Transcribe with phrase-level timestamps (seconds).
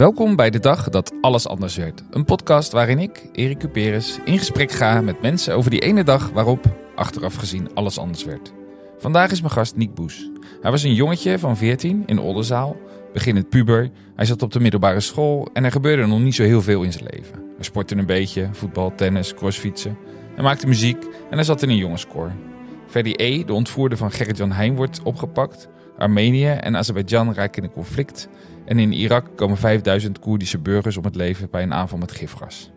[0.00, 2.02] Welkom bij de dag dat alles anders werd.
[2.10, 6.30] Een podcast waarin ik, Erik Cuperus, in gesprek ga met mensen over die ene dag
[6.30, 6.64] waarop,
[6.94, 8.52] achteraf gezien, alles anders werd.
[8.98, 10.30] Vandaag is mijn gast Nick Boes.
[10.60, 12.76] Hij was een jongetje van 14 in Oldenzaal,
[13.12, 13.90] beginnend puber.
[14.16, 16.92] Hij zat op de middelbare school en er gebeurde nog niet zo heel veel in
[16.92, 17.34] zijn leven.
[17.54, 19.98] Hij sportte een beetje, voetbal, tennis, crossfietsen.
[20.34, 22.32] Hij maakte muziek en hij zat in een jongenskoor.
[22.86, 25.68] Ferdi E., de ontvoerder van Gerrit-Jan Heijn, wordt opgepakt.
[26.00, 28.28] Armenië en Azerbeidzjan raken in een conflict.
[28.64, 32.70] En in Irak komen 5000 Koerdische burgers om het leven bij een aanval met gifgas.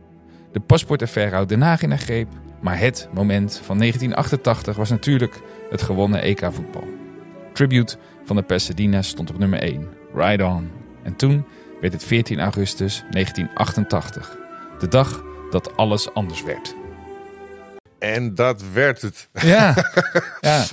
[0.51, 2.27] De paspoortaffaire houdt Den Haag in haar greep.
[2.61, 6.87] Maar het moment van 1988 was natuurlijk het gewonnen EK-voetbal.
[7.53, 9.87] Tribute van de Pasadena stond op nummer 1.
[10.15, 10.71] Ride On.
[11.03, 11.45] En toen
[11.81, 14.37] werd het 14 augustus 1988.
[14.79, 16.75] De dag dat alles anders werd.
[17.99, 19.29] En dat werd het.
[19.31, 19.75] Ja,
[20.41, 20.65] ja.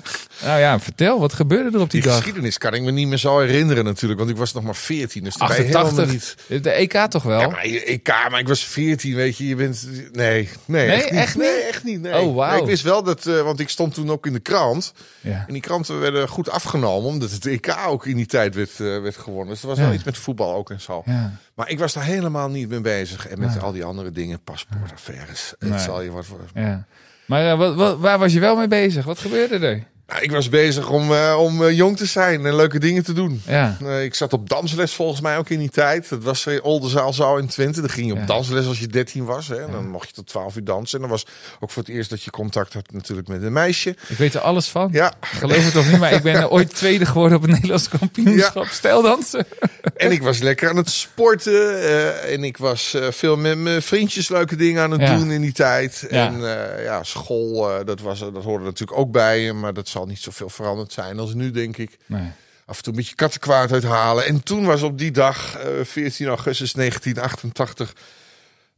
[0.45, 2.17] Nou ja, vertel, wat gebeurde er op die, Die dag?
[2.19, 5.25] geschiedenis kan ik me niet meer zo herinneren natuurlijk, want ik was nog maar 14.
[5.25, 6.63] Dus toen ben je helemaal 88, niet...
[6.63, 7.41] de EK toch wel?
[7.41, 9.87] Ja, maar ik, maar ik was 14, weet je, je bent...
[10.13, 11.21] Nee, nee, Nee, echt niet.
[11.21, 11.45] echt niet?
[11.45, 12.01] Nee, echt niet.
[12.01, 12.21] Nee.
[12.21, 12.51] Oh, wauw.
[12.53, 14.93] Nee, ik wist wel dat, eh, want ik stond toen ook in de krant.
[15.21, 15.45] Ja.
[15.47, 19.01] En die kranten werden goed afgenomen, omdat het EK ook in die tijd werd, eh,
[19.01, 19.49] werd gewonnen.
[19.49, 19.85] Dus er was Ja.
[19.85, 21.03] wel iets met voetbal ook en zo.
[21.05, 21.33] Ja.
[21.55, 23.29] Maar ik was daar helemaal niet mee bezig.
[23.29, 25.55] En met al die andere dingen, paspoortaffaires.
[25.59, 26.41] Het zal je wat voor...
[26.55, 26.85] ja.
[27.27, 29.05] Maar eh, wat, wat, waar was je wel mee bezig?
[29.05, 29.83] Wat gebeurde er?
[30.11, 33.13] Nou, ik was bezig om, eh, om eh, jong te zijn en leuke dingen te
[33.13, 33.43] doen.
[33.47, 33.77] Ja.
[33.85, 36.09] Eh, ik zat op dansles volgens mij ook in die tijd.
[36.09, 37.81] Dat was Oldenzaal zo in Twente.
[37.81, 38.25] Dan ging je op Ja.
[38.27, 39.49] dansles als je 13 was.
[39.49, 39.57] Hè.
[39.65, 40.95] En Dan mocht je tot 12 uur dansen.
[40.95, 41.27] En dan was
[41.61, 43.91] ook voor het eerst dat je contact had natuurlijk met een meisje.
[44.09, 44.89] Ik weet er alles van.
[44.93, 48.67] Ja, geloof het toch niet, maar ik ben ooit tweede geworden op het Nederlands kampioenschap
[48.67, 49.47] stijldansen.
[49.97, 51.83] en ik was lekker aan het sporten.
[52.29, 55.17] en ik was veel met mijn vriendjes leuke dingen aan het Ja.
[55.17, 56.07] doen in die tijd.
[56.11, 56.27] Ja.
[56.27, 56.41] En
[56.83, 59.41] ja, school, dat, was, dat hoorde natuurlijk ook bij.
[59.41, 61.99] je, Maar dat zal niet zoveel veranderd zijn als nu, denk ik.
[62.07, 62.29] Nee.
[62.67, 64.27] af en toe een beetje kattenkwaad uithalen.
[64.27, 67.93] En toen was op die dag, eh, 14 augustus 1988,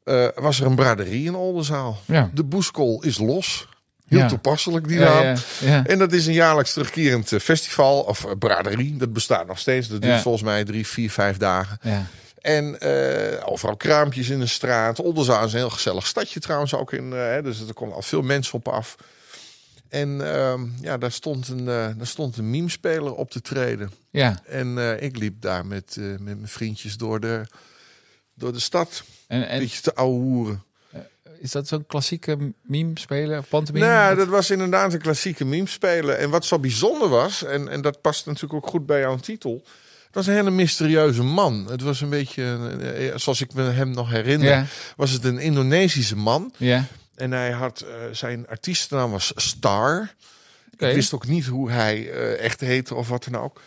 [0.05, 2.00] eh, was er een braderie in Oldenzaal.
[2.05, 2.31] Ja.
[2.34, 3.69] De boeskol is los.
[4.09, 4.28] Heel Ja.
[4.28, 5.25] toepasselijk, die naam.
[5.25, 5.87] ja, ja.
[5.87, 8.97] En dat is een jaarlijks terugkerend eh, festival, of eh, braderie.
[8.97, 9.88] Dat bestaat nog steeds.
[9.88, 11.78] Dat duurt volgens mij drie, vier, vijf dagen.
[11.82, 12.06] Ja.
[12.41, 15.00] En eh, overal kraampjes in de straat.
[15.00, 16.93] Oldenzaal is een heel gezellig stadje trouwens ook.
[16.93, 18.97] In, eh, dus er komen al veel mensen op af.
[19.92, 21.64] En ehm, ja, daar stond, een, eh,
[21.97, 23.91] daar stond een meme-speler op te treden.
[24.10, 24.41] ja.
[24.47, 27.42] En eh, ik liep daar met, eh, met mijn vriendjes door de,
[28.34, 29.02] door de stad.
[29.26, 30.62] En, Een en beetje te ouwehoeren.
[31.38, 33.86] is dat zo'n klassieke meme spelen of pantomime?
[33.86, 36.19] Nou, dat was inderdaad een klassieke meme spelen.
[36.19, 39.62] En wat zo bijzonder was, en, en dat past natuurlijk ook goed bij jouw titel.
[40.06, 41.66] Het was een hele mysterieuze man.
[41.70, 42.58] Het was een beetje,
[43.16, 44.66] zoals ik me hem nog herinner, Ja.
[44.97, 46.52] was het een Indonesische man.
[46.56, 46.84] Ja.
[47.22, 50.15] En hij had, eh, zijn artiestennaam was Star.
[50.71, 53.60] Ik wist ook niet hoe hij eh, echt heette of wat dan ook.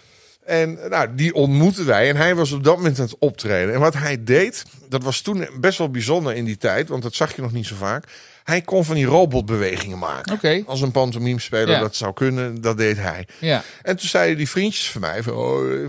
[0.46, 2.10] En eh, nou, die ontmoetten wij.
[2.10, 3.74] En hij was op dat moment aan het optreden.
[3.74, 6.90] En wat hij deed, dat was toen best wel bijzonder in die tijd.
[6.90, 8.08] Want dat zag je nog niet zo vaak.
[8.44, 10.34] Hij kon van die robotbewegingen maken.
[10.68, 11.80] Als een pantomime speler Ja.
[11.80, 13.28] dat zou kunnen, dat deed hij.
[13.40, 13.64] Ja.
[13.82, 15.88] En toen zeiden die vriendjes van mij van, oh,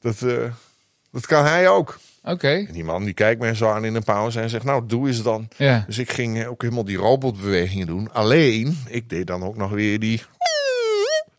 [0.00, 0.18] dat,
[1.10, 1.98] dat kan hij ook.
[2.24, 2.48] Oké.
[2.48, 5.06] En die man die kijkt mij zo aan in een pauze en zegt, nou, doe
[5.08, 5.48] eens dan.
[5.56, 5.84] Ja.
[5.86, 8.12] Dus ik ging ook helemaal die robotbewegingen doen.
[8.12, 10.22] Alleen, ik deed dan ook nog weer die...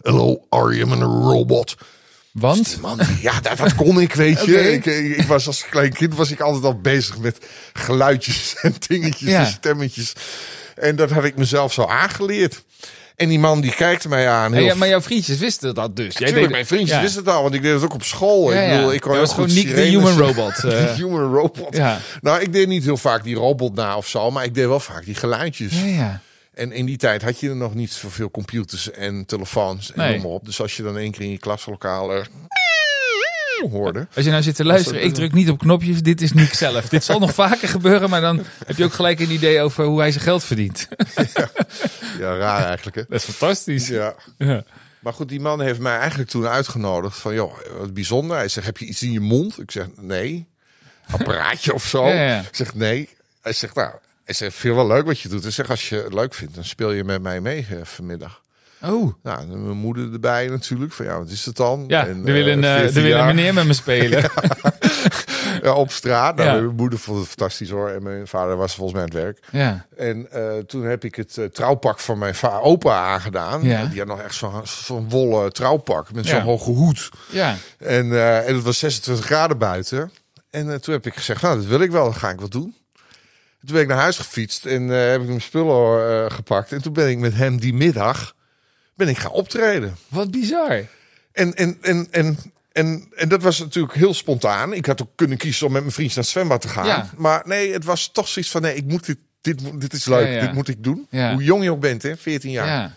[0.01, 1.75] Hello, are you a robot?
[2.31, 2.77] Want?
[2.81, 4.71] Man, ja, dat, dat kon ik, weet je.
[4.71, 4.85] Ik,
[5.17, 7.37] ik was als klein kind was ik altijd al bezig met
[7.73, 9.39] geluidjes en dingetjes Ja.
[9.39, 10.13] en stemmetjes.
[10.75, 12.63] En dat had ik mezelf zo aangeleerd.
[13.19, 14.53] En die man die kijkt mij aan.
[14.53, 16.05] Heel Ja, maar jouw vriendjes wisten dat dus.
[16.05, 17.01] Jij Tuurlijk, deed- mijn vriendjes ja.
[17.01, 18.53] wisten het al, want ik deed het ook op school.
[18.53, 20.93] Ja, ik bedoel, ik kon heel was gewoon Nick de human robot, De eh.
[20.95, 21.75] human robot.
[21.75, 21.99] Ja.
[22.21, 24.79] Nou, ik deed niet heel vaak die robot na of zo, maar ik deed wel
[24.79, 25.73] vaak die geluidjes.
[25.85, 26.21] Ja.
[26.53, 30.11] En in die tijd had je er nog niet zoveel computers en telefoons en Nee.
[30.13, 30.45] noem maar op.
[30.45, 32.27] Dus als je dan één keer in je klaslokaal er
[33.67, 34.07] hoorde.
[34.15, 36.89] Als je nou zit te luisteren, ik druk niet op knopjes, dit is Nick zelf.
[36.89, 39.99] dit zal nog vaker gebeuren, maar dan heb je ook gelijk een idee over hoe
[39.99, 40.87] hij zijn geld verdient.
[42.19, 43.03] Ja, raar eigenlijk hè.
[43.09, 43.87] Dat is fantastisch.
[43.87, 44.15] Ja.
[44.37, 44.63] Ja.
[44.99, 48.37] Maar goed, die man heeft mij eigenlijk toen uitgenodigd van, joh, wat bijzonder.
[48.37, 49.59] Hij zegt, heb je iets in je mond?
[49.59, 50.47] Ik zeg, nee.
[51.09, 52.07] Apparaatje of zo?
[52.07, 52.39] Ja, ja.
[52.39, 53.09] Ik zeg, nee.
[53.41, 53.91] Hij zegt, nou,
[54.23, 55.43] hij zegt, vind je wel leuk wat je doet?
[55.43, 58.41] Hij zegt, als je het leuk vindt, dan speel je met mij mee eh, vanmiddag.
[58.83, 60.93] Oh, Nou, mijn moeder erbij natuurlijk.
[60.93, 61.83] Van ja, wat is het dan?
[61.87, 64.23] ja, En, er wil een, eh, eh, 14 er wil een meneer met me spelen.
[65.63, 66.35] Ja, op straat.
[66.35, 66.55] Nou, Ja.
[66.55, 67.89] Mijn moeder vond het fantastisch hoor.
[67.89, 69.39] En mijn vader was volgens mij aan het werk.
[69.51, 73.63] Ja, En eh, toen heb ik het eh, trouwpak van mijn opa aangedaan.
[73.63, 73.85] Ja.
[73.85, 76.31] Die had nog echt zo'n zo'n wollen trouwpak met Ja.
[76.35, 77.09] zo'n hoge hoed.
[77.29, 77.55] ja.
[77.77, 80.11] En, eh, en het was 26 graden buiten.
[80.49, 82.49] En eh, toen heb ik gezegd, nou, dat wil ik wel, dat ga ik wel
[82.49, 82.75] doen.
[83.65, 86.71] Toen ben ik naar huis gefietst en eh, heb ik mijn spullen eh, gepakt.
[86.71, 88.33] En toen ben ik met hem die middag
[88.99, 89.97] ben ik gaan optreden.
[90.07, 90.85] Wat bizar.
[91.31, 92.37] En, en, en, en
[92.71, 94.73] En, en dat was natuurlijk heel spontaan.
[94.73, 96.85] Ik had ook kunnen kiezen om met mijn vriendjes naar het zwembad te gaan.
[96.85, 97.09] Ja.
[97.17, 98.61] Maar nee, het was toch zoiets van...
[98.61, 100.41] nee, ik moet dit, dit, dit is leuk, Ja, ja.
[100.41, 101.07] dit moet ik doen.
[101.09, 101.33] Ja.
[101.33, 102.67] Hoe jong je ook bent, hè, 14 jaar.
[102.67, 102.95] Ja.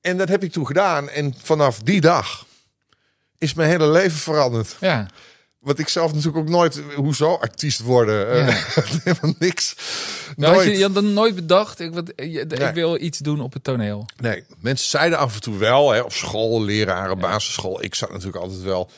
[0.00, 1.08] En dat heb ik toen gedaan.
[1.08, 2.46] En vanaf die dag
[3.38, 4.76] is mijn hele leven veranderd.
[4.80, 5.06] Ja.
[5.58, 6.82] Want ik zelf natuurlijk ook nooit...
[6.96, 8.30] Hoezo artiest worden?
[8.30, 8.64] Eh, Ja.
[9.04, 9.74] Helemaal niks.
[10.36, 10.72] Nou, had nooit.
[10.72, 13.64] je, je had dan nooit bedacht, ik, wat, je- ik wil iets doen op het
[13.64, 14.06] toneel.
[14.20, 17.82] Nee, mensen zeiden af en toe wel, hè, op school, leraren, basisschool.
[17.82, 18.90] Ik zat natuurlijk altijd wel.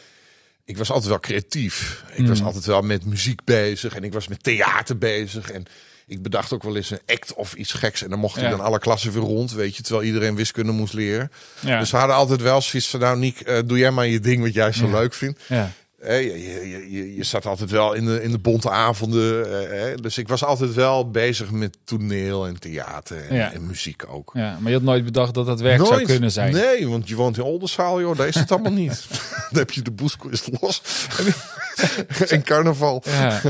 [0.64, 2.04] Ik was altijd wel creatief.
[2.10, 2.26] Ik Hmm.
[2.26, 5.50] was altijd wel met muziek bezig en ik was met theater bezig.
[5.50, 5.64] En
[6.06, 8.02] ik bedacht ook wel eens een act of iets geks.
[8.02, 8.50] En dan mocht ik Ja.
[8.50, 11.30] dan alle klassen weer rond, weet je, terwijl iedereen wiskunde moest leren.
[11.60, 11.78] Ja.
[11.78, 14.42] Dus we hadden altijd wel zoiets van, nou Niek, eh, doe jij maar je ding
[14.42, 14.92] wat jij zo Ja.
[14.92, 15.40] leuk vindt.
[16.02, 19.44] Je, je, je, zat altijd wel in de, in de bonte avonden.
[19.70, 19.96] eh.
[19.96, 23.52] Dus ik was altijd wel bezig met toneel en theater en, Ja.
[23.52, 24.30] en muziek ook.
[24.34, 26.52] ja, maar je had nooit bedacht dat dat werk zou kunnen zijn.
[26.52, 28.16] Nee, want je woont in Oldenzaal, joh.
[28.16, 29.06] Daar is het allemaal niet.
[29.50, 30.82] Dan heb je de boeskist los.
[32.28, 33.02] en carnaval.
[33.06, 33.40] Ja.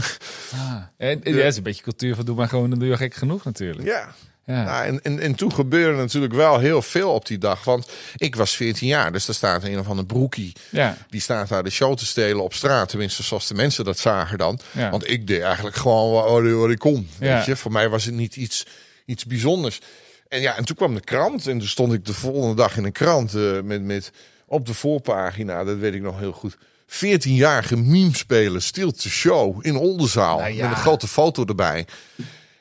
[0.55, 0.83] Ah.
[0.97, 3.15] En, ja, het is een beetje cultuur van doe maar gewoon, dan doe je gek
[3.15, 3.87] genoeg natuurlijk.
[3.87, 4.15] Ja.
[4.51, 4.65] Ja.
[4.65, 7.65] Nou, en, en, en toen gebeurde natuurlijk wel heel veel op die dag.
[7.65, 10.53] Want ik was 14 jaar, dus er staat een of ander broekie.
[10.71, 10.97] Ja.
[11.09, 12.89] Die staat daar de show te stelen op straat.
[12.89, 14.59] Tenminste, zoals de mensen dat zagen dan.
[14.73, 14.91] Ja.
[14.91, 17.09] Want ik deed eigenlijk gewoon wat ik kon.
[17.19, 17.37] Ja.
[17.37, 17.57] Weet je?
[17.57, 18.67] Voor mij was het niet iets,
[19.05, 19.81] iets bijzonders.
[20.29, 21.47] En ja, en toen kwam de krant.
[21.47, 24.11] En toen stond ik de volgende dag in een krant eh, met, met
[24.47, 25.65] op de voorpagina.
[25.65, 26.57] Dat weet ik nog heel goed.
[26.91, 30.39] 14-jarige meme spelen, stilte show in Oldenzaal.
[30.39, 30.69] Nou ja.
[30.69, 31.87] Met een grote foto erbij.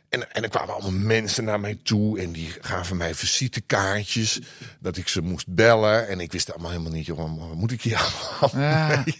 [0.09, 4.39] En, en er kwamen allemaal mensen naar mij toe en die gaven mij visitekaartjes.
[4.79, 6.07] Dat ik ze moest bellen.
[6.07, 9.03] En ik wist allemaal helemaal niet, jongen, wat moet ik hier allemaal Ja.
[9.05, 9.19] mee?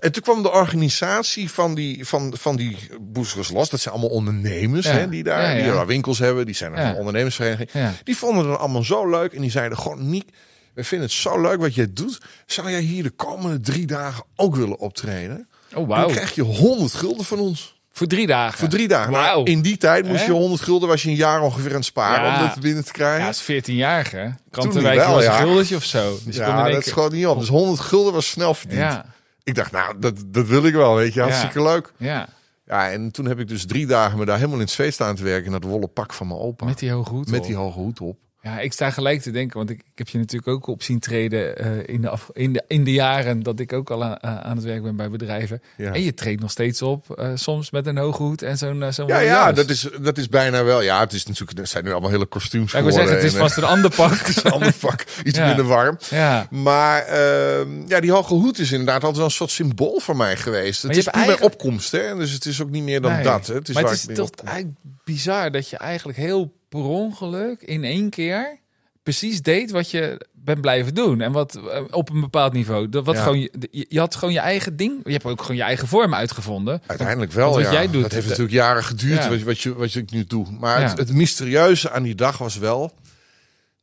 [0.00, 3.68] En toen kwam de organisatie van die, van, van die Boezers Los.
[3.70, 4.92] Dat zijn allemaal ondernemers Ja.
[4.92, 6.46] hè, die, daar, Ja, die daar winkels hebben.
[6.46, 7.70] Die zijn er een ondernemersvereniging.
[8.04, 9.32] Die vonden het allemaal zo leuk.
[9.32, 10.28] En die zeiden gewoon, Niek,
[10.74, 12.18] we vinden het zo leuk wat jij doet.
[12.46, 15.48] Zou jij hier de komende drie dagen ook willen optreden?
[15.68, 16.08] Oh, Dan wauw.
[16.08, 17.79] krijg je 100 gulden van ons.
[17.92, 18.58] Voor drie dagen.
[18.58, 19.12] Voor drie dagen.
[19.12, 19.44] Nou, Wauw.
[19.44, 20.26] in die tijd moest Hè?
[20.26, 22.40] je 100 gulden, was je een jaar ongeveer aan het sparen Ja.
[22.42, 23.20] om dat binnen te krijgen.
[23.20, 24.16] Ja, als 14-jarige.
[24.22, 25.36] Toen Krantenwijk niet wel, was een ja.
[25.38, 26.18] guldetje of zo.
[26.24, 27.38] Dus ja, dat is keer- gewoon niet op.
[27.38, 28.80] Dus 100 gulden was snel verdiend.
[28.80, 29.04] Ja,
[29.42, 31.20] Ik dacht, nou, dat, dat wil ik wel, weet je.
[31.20, 31.92] Hartstikke leuk.
[31.96, 32.28] ja.
[32.66, 35.14] Ja, en toen heb ik dus drie dagen me daar helemaal in het zweet staan
[35.16, 35.44] te werken...
[35.46, 36.64] in dat wollen pak van mijn opa.
[36.64, 37.46] Met die hoge hoed Met op.
[37.46, 38.18] die hoge hoed op.
[38.42, 40.98] Ja, ik sta gelijk te denken, want ik, ik heb je natuurlijk ook op zien
[40.98, 44.22] treden eh, in, de af, in, de, in de jaren dat ik ook al aan,
[44.22, 45.62] aan het werk ben bij bedrijven.
[45.76, 45.92] Ja.
[45.92, 48.92] En je treedt nog steeds op, eh, soms met een hoge hoed en zo'n eh,
[48.92, 50.80] zo'n Ja, ja, dat is, dat is bijna wel...
[50.82, 51.58] Ja, het is natuurlijk...
[51.58, 53.90] Er zijn nu allemaal hele kostuums Ja, ik wil zeggen, het is vast een ander
[53.94, 54.18] pak.
[54.18, 55.04] het is een ander vak.
[55.24, 55.46] Iets Ja.
[55.46, 55.98] minder warm.
[56.10, 56.46] ja.
[56.50, 60.36] Maar ehm, ja, die hoge hoed is inderdaad altijd wel een soort symbool voor mij
[60.36, 60.82] geweest.
[60.82, 62.16] Het is toen mijn opkomst, hè.
[62.16, 63.22] Dus het is ook niet meer dan Nee.
[63.22, 63.46] dat.
[63.46, 63.54] Hè.
[63.54, 67.62] Het is maar waar het is toch eigenlijk bizar dat je eigenlijk heel per ongeluk
[67.62, 68.58] in één keer
[69.02, 71.20] precies deed wat je bent blijven doen.
[71.20, 72.88] En wat eh, op een bepaald niveau.
[72.88, 73.22] Dat wat Ja.
[73.22, 75.00] gewoon, je, je- had gewoon je eigen ding.
[75.04, 76.82] Je hebt ook gewoon je eigen vorm uitgevonden.
[76.86, 77.78] Uiteindelijk wel, Want wat ja.
[77.78, 79.28] jij doet, dat heeft de- natuurlijk jaren geduurd, Ja.
[79.28, 80.46] wat, wat, je, wat je ik nu doe.
[80.58, 82.92] Maar het, het mysterieuze aan die dag was wel...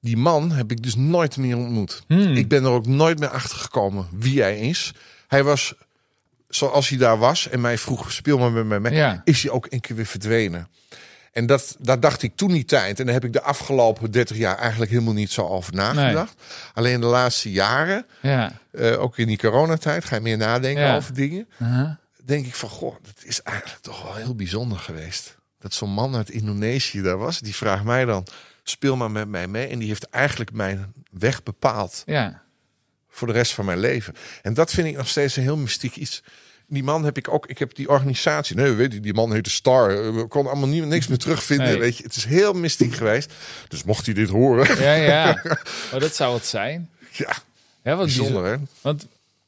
[0.02, 2.04] Die man heb ik dus nooit meer ontmoet.
[2.08, 2.34] Hmm.
[2.36, 4.94] Ik ben er ook nooit meer achter gekomen wie hij is.
[5.28, 5.74] Hij was,
[6.50, 9.20] zoals hij daar was en mij vroeg, speel maar met mij mee...
[9.24, 10.68] Is hij ook een keer weer verdwenen.
[11.38, 13.00] En dat, daar dacht ik toen die tijd.
[13.00, 16.34] En daar heb ik de afgelopen 30 jaar eigenlijk helemaal niet zo over nagedacht.
[16.74, 18.52] Alleen de laatste jaren, Ja.
[18.72, 20.96] eh, ook in die coronatijd, ga je meer nadenken Ja.
[20.96, 21.48] over dingen.
[21.62, 21.90] Uh-huh.
[22.26, 25.38] Denk ik van, goh, dat is eigenlijk toch wel heel bijzonder geweest.
[25.60, 27.40] Dat zo'n man uit Indonesië daar was.
[27.40, 28.26] Die vraagt mij dan,
[28.64, 29.68] speel maar met mij mee.
[29.68, 32.42] En die heeft eigenlijk mijn weg bepaald Ja.
[33.10, 34.14] voor de rest van mijn leven.
[34.42, 36.24] En dat vind ik nog steeds een heel mystiek iets.
[36.70, 39.50] Die man heb ik ook, ik heb die organisatie, nee, weet je, die man heette
[39.50, 39.90] Star.
[39.90, 41.68] Eh, We konden allemaal niet, niks meer terugvinden.
[41.68, 41.78] Nee.
[41.80, 43.34] Weet je, het is heel mystiek geweest.
[43.68, 45.42] Dus mocht hij dit horen, Ja, ja.
[45.92, 46.90] Maar dat zou het zijn.
[47.12, 47.34] ja,
[47.84, 48.52] Ja, wat bijzonder bijzonder.
[48.52, 48.58] hè.
[48.82, 49.08] Want,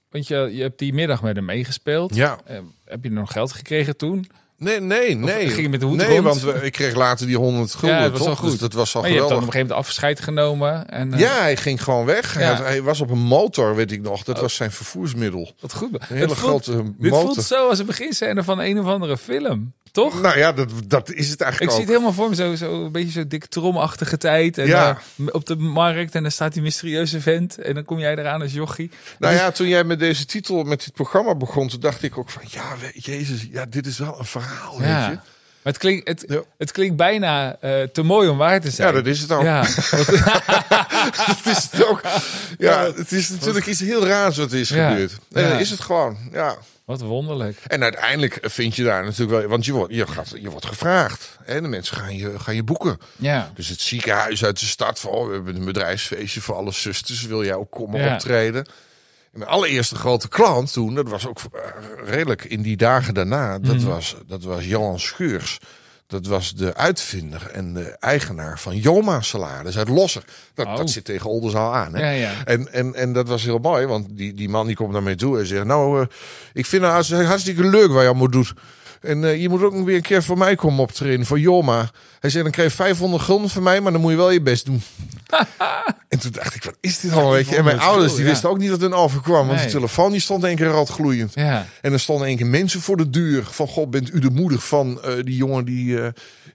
[0.10, 2.16] want je, je hebt die middag met hem meegespeeld.
[2.16, 4.30] Ja, Eh, heb je nog geld gekregen toen?
[4.60, 5.48] Nee, nee, nee.
[5.48, 6.24] ging je met de hoed Nee, rond?
[6.24, 8.28] want we, ik kreeg later die 100 gulden, Ja, dat was toch?
[8.28, 8.50] wel goed.
[8.52, 9.62] Dus dat was al Maar je hebt dan op geweldig.
[9.62, 10.90] een gegeven moment afscheid genomen.
[10.90, 12.34] En, eh, Ja, hij ging gewoon weg.
[12.34, 12.54] Hij, Ja.
[12.54, 14.24] had- hij was op een motor, weet ik nog.
[14.24, 15.52] Dat was zijn vervoersmiddel.
[15.60, 15.94] Wat goed.
[15.94, 17.34] Een hele Het voelt- grote Dit motor.
[17.34, 19.74] voelt zo als een beginscène van een of andere film.
[19.92, 20.22] Toch?
[20.22, 21.88] Nou ja, dat, dat is het Ik eigenlijk zie ook.
[21.88, 24.58] het helemaal voor me, zo, zo een beetje zo dik tromachtige tijd.
[24.58, 24.98] En Ja.
[25.18, 27.58] eh, op de markt en dan staat die mysterieuze vent.
[27.58, 28.92] En dan kom jij eraan als jochie.
[29.20, 32.30] Nou ja, toen jij met deze titel, met dit programma begon, toen dacht ik ook
[32.30, 35.00] van, ja, jezus, ja, dit is wel een verhaal, Ja.
[35.08, 35.20] weet je.
[35.64, 36.42] Maar het klinkt, het, Ja.
[36.58, 38.88] het klinkt bijna eh, te mooi om waar te zijn.
[38.88, 39.44] Ja, dat is het ook.
[39.44, 39.62] Ja,
[41.28, 42.02] dat is het ook.
[42.58, 45.18] Ja, het is natuurlijk iets heel raars wat er is gebeurd.
[45.32, 45.50] En Ja.
[45.50, 46.58] dan is het gewoon, ja.
[46.90, 47.58] Wat wonderlijk.
[47.68, 51.38] En uiteindelijk vind je daar natuurlijk wel, want je wordt, je gaat, je wordt gevraagd.
[51.46, 52.98] En de mensen gaan je, gaan je boeken.
[53.16, 56.72] Ja, Dus het ziekenhuis uit de stad van, oh, we hebben een bedrijfsfeestje voor alle
[56.72, 57.22] zusters.
[57.26, 58.14] Wil jij ook komen Ja.
[58.14, 58.66] optreden?
[59.34, 61.60] En mijn allereerste grote klant toen, dat was ook eh,
[62.06, 63.86] redelijk in die dagen daarna, dat, Mhm.
[63.88, 65.58] was, dat was Johan Scheurs.
[66.10, 70.24] Dat was de uitvinder en de eigenaar van Joma Salades uit Losser.
[70.54, 70.76] Dat, Oh.
[70.78, 71.96] dat zit tegen Oldenzaal aan.
[71.96, 72.02] Hè?
[72.02, 72.46] Ja, ja.
[72.46, 75.16] En, en, en dat was heel mooi, want die, die man die komt naar mij
[75.16, 75.66] toe en zegt...
[75.66, 76.08] Nou, eh,
[76.54, 78.54] ik vind het hartstikke- hartstikke leuk wat je allemaal doet.
[79.02, 81.92] En eh, je moet ook weer een keer voor mij komen optreden, voor Joma.
[82.20, 84.42] Hij zei, dan krijg je 500 gulden van mij, maar dan moet je wel je
[84.42, 84.82] best doen.
[86.10, 87.56] en toen dacht ik, wat is dit al, weet je?
[87.56, 88.30] En mijn 500 ouders, die ja.
[88.30, 89.48] wisten ook niet dat hun overkwam.
[89.48, 91.32] Want de telefoon die stond één keer rood gloeiend.
[91.36, 91.66] Ja.
[91.82, 93.44] En er stonden één keer mensen voor de deur.
[93.44, 96.08] Van, god, bent u de moeder van eh, die jongen die, eh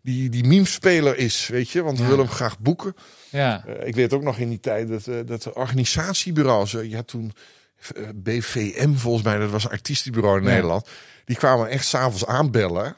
[0.03, 1.83] die, die memespeler is, weet je?
[1.83, 2.09] Want we Ja.
[2.11, 2.97] willen hem graag boeken.
[3.31, 3.65] Ja.
[3.85, 7.33] Ik weet ook nog in die tijd dat, dat de organisatiebureaus, je had toen
[8.15, 10.51] BVM volgens mij, dat was een artiestenbureau in Ja.
[10.51, 10.89] Nederland.
[11.25, 12.97] Die kwamen echt s'avonds aanbellen.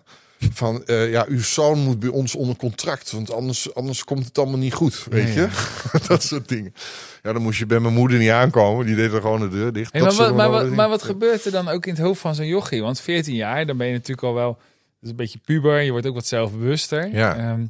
[0.52, 4.38] Van eh, ja, uw zoon moet bij ons onder contract, want anders, anders komt het
[4.38, 5.48] allemaal niet goed, weet Ja, je?
[6.08, 6.74] dat soort dingen.
[7.22, 9.72] Ja, dan moest je bij mijn moeder niet aankomen, die deed er gewoon de deur
[9.72, 9.92] dicht.
[9.92, 12.34] Hey, maar, wat, maar, wat, maar wat gebeurt er dan ook in het hoofd van
[12.34, 12.82] zo'n jochie?
[12.82, 15.80] Want 14 jaar, dan ben je natuurlijk al wel dat is een beetje puber.
[15.80, 17.08] Je wordt ook wat zelfbewuster.
[17.12, 17.36] Ja.
[17.36, 17.60] Ehm,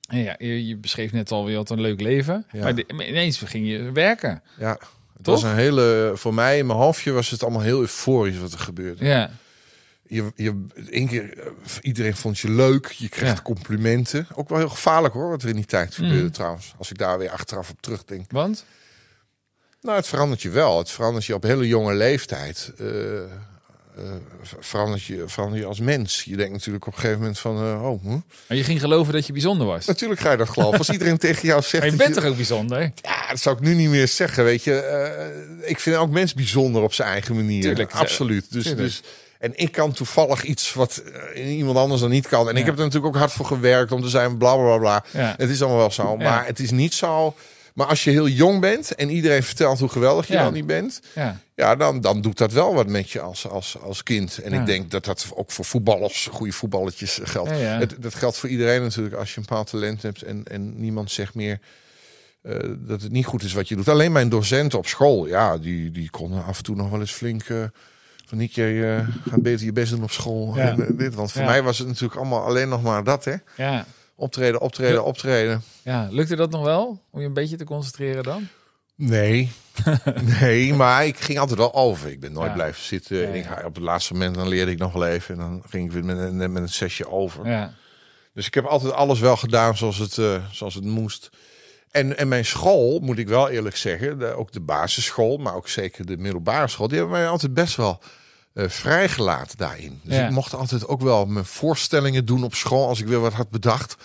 [0.00, 2.46] ja, je, je beschreef net al weer wat een leuk leven.
[2.52, 2.62] Ja.
[2.62, 4.42] Maar, de- ineens ging je werken.
[4.58, 4.78] Ja?
[5.26, 8.58] Was een hele, voor mij in mijn hoofdje was het allemaal heel euforisch wat er
[8.58, 9.04] gebeurde.
[9.04, 9.30] Ja.
[10.06, 11.46] Je, je, één keer, eh,
[11.80, 12.86] iedereen vond je leuk.
[12.92, 13.42] Je kreeg Ja.
[13.42, 14.26] complimenten.
[14.34, 16.30] Ook wel heel gevaarlijk hoor, wat er in die tijd gebeurde Mhm.
[16.32, 16.74] trouwens.
[16.78, 18.30] Als ik daar weer achteraf op terugdenk.
[18.30, 18.64] Want?
[19.80, 20.78] Nou, het verandert je wel.
[20.78, 22.72] Het verandert je op hele jonge leeftijd.
[22.78, 22.86] eh,
[23.96, 24.02] eh,
[24.60, 26.22] verandert, je, verandert je als mens.
[26.24, 27.56] Je denkt natuurlijk op een gegeven moment van...
[27.56, 28.08] eh, oh, hm?
[28.48, 29.86] Maar je ging geloven dat je bijzonder was.
[29.86, 30.78] Natuurlijk ga je dat geloven.
[30.78, 31.82] Als iedereen tegen jou zegt...
[31.82, 32.80] Maar je bent toch ook bijzonder?
[32.94, 34.74] Ja, dat zou ik nu niet meer zeggen, weet je.
[34.74, 37.62] Eh, ik vind elk mens bijzonder op zijn eigen manier.
[37.62, 37.92] Tuurlijk.
[37.92, 38.52] Absoluut.
[38.52, 38.86] Dus, Tuurlijk.
[38.86, 39.02] dus,
[39.38, 41.02] en ik kan toevallig iets wat
[41.34, 42.48] iemand anders dan niet kan.
[42.48, 42.60] En Ja.
[42.60, 44.78] ik heb er natuurlijk ook hard voor gewerkt om te zijn bla bla bla.
[44.78, 45.04] bla.
[45.20, 45.34] Ja.
[45.36, 46.16] Het is allemaal wel zo.
[46.18, 46.24] Ja.
[46.30, 47.34] Maar het is niet zo...
[47.74, 50.42] Maar als je heel jong bent en iedereen vertelt hoe geweldig je Ja.
[50.42, 51.00] dan niet bent...
[51.14, 51.38] Ja.
[51.54, 54.38] Ja, dan, dan doet dat wel wat met je als, als, als kind.
[54.38, 54.60] En Ja.
[54.60, 57.50] ik denk dat dat ook voor voetballers, goede voetballetjes eh, geldt.
[57.50, 59.14] Het, dat geldt voor iedereen natuurlijk.
[59.14, 61.58] Als je een bepaald talent hebt en, en niemand zegt meer
[62.42, 63.88] eh, dat het niet goed is wat je doet.
[63.88, 67.12] Alleen mijn docenten op school, ja, die, die konden af en toe nog wel eens
[67.12, 67.42] flink...
[67.42, 67.62] eh,
[68.26, 70.56] van Nick, jij eh, gaat beter je best doen op school.
[70.56, 71.14] En, dit.
[71.14, 73.34] Want voor mij was het natuurlijk allemaal alleen nog maar dat, hè.
[73.56, 73.86] Ja.
[74.16, 75.62] Optreden, optreden, optreden.
[75.82, 76.08] ja.
[76.10, 77.02] Lukte dat nog wel?
[77.10, 78.48] Om je een beetje te concentreren dan?
[78.96, 79.50] Nee,
[80.40, 82.10] nee, maar ik ging altijd wel over.
[82.10, 82.54] Ik ben nooit Ja.
[82.54, 83.16] blijven zitten.
[83.16, 83.62] Ja, En ik, ja.
[83.64, 85.34] op het laatste moment dan leerde ik nog wel even.
[85.34, 87.46] En dan ging ik weer met, een- met een sessie over.
[87.48, 87.74] Ja.
[88.34, 91.30] Dus ik heb altijd alles wel gedaan zoals het, eh, zoals het moest.
[91.90, 95.68] En, en mijn school, moet ik wel eerlijk zeggen, de, ook de basisschool, maar ook
[95.68, 98.00] zeker de middelbare school, die hebben mij altijd best wel
[98.54, 100.00] eh, vrijgelaten daarin.
[100.02, 100.24] Dus Ja.
[100.26, 103.50] ik mocht altijd ook wel mijn voorstellingen doen op school als ik weer wat had
[103.50, 103.96] bedacht.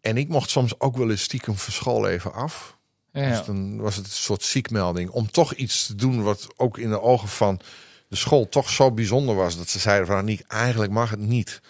[0.00, 2.76] En ik mocht soms ook wel eens stiekem van school even af.
[3.12, 3.28] Ja.
[3.28, 6.88] Dus dan was het een soort ziekmelding om toch iets te doen wat ook in
[6.90, 7.60] de ogen van
[8.08, 9.56] de school toch zo bijzonder was.
[9.56, 11.60] Dat ze zeiden van Aniek, eigenlijk mag het niet.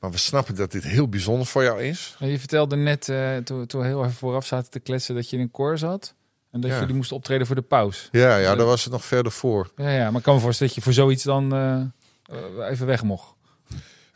[0.00, 2.16] Maar we snappen dat dit heel bijzonder voor jou is.
[2.18, 5.36] Je vertelde net, eh, toen, toen we heel even vooraf zaten te kletsen, dat je
[5.36, 6.14] in een koor zat.
[6.50, 6.78] En dat Ja.
[6.78, 8.08] jullie moesten optreden voor de paus.
[8.12, 9.70] Ja, ja, daar was het nog verder voor.
[9.76, 12.86] Ja, ja, maar ik kan me voorstellen dat je voor zoiets dan eh, eh, even
[12.86, 13.34] weg mocht.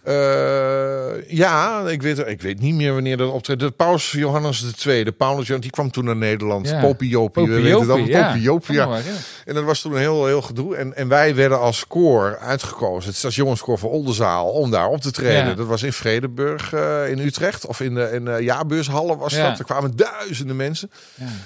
[0.03, 3.69] Eh, ja, ik weet, ik weet niet meer wanneer dat optreden.
[3.69, 6.69] De paus Johannes II, de Paulus, die kwam toen naar Nederland.
[6.69, 6.81] Ja.
[6.81, 7.99] Popiopie, we weten allemaal.
[7.99, 8.33] ja.
[8.33, 8.97] Popiopie, ja.
[8.97, 9.03] Ja.
[9.45, 10.77] En dat was toen een heel, heel gedoe.
[10.77, 15.11] En, en wij werden als koor uitgekozen, het stationskoor van Oldenzaal, om daar op te
[15.11, 15.47] treden.
[15.49, 15.55] Ja.
[15.55, 19.59] Dat was in Vredenburg uh, in Utrecht, of in de, in de Jabeurshallen was dat.
[19.59, 20.91] Er kwamen duizenden mensen.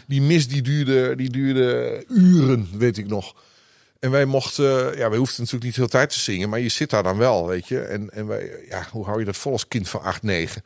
[0.06, 3.34] Die mis die duurde, die duurde uren, weet ik nog.
[4.06, 6.90] En wij mochten, ja, wij hoefden natuurlijk niet heel tijd te zingen, maar je zit
[6.90, 7.80] daar dan wel, weet je.
[7.80, 10.62] En, en wij, ja, hoe hou je dat vol als kind van 8, 9?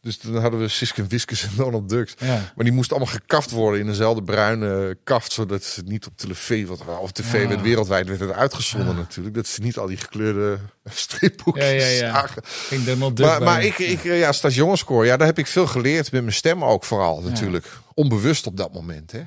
[0.00, 2.14] Dus dan hadden we Siske en Wiskus en Donald Ducks.
[2.18, 2.52] Ja.
[2.54, 6.66] Maar die moest allemaal gekaft worden in dezelfde bruine kaft, zodat ze niet op tv,
[6.66, 7.48] wat of tv Ja.
[7.48, 11.86] werd wereldwijd werd het uitgezonden natuurlijk, dat ze niet al die gekleurde stripboekjes Ja, ja,
[11.86, 12.12] ja.
[12.12, 12.42] zagen.
[12.44, 16.12] Ging Donald Duck Maar, maar ik, ik, ja, stationscore, ja, daar heb ik veel geleerd
[16.12, 17.66] met mijn stem ook vooral natuurlijk.
[17.94, 19.22] Onbewust op dat moment, hè.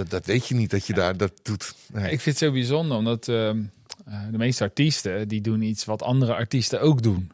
[0.00, 1.74] Dat, dat weet je niet dat je daar dat doet.
[1.92, 2.02] Nee.
[2.12, 3.58] Ik vind het zo bijzonder, omdat ehm,
[4.06, 7.30] eh, de meeste artiesten die doen iets wat andere artiesten ook doen.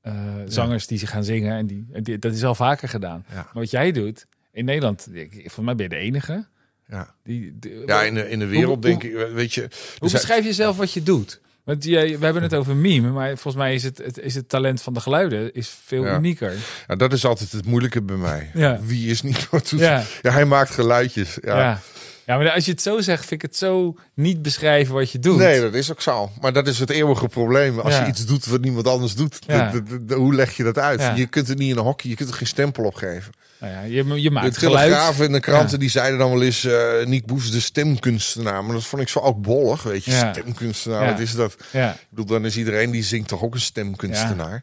[0.00, 0.12] Eh,
[0.46, 1.56] zangers die ze gaan zingen,
[1.92, 3.24] en die, dat is al vaker gedaan.
[3.34, 6.44] Maar wat jij doet, in Nederland, ik, volgens mij ben je de enige.
[6.88, 7.14] ja.
[7.24, 9.68] Die, die- ja, in de, in de wereld Hoe- denk ik, weet je.
[9.98, 11.40] Hoe beschrijf je zelf wat je doet?
[11.64, 14.48] Want jij, we hebben het over meme, maar volgens mij is het, het, is het
[14.48, 16.16] talent van de geluiden is veel Ja.
[16.16, 16.52] unieker.
[16.86, 18.50] Ja, dat is altijd het moeilijke bij mij.
[18.54, 18.78] Ja.
[18.82, 19.80] Wie is niet wat doet.
[19.80, 20.02] Ja.
[20.22, 21.38] Ja, hij maakt geluidjes.
[21.40, 21.80] Ja.
[22.26, 22.36] Ja.
[22.36, 25.36] Maar als je het zo zegt, vind ik het zo niet beschrijven wat je doet.
[25.38, 26.30] Nee, dat is ook zo.
[26.40, 27.78] Maar dat is het eeuwige probleem.
[27.80, 28.02] Als Ja.
[28.02, 29.70] je iets doet wat niemand anders doet, Ja.
[29.70, 31.00] de- de- de- hoe leg je dat uit?
[31.00, 31.14] Ja.
[31.14, 33.32] Je kunt het niet in een hokje, je kunt er geen stempel op geven.
[33.60, 34.84] Nou ja, je, je De maakt geluid.
[34.84, 38.64] Telegraaf en de kranten die zeiden dan wel eens eh Nick Boes de stemkunstenaar.
[38.64, 40.10] Maar dat vond ik zo ook bollig, weet je.
[40.10, 41.52] Stemkunstenaar, wat is dat?
[41.72, 44.62] Ik bedoel, dan is iedereen die zingt toch ook een stemkunstenaar.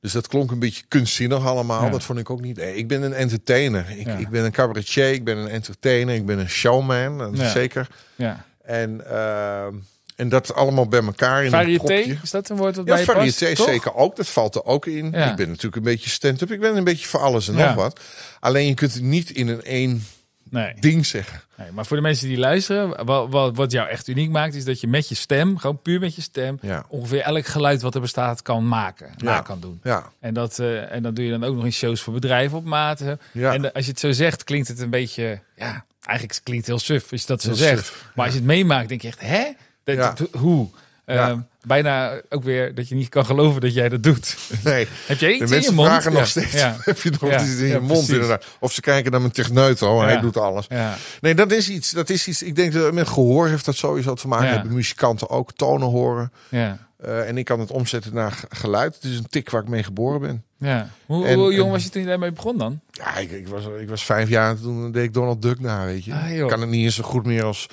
[0.00, 1.84] Dus dat klonk een beetje kunstzinnig allemaal.
[1.84, 1.90] Ja.
[1.90, 2.56] Dat vond ik ook niet.
[2.56, 3.84] Nee, ik ben een entertainer.
[3.98, 4.16] Ik, Ja.
[4.16, 7.50] ik ben een cabaretier, ik ben een entertainer, ik ben een showman, dat is Ja.
[7.50, 7.86] zeker.
[8.14, 8.44] ja.
[8.64, 9.74] En, ehm,
[10.16, 12.18] en dat allemaal bij elkaar in een Variété, propje.
[12.22, 13.18] is dat een woord wat bij Ja, je past?
[13.18, 13.66] variété Toch?
[13.68, 14.16] zeker ook.
[14.16, 15.04] Dat valt er ook in.
[15.06, 16.50] Ik ben natuurlijk een beetje stand-up.
[16.52, 18.00] Ik ben een beetje voor alles en nog wat.
[18.40, 20.06] Alleen je kunt het niet in een één
[20.50, 20.74] Nee.
[20.80, 21.40] ding zeggen.
[21.56, 21.70] nee.
[21.72, 24.80] Maar voor de mensen die luisteren, wat, wat, wat jou echt uniek maakt, is dat
[24.80, 26.84] je met je stem, gewoon puur met je stem, Ja.
[26.88, 29.40] ongeveer elk geluid wat er bestaat kan maken, na Ja.
[29.40, 29.80] kan doen.
[29.82, 32.58] Ja, En dat, eh, en dat doe je dan ook nog in shows voor bedrijven
[32.58, 33.02] op maat.
[33.32, 33.52] Ja.
[33.52, 36.84] En als je het zo zegt, klinkt het een beetje, ja, eigenlijk klinkt het heel
[36.96, 37.86] suf als je dat zo Heel zegt.
[37.86, 39.44] suf, Maar als je het meemaakt, denk je echt, hè?
[39.84, 40.68] Dat, hoe?
[41.06, 41.46] Ja.
[41.66, 44.36] Bijna ook weer dat je niet kan geloven dat jij dat doet.
[44.64, 44.86] nee.
[45.06, 45.88] Heb jij iets De in je mensen mond?
[45.88, 46.26] vragen nog Ja.
[46.26, 46.76] steeds, Ja.
[46.84, 47.42] heb je nog Ja.
[47.42, 48.44] iets in je mond inderdaad.
[48.58, 50.20] Of ze kijken naar mijn techneutro, hij Ja.
[50.20, 50.66] doet alles.
[50.68, 50.96] Ja.
[51.20, 51.90] Nee, dat is iets.
[51.90, 52.42] Dat is iets.
[52.42, 54.48] Ik denk dat met gehoor heeft dat sowieso te maken.
[54.48, 56.32] Hebben muzikanten ook tonen horen.
[56.48, 56.88] Ja.
[56.96, 58.94] Eh, en ik kan het omzetten naar geluid.
[58.94, 60.44] Het is een tik waar ik mee geboren ben.
[60.58, 60.88] Ja.
[61.06, 62.80] Hoe, En- hoe jong en- was je toen je daarmee begon dan?
[62.90, 65.84] Ja, ik, ik, was, ik was vijf jaar en toen deed ik Donald Duck na,
[65.84, 66.12] weet je.
[66.14, 67.66] Ah, ik kan het niet eens zo goed meer als...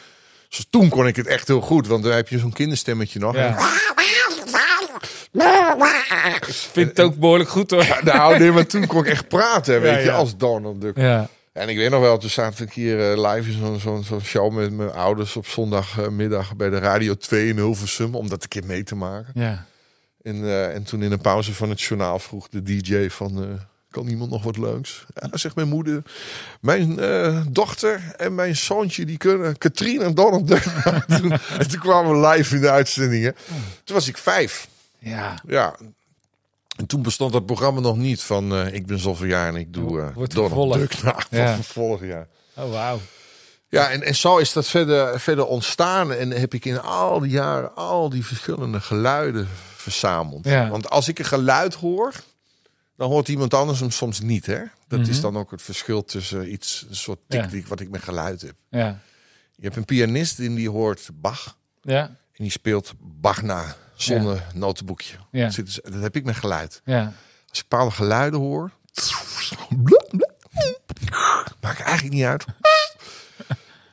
[0.50, 3.36] Zoals toen kon ik het echt heel goed, want dan heb je zo'n kinderstemmetje nog.
[3.36, 3.58] Ja.
[6.38, 7.82] Ik vind het ook behoorlijk goed hoor.
[7.82, 10.16] En, nou, nee, maar toen kon ik echt praten, weet Ja, je, ja.
[10.16, 10.98] als Donald Duck.
[10.98, 11.30] Ja.
[11.54, 14.22] En ik weet nog wel, toen zat ik hier eh, live in zo'n zo'n zo'n
[14.22, 18.50] show met mijn ouders op zondagmiddag bij de Radio 2 in Hilversum, om dat een
[18.50, 19.32] keer mee te maken.
[19.34, 19.66] Ja.
[20.24, 23.44] En, eh, en toen in een pauze van het journaal vroeg de DJ van...
[23.44, 23.50] eh,
[23.98, 25.06] kan iemand nog wat leuks?
[25.13, 26.04] Ja, zegt mijn moeder.
[26.62, 29.58] Mijn eh, dochter en mijn zoontje, die kunnen...
[29.58, 30.48] Katrien en Donald
[31.18, 33.36] toen, en toen kwamen we live in de uitzendingen.
[33.84, 34.68] Toen was ik vijf.
[35.00, 35.42] Ja.
[35.48, 35.75] Ja.
[36.77, 38.54] En toen bestond dat programma nog niet van...
[38.56, 40.74] eh, ik ben zoveel jaar en ik doe eh Wordt Donald.
[40.74, 41.01] Duck.
[41.04, 41.44] Nou, Ja.
[41.44, 41.56] ja.
[41.56, 42.27] vervolg, ja.
[42.56, 43.00] Oh, wauw.
[43.70, 46.13] Ja, en, en zo is dat verder, verder ontstaan.
[46.13, 50.45] En heb ik in al die jaren al die verschillende geluiden verzameld.
[50.45, 50.69] Ja.
[50.69, 52.13] Want als ik een geluid hoor,
[52.98, 54.46] dan hoort iemand anders hem soms niet.
[54.46, 54.62] Hè?
[54.88, 55.22] Dat is Mhm.
[55.22, 57.62] dan ook het verschil tussen iets, een soort tik Ja.
[57.68, 58.56] wat ik met geluid heb.
[58.70, 59.00] Ja.
[59.56, 61.58] Je hebt een pianist en die hoort Bach.
[61.82, 62.02] Ja.
[62.08, 65.16] En die speelt Bach na, zonder notenboekje.
[65.32, 65.44] Ja.
[65.44, 66.82] Dat, zit dus- dat heb ik met geluid.
[66.86, 67.14] Ja.
[67.50, 68.72] Als ik bepaalde geluiden hoor...
[71.62, 72.46] Maakt eigenlijk niet uit.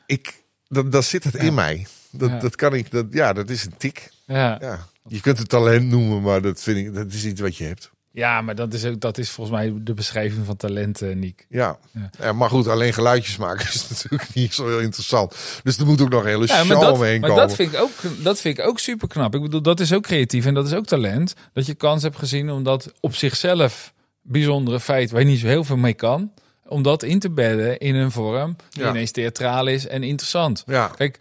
[0.07, 1.87] Ik, dat, dat zit het in mij.
[2.11, 2.39] Dat, Ja.
[2.39, 4.11] dat kan ik, dat, ja, dat is een tik.
[4.27, 4.59] Ja.
[4.61, 4.87] Ja.
[5.09, 7.91] Je kunt het talent noemen, maar dat vind ik, dat is iets wat je hebt.
[8.17, 11.47] Ja, maar dat is, ook, dat is volgens mij de beschrijving van talent, eh, Niek.
[11.49, 11.79] Ja.
[12.21, 12.33] Ja.
[12.33, 15.35] Maar goed, alleen geluidjes maken is natuurlijk niet zo heel interessant.
[15.63, 17.47] Dus er moet ook nog een hele Ja, show maar dat, omheen maar komen.
[17.47, 17.91] dat vind ik ook,
[18.23, 19.35] dat vind ik ook super knap.
[19.35, 21.35] Ik bedoel, dat is ook creatief en dat is ook talent.
[21.53, 25.47] Dat je kans hebt gezien om dat op zichzelf bijzondere feit waar je niet zo
[25.47, 26.33] heel veel mee kan,
[26.67, 28.89] om dat in te bedden in een vorm die Ja.
[28.91, 30.63] ineens theatraal is en interessant.
[30.67, 30.87] Ja.
[30.97, 31.19] Kijk,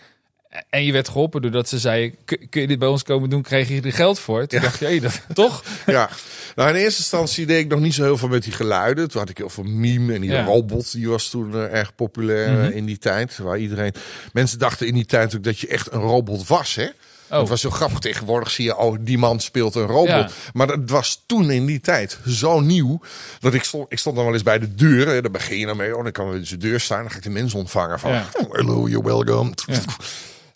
[0.69, 3.41] en je werd geholpen doordat ze zei: "Kun- kun je dit bij ons komen doen?
[3.41, 4.47] Kreeg je er geld voor?
[4.47, 5.63] Toen dacht je, hey, dat, toch?
[5.85, 6.09] Ja,
[6.55, 9.09] nou in eerste instantie deed ik nog niet zo heel veel met die geluiden.
[9.09, 10.43] Toen had ik heel veel meme en die Ja.
[10.45, 12.71] robot, die was toen eh, erg populair eh, Mhm.
[12.77, 13.37] in die tijd.
[13.37, 13.93] Waar iedereen,
[14.33, 16.87] mensen dachten in die tijd ook dat je echt een robot was, hè?
[17.29, 17.39] Oh.
[17.39, 17.99] Het was zo grappig.
[17.99, 20.07] Tegenwoordig zie je, oh, die man speelt een robot.
[20.07, 20.29] Ja.
[20.53, 23.01] Maar dat was toen in die tijd zo nieuw.
[23.39, 25.07] Dat ik stond, ik stond dan wel eens bij de deur.
[25.07, 25.95] Hè, dan begin je dan mee.
[25.97, 27.01] Oh, dan kan we bij de deur staan.
[27.01, 28.25] Dan ga ik de mensen ontvangen van, Ja.
[28.33, 29.51] oh, hello, you're welcome.
[29.65, 29.79] Ja.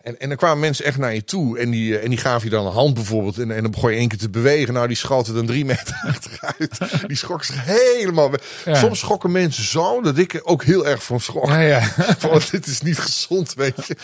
[0.07, 1.59] En, en dan kwamen mensen echt naar je toe.
[1.59, 3.37] En die, eh, en die gaven je dan een hand bijvoorbeeld.
[3.37, 4.73] En, en dan begon je één keer te bewegen.
[4.73, 7.07] Nou, die schoten dan drie meter achteruit.
[7.07, 8.31] Die schrokken zich helemaal.
[8.65, 8.75] Ja.
[8.75, 11.47] Soms schokken mensen zo dat ik er ook heel erg van schrok.
[11.47, 11.81] Ja, ja.
[12.19, 13.95] Van, dit is niet gezond, weet je.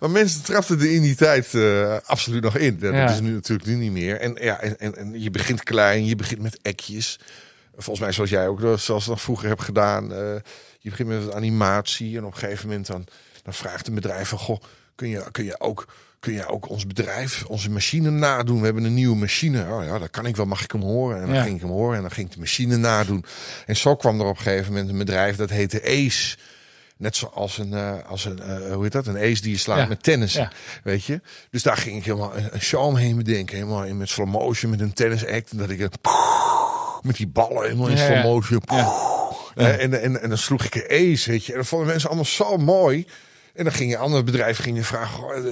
[0.00, 2.78] Maar mensen trapten er in die tijd eh, absoluut nog in.
[2.78, 3.10] Dat Ja.
[3.10, 4.20] is nu natuurlijk nu niet meer.
[4.20, 7.18] En, ja, en, en, en je begint klein, je begint met ekjes.
[7.72, 10.12] Volgens mij zoals jij ook zoals nog vroeger hebt gedaan.
[10.12, 10.18] eh,
[10.78, 12.16] je begint met animatie.
[12.16, 13.06] En op een gegeven moment dan,
[13.42, 14.38] dan vraagt een bedrijf van...
[14.38, 14.62] Goh,
[14.94, 15.86] kun je, kun je ook...
[16.20, 18.58] Kun je ook ons bedrijf, onze machine nadoen?
[18.58, 19.66] We hebben een nieuwe machine.
[19.72, 20.46] Oh ja, dat kan ik wel.
[20.46, 21.20] Mag ik hem horen?
[21.20, 21.42] En dan Ja.
[21.42, 23.24] ging ik hem horen en dan ging ik de machine nadoen.
[23.66, 26.36] En zo kwam er op een gegeven moment een bedrijf dat heette Ace.
[26.96, 29.06] Net zoals een, eh, als een eh, hoe heet dat?
[29.06, 29.86] Een ace die je slaat Ja.
[29.86, 30.32] met tennis.
[30.32, 30.52] Ja.
[30.82, 31.20] Weet je?
[31.50, 33.56] Dus daar ging ik helemaal een, een show omheen bedenken.
[33.56, 35.50] Helemaal in met slow motion, met een tennis act.
[35.50, 35.88] En dat ik
[37.02, 38.60] met die ballen helemaal in slow motion.
[38.64, 38.92] Ja.
[39.54, 41.52] Eh, En, en, en dan sloeg ik een ace, weet je.
[41.52, 43.06] En dat vonden mensen allemaal zo mooi.
[43.54, 45.14] En dan gingen andere bedrijven gingen vragen.
[45.14, 45.44] goh, eh,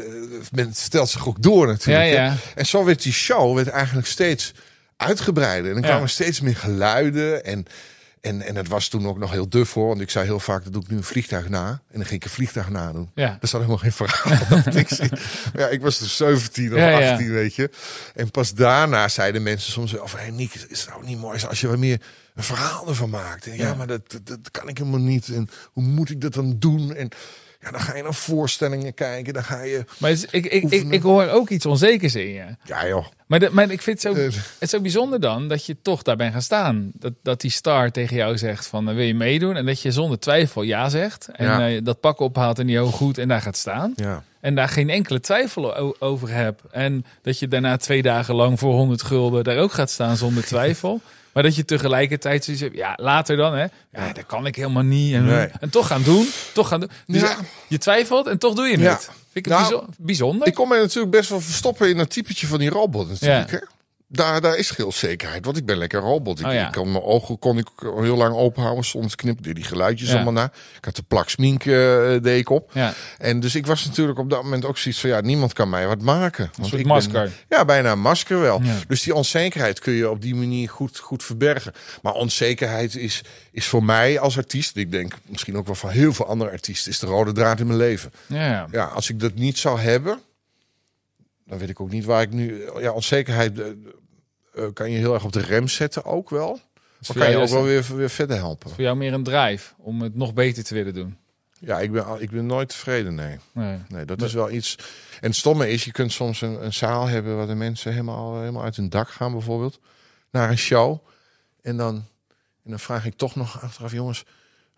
[0.53, 2.07] Men stelt zich ook door natuurlijk.
[2.07, 2.25] Ja, hè.
[2.25, 2.37] ja.
[2.55, 4.53] En zo werd die show werd eigenlijk steeds
[4.97, 5.69] uitgebreider.
[5.69, 7.45] En dan kwamen steeds meer geluiden.
[7.45, 7.67] En,
[8.21, 10.65] En, en het was toen ook nog heel duf voor, want ik zei heel vaak,
[10.65, 11.69] dat doe ik nu een vliegtuig na.
[11.69, 13.11] En dan ging ik een vliegtuig na doen.
[13.15, 13.37] Ja.
[13.41, 14.62] Dat zat helemaal geen verhaal.
[15.61, 17.12] ja, ik was dus 17 of Ja, ja.
[17.12, 17.71] 18, weet je.
[18.15, 21.61] En pas daarna zeiden mensen soms, of hey Nick, is het ook niet mooi als
[21.61, 22.01] je wat meer
[22.35, 23.47] een verhaal ervan maakt?
[23.47, 23.75] En Ja.
[23.75, 25.29] maar dat, dat, dat kan ik helemaal niet.
[25.29, 26.95] En hoe moet ik dat dan doen?
[26.95, 27.09] En
[27.62, 29.85] ja, dan ga je naar voorstellingen kijken, dan ga je...
[29.98, 32.44] Maar is- ik, ik, ik, ik hoor ook iets onzekers in je.
[32.64, 34.25] Ja joh, Maar, de, maar ik vind het zo, Eh.
[34.33, 36.90] het is zo bijzonder dan dat je toch daar bent gaan staan.
[36.94, 39.57] Dat, dat die star tegen jou zegt van eh, wil je meedoen?
[39.57, 41.29] En dat je zonder twijfel ja zegt.
[41.33, 41.68] En Ja.
[41.68, 43.92] eh, dat pak ophaalt en die hoog goed en daar gaat staan.
[43.96, 44.22] ja.
[44.42, 46.62] En daar geen enkele twijfel over hebt.
[46.70, 50.44] En dat je daarna twee dagen lang voor 100 gulden daar ook gaat staan zonder
[50.55, 51.00] twijfel.
[51.33, 53.66] Maar dat je tegelijkertijd zoiets hebt, ja, later dan, hè.
[53.92, 55.14] Ja, dat kan ik helemaal niet.
[55.14, 55.48] En, Nee.
[55.61, 56.90] en toch gaan doen, toch gaan doen.
[57.07, 57.37] Dus Ja.
[57.68, 58.81] je twijfelt en toch doe je het.
[58.83, 58.96] Ja.
[58.98, 60.46] Vind ik het Nou, bijzo- bijzonder.
[60.48, 63.50] Ik kon mij natuurlijk best wel verstoppen in dat typetje van die robot natuurlijk.
[63.50, 63.57] Ja.
[63.57, 63.64] Hè?
[64.14, 66.40] Daar, daar is veel zekerheid, want ik ben lekker robot.
[66.40, 66.68] Ik, Oh ja.
[66.68, 70.14] ik mijn ogen kon ik heel lang open houden, soms knip deed die geluidjes Ja.
[70.14, 70.53] allemaal na.
[70.77, 71.75] Ik had de plak smink eh,
[72.22, 72.70] deed ik op.
[72.75, 75.68] Ja, En dus ik was natuurlijk op dat moment ook zoiets van ja, niemand kan
[75.70, 76.51] mij wat maken.
[76.59, 77.12] Want ik masker.
[77.22, 78.62] Ben, ja, bijna een masker wel.
[78.88, 81.72] Dus die onzekerheid kun je op die manier goed, goed verbergen.
[82.03, 83.22] Maar onzekerheid is,
[83.53, 86.90] is voor mij als artiest, ik denk misschien ook wel van heel veel andere artiesten,
[86.90, 88.12] is de rode draad in mijn leven.
[88.27, 88.66] ja, ja.
[88.70, 90.20] Ja, als ik dat niet zou hebben,
[91.46, 92.62] dan weet ik ook niet waar ik nu.
[92.81, 93.61] Ja, onzekerheid
[94.55, 96.61] eh, eh, kan je heel erg op de rem zetten ook wel.
[97.09, 98.71] Maar kan je jou ook wel weer, weer verder helpen.
[98.71, 101.17] voor jou meer een drive om het nog beter te willen doen.
[101.59, 103.38] Ja, ik ben, ik ben nooit tevreden, nee.
[103.53, 103.79] Nee.
[103.88, 104.77] Nee, dat is wel iets.
[105.21, 108.38] En het stomme is, je kunt soms een, een zaal hebben waar de mensen helemaal,
[108.38, 109.79] helemaal uit hun dak gaan, bijvoorbeeld,
[110.31, 110.99] naar een show.
[111.62, 111.95] En dan,
[112.65, 114.25] en dan vraag ik toch nog achteraf, jongens,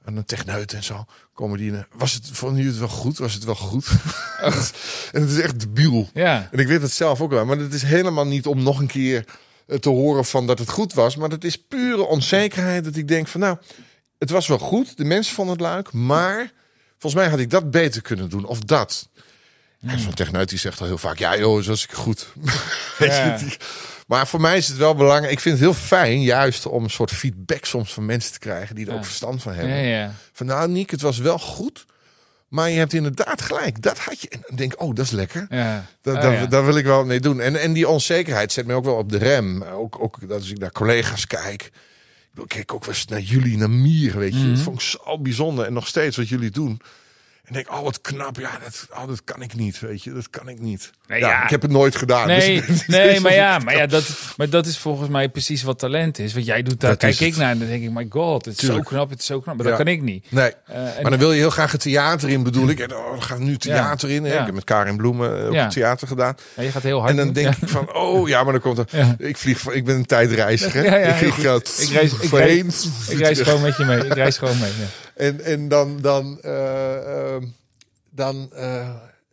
[0.04, 1.72] aan een techneut en zo, komen die.
[1.72, 3.18] in- Was het, vonden jullie het wel goed?
[3.18, 3.86] Was het wel goed?
[5.12, 6.08] en het is echt debiel.
[6.14, 8.78] Ja, En ik weet het zelf ook wel, maar het is helemaal niet om nog
[8.80, 9.34] een keer eh,
[9.80, 13.28] te horen van dat het goed was, maar dat is pure onzekerheid dat ik denk
[13.28, 13.56] van nou,
[14.18, 16.52] het was wel goed, de mensen vonden het leuk, maar
[16.98, 19.08] volgens mij had ik dat beter kunnen doen of dat.
[19.86, 22.26] En zo'n techneut die zegt al heel vaak, ja joh, zo was ik goed.
[22.98, 23.38] Ja.
[24.06, 25.32] maar voor mij is het wel belangrijk.
[25.32, 28.74] Ik vind het heel fijn, juist om een soort feedback soms van mensen te krijgen
[28.74, 28.98] die er Ja.
[28.98, 29.76] ook verstand van hebben.
[29.76, 30.14] ja.
[30.32, 31.84] Van nou, Niek, het was wel goed,
[32.54, 33.82] maar je hebt inderdaad gelijk.
[33.82, 34.28] Dat had je.
[34.28, 35.46] En dan denk ik, oh, dat is lekker.
[35.50, 35.86] ja.
[36.00, 36.46] Dat, Oh, daar, ja.
[36.46, 37.40] daar wil ik wel mee doen.
[37.40, 39.62] En, en die onzekerheid zet me ook wel op de rem.
[39.62, 41.70] Ook, ook dat als ik naar collega's kijk.
[42.34, 44.38] Ik kijk ook wel eens naar jullie, naar Mier, weet je.
[44.38, 44.54] Mhm.
[44.54, 45.66] Dat vond ik zo bijzonder.
[45.66, 46.80] En nog steeds wat jullie doen.
[47.44, 48.36] En denk, oh wat knap.
[48.38, 50.12] Ja, dat, oh, dat kan ik niet, weet je.
[50.12, 50.90] Dat kan ik niet.
[51.06, 51.42] Nee, ja, ja.
[51.44, 52.28] Ik heb het nooit gedaan.
[52.28, 54.04] dus Nee, nee maar, ja, maar, ja, dat,
[54.36, 56.32] maar dat is volgens mij precies wat talent is.
[56.34, 57.36] Want jij doet daar, Dat kijk ik het.
[57.36, 58.88] naar en dan denk ik, my god, het is Tuurlijk.
[58.88, 59.56] zo knap, het is zo knap.
[59.56, 59.70] Maar Ja.
[59.76, 60.26] dat kan ik niet.
[60.30, 62.80] Nee, Eh, en- maar dan wil je heel graag het theater in, bedoel ik.
[62.80, 64.24] En oh, dan gaat nu theater in.
[64.24, 64.38] Hè?
[64.38, 65.68] Ik heb met Karin Bloemen eh, ook Ja.
[65.68, 66.36] theater gedaan.
[66.56, 68.78] Ja, je gaat heel hard En dan denk ik van, oh ja, maar dan komt
[68.78, 68.86] er...
[69.28, 70.84] Ik vlieg, ik ben een tijdreiziger.
[70.84, 71.34] Ik, ik-
[71.92, 72.70] reis- ik voorheen.
[73.08, 74.04] Ik reis gewoon met je mee.
[74.04, 74.70] Ik reis gewoon mee.
[75.16, 75.22] Ja.
[75.24, 77.42] En, en dan, dan, eh, eh,
[78.10, 78.90] dan, eh,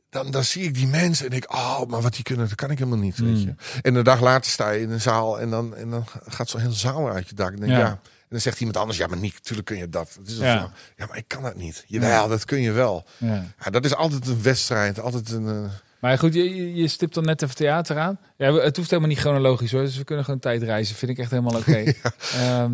[0.10, 2.72] dan, dan zie ik die mensen en denk, oh, maar wat die kunnen, dat kan
[2.72, 3.54] ik helemaal niet, weet je.
[3.82, 6.60] En een dag later sta je in een zaal en dan, en dan gaat zo'n
[6.62, 7.52] hele zaal uit je dak.
[7.54, 7.80] En, denk, Ja.
[7.80, 7.90] ja.
[7.92, 10.16] en dan zegt iemand anders, ja, maar Nick, natuurlijk kun je dat.
[10.20, 10.72] Het is Ja.
[10.98, 11.84] ja, maar ik kan dat niet.
[11.88, 13.06] Jawel, dat kun je wel.
[13.18, 13.46] Ja.
[13.64, 15.48] Ja, dat is altijd een wedstrijd, altijd een...
[15.48, 18.20] eh, Maar goed, je, je- stipt dan net even theater aan.
[18.38, 19.82] Ja, het hoeft helemaal niet chronologisch hoor.
[19.82, 20.96] Dus we kunnen gewoon tijdreizen.
[20.96, 21.84] Vind ik echt helemaal oké.
[22.36, 22.74] Ehm,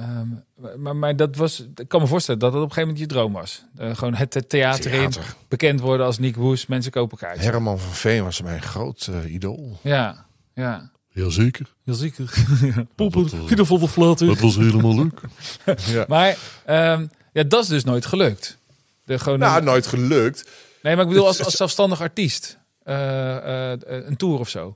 [0.00, 3.10] ehm, maar, maar dat was, ik kan me voorstellen dat het op een gegeven moment
[3.10, 3.64] je droom was.
[3.76, 5.12] Eh, gewoon het, het theater, in,
[5.48, 7.44] bekend worden als Nick Woes, mensen kopen kaartjes.
[7.44, 9.78] Herman van Veen was mijn groot eh, idool.
[9.82, 10.90] Ja, ja.
[11.12, 12.32] Jazeker, Heel zeker.
[12.94, 14.26] Poppen, volle flater.
[14.26, 15.20] dat was helemaal leuk.
[15.86, 16.04] Ja.
[16.08, 18.58] Maar ehm, ja, dat is dus nooit gelukt.
[19.04, 20.50] De, gewoon Nou, een- nooit gelukt.
[20.82, 22.58] nee, maar ik bedoel als, als zelfstandig artiest.
[22.82, 24.74] eh, eh, een tour of zo.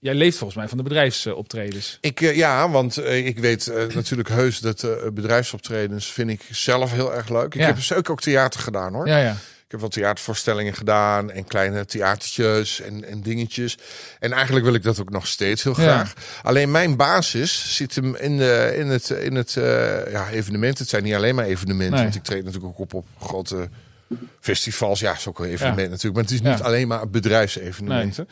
[0.00, 1.98] Jij leeft volgens mij van de bedrijfsoptredens.
[2.00, 6.92] Ik, eh, ja, want eh, ik weet eh, natuurlijk heus dat bedrijfsoptredens vind ik zelf
[6.92, 7.54] heel erg leuk.
[7.54, 7.66] Ik Ja.
[7.66, 9.06] heb zeker ook theater gedaan hoor.
[9.08, 9.30] Ja, ja.
[9.64, 13.78] Ik heb wel theatervoorstellingen gedaan en kleine theatertjes en, en dingetjes.
[14.18, 15.82] En eigenlijk wil ik dat ook nog steeds heel Ja.
[15.82, 16.12] graag.
[16.42, 19.52] Alleen mijn basis zit hem in, de, in het, in het
[20.10, 20.78] ja, evenement.
[20.78, 22.02] Het zijn niet alleen maar evenementen, Nee.
[22.02, 23.68] want ik treed natuurlijk ook op op grote
[24.40, 25.00] festivals.
[25.00, 26.14] Ja, is ook een evenement natuurlijk.
[26.14, 28.28] Maar het is niet alleen maar bedrijfsevenementen.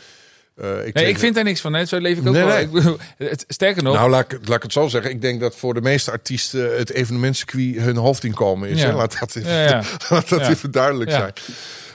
[0.56, 1.72] Eh, ik Nee, ik vind daar niks van.
[1.72, 1.84] Hè.
[1.84, 2.54] Zo leef ik ook Nee, wel.
[2.78, 2.94] nee.
[3.28, 5.10] Ik het, sterker nog, Nou, laat ik, laat ik het zo zeggen.
[5.10, 8.80] Ik denk dat voor de meeste artiesten het evenementcircuit hun hoofdinkomen is.
[8.80, 8.86] Ja.
[8.86, 8.92] Hè?
[8.94, 9.82] Laat dat even, Ja, ja.
[10.08, 10.48] laat dat Ja.
[10.50, 11.16] even duidelijk Ja.
[11.16, 11.32] zijn.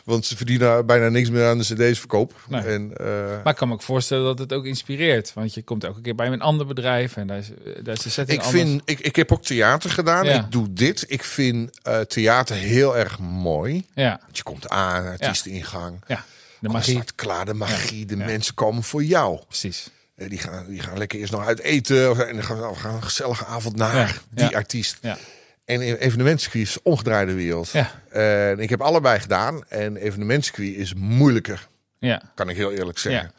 [0.06, 2.34] Want ze verdienen bijna niks meer aan de cd's verkoop.
[2.50, 2.62] Nee.
[2.62, 3.06] En, eh,
[3.44, 5.32] maar ik kan me ook voorstellen dat het ook inspireert.
[5.34, 7.50] Want je komt elke keer bij een ander bedrijf en daar is,
[7.84, 8.64] daar is de setting ik, anders.
[8.64, 10.26] vind, ik, ik heb ook theater gedaan.
[10.26, 10.34] Ja.
[10.40, 11.06] Ik doe dit.
[11.08, 13.86] Ik vind eh, theater heel erg mooi.
[13.94, 16.00] Ja, Want je komt aan, artiesteningang.
[16.08, 16.26] ja.
[16.62, 16.94] De magie.
[16.96, 18.06] staat klaar, de magie.
[18.06, 19.40] De mensen komen voor jou.
[19.48, 19.90] Precies.
[20.16, 22.28] Eh, die, gaan, die gaan lekker eerst nog uit eten.
[22.28, 24.98] En dan gaan we, gaan een gezellige avond naar die artiest.
[25.02, 25.18] Ja.
[25.66, 27.70] En evenementscircuit is omgedraaide wereld.
[27.72, 28.56] Ja.
[28.58, 29.64] Ik heb allebei gedaan.
[29.68, 31.68] En evenementscircuit is moeilijker,
[32.00, 32.22] Ja.
[32.36, 33.24] kan ik heel eerlijk zeggen.
[33.24, 33.32] Ja.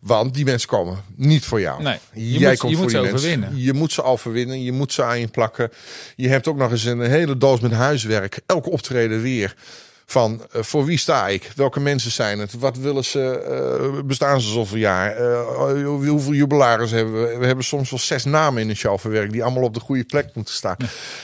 [0.00, 1.82] Want die mensen komen niet voor jou.
[1.82, 3.14] Nee, je Jij moet- komt je voor moet die ze mensen.
[3.30, 3.60] overwinnen.
[3.64, 4.62] Je moet ze overwinnen.
[4.62, 5.70] Je moet ze aan je plakken.
[6.16, 8.40] Je hebt ook nog eens een hele doos met huiswerk.
[8.46, 9.54] Elke optreden weer.
[10.10, 11.50] Van eh, voor wie sta ik?
[11.56, 12.52] Welke mensen zijn het?
[12.52, 13.40] Wat willen ze?
[13.40, 15.16] eh, bestaan ze zoveel jaar?
[15.16, 17.36] Eh, hoeveel jubilaris hebben we?
[17.38, 20.04] We hebben soms wel zes namen in een show verwerkt die allemaal op de goede
[20.04, 20.76] plek moeten staan.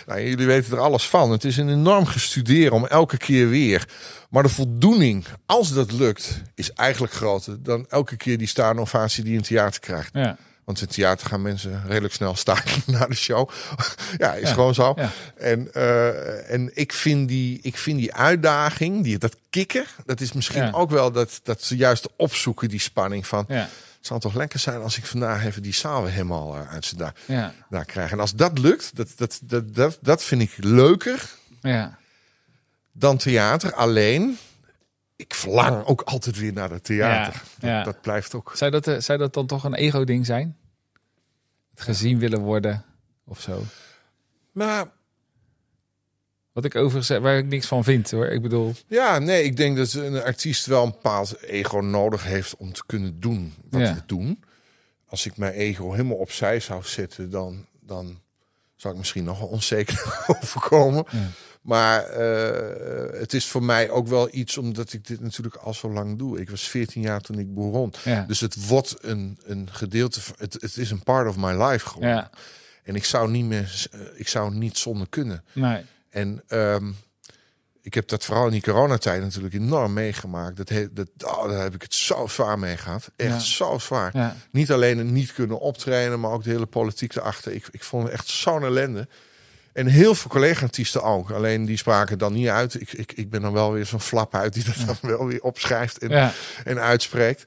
[0.06, 1.30] Nou, jullie weten er alles van.
[1.30, 3.88] Het is een enorm gestuderen om elke keer weer.
[4.30, 9.22] Maar de voldoening, als dat lukt, is eigenlijk groter dan elke keer die staande ovatie
[9.22, 10.10] die je in theater krijgt.
[10.12, 10.36] Ja.
[10.64, 13.50] Want in theater gaan mensen redelijk snel staken na de show.
[14.18, 14.92] ja, is Ja, gewoon zo.
[14.96, 15.10] ja.
[15.36, 20.32] En, eh, en ik, vind die, ik vind die uitdaging, die, dat kikken, dat is
[20.32, 20.70] misschien Ja.
[20.72, 23.44] ook wel dat, dat ze juist opzoeken, die spanning van.
[23.48, 26.84] Het zou toch lekker zijn als ik vandaag even die zaal weer helemaal eh, uit
[26.84, 27.52] zijn daar, Ja.
[27.70, 28.10] daar krijg.
[28.10, 31.30] En als dat lukt, dat, dat, dat, dat, dat vind ik leuker
[31.62, 31.98] Ja.
[32.92, 33.74] dan theater.
[33.74, 34.38] Alleen,
[35.24, 37.42] ik verlang ook altijd weer naar het theater.
[37.60, 37.76] Ja, ja.
[37.76, 38.52] Dat, dat blijft ook.
[38.54, 40.56] Zou dat, eh, zou dat dan toch een ego-ding zijn?
[41.70, 42.84] Het gezien willen worden
[43.24, 43.62] of zo?
[44.52, 44.90] Maar
[46.52, 48.26] Wat ik overigens, waar ik niks van vind hoor.
[48.26, 52.56] Ik bedoel, Ja, nee, ik denk dat een artiest wel een bepaald ego nodig heeft
[52.56, 53.94] om te kunnen doen wat Ja.
[53.94, 54.44] we doen.
[55.06, 58.20] Als ik mijn ego helemaal opzij zou zetten, dan, dan
[58.76, 61.04] zou ik misschien nog wel onzeker overkomen.
[61.64, 65.90] Maar eh, het is voor mij ook wel iets, omdat ik dit natuurlijk al zo
[65.92, 66.40] lang doe.
[66.40, 67.92] Ik was 14 jaar toen ik begon.
[68.04, 68.24] ja.
[68.28, 72.16] Dus het wordt een, een gedeelte, het, het is een part of my life geworden.
[72.16, 72.30] ja.
[72.82, 75.44] En ik zou niet meer, eh, ik zou niet zonder kunnen.
[75.52, 75.84] Nee.
[76.10, 76.90] En ehm,
[77.80, 80.56] ik heb dat vooral in die coronatijd natuurlijk enorm meegemaakt.
[80.56, 83.10] Dat, he, dat, oh, daar heb ik het zo zwaar mee gehad.
[83.16, 83.38] Echt Ja.
[83.38, 84.10] zo zwaar.
[84.16, 84.36] Ja.
[84.50, 87.52] Niet alleen het niet kunnen optreden, maar ook de hele politiek erachter.
[87.52, 89.08] Ik, ik vond het echt zo'n ellende.
[89.74, 91.30] En heel veel collega-artiesten ook.
[91.30, 92.80] Alleen die spraken dan niet uit.
[92.80, 95.40] Ik, ik, ik ben dan wel weer zo'n flap uit die dat dan wel weer
[95.42, 96.32] opschrijft en, Ja.
[96.64, 97.44] en uitspreekt.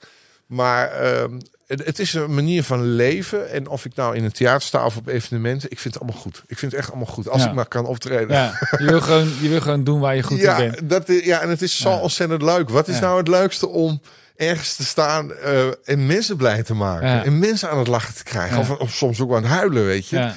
[0.48, 3.50] Maar ehm, het, het is een manier van leven.
[3.52, 6.22] En of ik nou in een theater sta of op evenementen, ik vind het allemaal
[6.22, 6.44] goed.
[6.48, 7.30] Ik vind het echt allemaal goed.
[7.30, 7.48] Als Ja.
[7.50, 8.36] ik maar kan optreden.
[8.36, 8.60] ja.
[8.78, 10.90] Je, wil gewoon, je wil gewoon doen waar je goed ja, in bent.
[10.90, 12.70] Dat, is- ja, en het is zo ontzettend leuk.
[12.70, 14.02] Wat is nou het leukste om
[14.36, 17.24] ergens te staan eh, en mensen blij te maken?
[17.24, 18.58] En mensen aan het lachen te krijgen.
[18.58, 20.32] Of, of soms ook aan het huilen, weet je.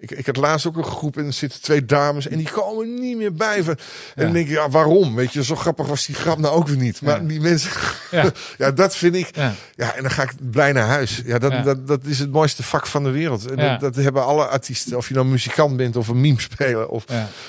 [0.00, 2.94] Ik, ik had laatst ook een groep en er zitten twee dames en die komen
[3.00, 3.56] niet meer bij.
[3.56, 3.74] En Ja.
[4.22, 5.14] dan denk ik, ja, waarom?
[5.14, 7.02] Weet je, zo grappig was die grap nou ook weer niet.
[7.02, 7.28] Maar Ja.
[7.28, 7.70] die mensen,
[8.10, 8.30] Ja.
[8.58, 8.70] ja.
[8.72, 9.36] dat vind ik.
[9.36, 9.94] Ja.
[9.94, 11.22] En dan ga ik blij naar huis.
[11.24, 11.64] Ja, dat.
[11.64, 13.46] Dat, dat is het mooiste vak van de wereld.
[13.50, 14.96] En dat, dat hebben alle artiesten.
[14.96, 17.04] Of je nou muzikant bent of een meme speler of,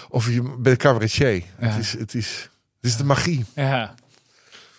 [0.10, 1.44] of je bent cabaretier.
[1.58, 2.50] Het, is, het, is,
[2.82, 3.46] het is de magie.
[3.56, 3.96] Ja.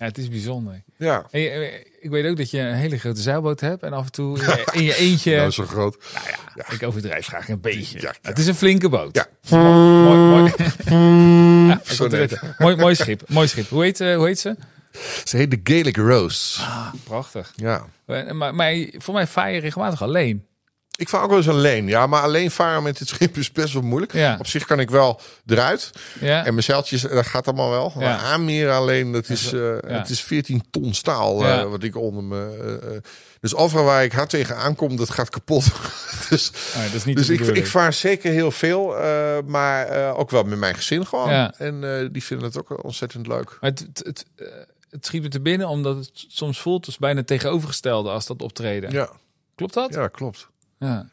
[0.00, 0.82] Ja, het is bijzonder.
[0.96, 1.26] Ja.
[1.30, 1.64] Eh,
[2.00, 4.38] ik weet ook dat je een hele grote zeilboot hebt en af en toe
[4.72, 5.36] in je, eentje.
[5.36, 5.96] Nou, zo groot.
[6.14, 8.00] Nou ja, ik overdrijf graag een beetje.
[8.00, 8.14] Ja.
[8.22, 9.14] Het is een flinke boot.
[9.16, 9.26] Ja.
[9.56, 10.52] Mooi, mooi,
[11.98, 12.38] erin.
[12.58, 13.22] mooi, mooi schip.
[13.28, 13.68] Mooi schip.
[13.68, 14.56] Hoe heet, eh, hoe heet ze?
[15.24, 16.60] Ze heet de Gaelic Rose.
[16.62, 17.52] Ah, prachtig.
[17.56, 17.86] Ja.
[18.06, 20.46] Eh, Maar, maar voor mij vaar je regelmatig alleen.
[20.96, 21.86] Ik vaar ook wel eens alleen.
[21.86, 24.12] Ja, maar alleen varen met het schip is best wel moeilijk.
[24.12, 24.36] Ja.
[24.38, 25.90] Op zich kan ik wel eruit.
[26.20, 26.44] Ja.
[26.44, 27.92] En mijn zeiltjes, dat gaat allemaal wel.
[27.96, 28.18] Maar Ja.
[28.18, 32.78] aanmeren alleen, dat is, eh, het is 14 ton staal eh, wat ik onder me...
[32.92, 32.96] eh.
[33.40, 35.64] dus overal waar ik hard tegen aankom, dat gaat kapot.
[36.28, 38.94] dus Oh, dat is niet dus ik, ik vaar zeker heel veel.
[39.46, 41.30] maar ook wel met mijn gezin gewoon.
[41.52, 43.56] En die vinden het ook ontzettend leuk.
[43.60, 44.24] Maar het, het, het,
[44.90, 48.90] het schiet me te binnen omdat het soms voelt als bijna tegenovergestelde als dat optreden.
[48.92, 49.10] Ja,
[49.54, 49.94] Klopt dat?
[49.94, 50.48] ja klopt.
[50.80, 51.08] Ja.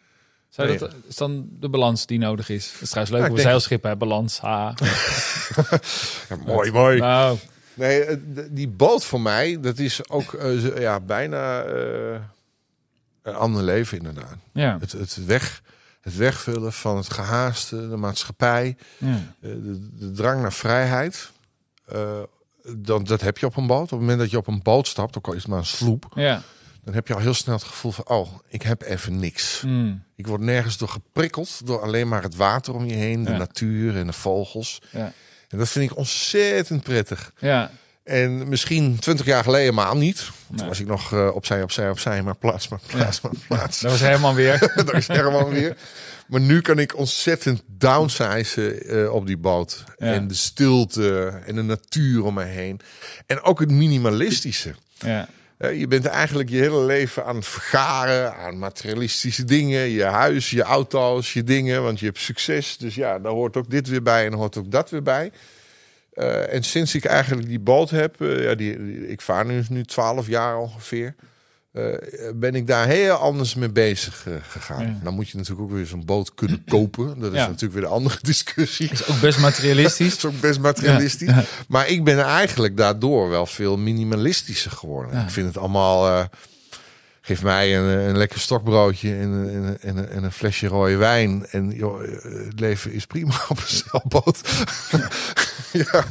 [0.50, 0.78] Zou Nee.
[0.78, 2.72] dat is dan de balans die nodig is?
[2.72, 3.96] Dat is trouwens leuk Ja, op een zeilschip, hè?
[3.96, 4.40] Balans.
[4.40, 4.74] Ha.
[6.30, 7.00] Ja, mooi, mooi.
[7.00, 7.38] Nou,
[7.74, 8.18] Nee, eh,
[8.50, 12.20] die boot voor mij, dat is ook eh, ja, bijna eh,
[13.22, 14.36] een ander leven inderdaad.
[14.52, 14.78] ja.
[14.80, 15.62] Het, het, weg,
[16.02, 19.08] het wegvullen van het gehaaste, de maatschappij, ja.
[19.08, 21.32] eh, de, de drang naar vrijheid.
[21.86, 22.20] eh,
[22.76, 23.82] dan, dat heb je op een boot.
[23.84, 25.66] Op het moment dat je op een boot stapt, ook al is het maar een
[25.66, 26.42] sloep, Ja.
[26.88, 29.62] Dan heb je al heel snel het gevoel van, oh, ik heb even niks.
[29.66, 30.04] Mm.
[30.16, 33.38] Ik word nergens door geprikkeld, door alleen maar het water om je heen, de Ja.
[33.38, 34.82] natuur en de vogels.
[34.92, 35.12] Ja.
[35.50, 37.32] En dat vind ik ontzettend prettig.
[37.40, 37.72] Ja.
[38.04, 40.32] En misschien twintig jaar geleden helemaal niet.
[40.48, 40.58] Nee.
[40.60, 43.80] Toen was ik nog eh, opzij, opzij, opzij, maar plaats, maar plaats, maar plaats.
[43.82, 44.72] Dat was helemaal weer.
[44.76, 45.78] Dat is helemaal weer.
[46.28, 49.84] Maar nu kan ik ontzettend downsizen eh, op die boot.
[49.98, 50.14] Ja.
[50.14, 52.80] En de stilte en de natuur om me heen.
[53.26, 54.76] En ook het minimalistische.
[55.00, 55.28] Ja.
[55.58, 59.90] Eh, je bent eigenlijk je hele leven aan het vergaren aan materialistische dingen.
[59.90, 61.84] Je huis, je auto's, je dingen.
[61.84, 62.78] Want je hebt succes.
[62.78, 65.32] Dus ja, daar hoort ook dit weer bij en hoort ook dat weer bij.
[66.14, 69.84] Eh, en sinds ik eigenlijk die boot heb, eh, ja, die, ik vaar nu, nu
[69.84, 71.16] 12 jaar ongeveer.
[71.78, 74.86] Eh, ben ik daar heel anders mee bezig eh, gegaan.
[74.86, 75.00] Ja.
[75.04, 77.20] Dan moet je natuurlijk ook weer zo'n boot kunnen kopen.
[77.20, 77.46] Dat is Ja.
[77.48, 78.90] natuurlijk weer de andere discussie.
[78.92, 80.20] Is ook best materialistisch.
[80.20, 81.30] Dat is ook best materialistisch.
[81.30, 81.44] Ja.
[81.68, 85.22] Maar ik ben eigenlijk daardoor wel veel minimalistischer geworden.
[85.22, 86.08] Ik vind het allemaal...
[86.08, 86.26] eh,
[87.22, 90.68] geef mij een, een lekker stokbroodje en, een- en, een- en, een- en een flesje
[90.68, 91.46] rode wijn.
[91.52, 92.02] En joh,
[92.46, 94.40] het leven is prima op een zeilboot.
[95.72, 96.06] ja.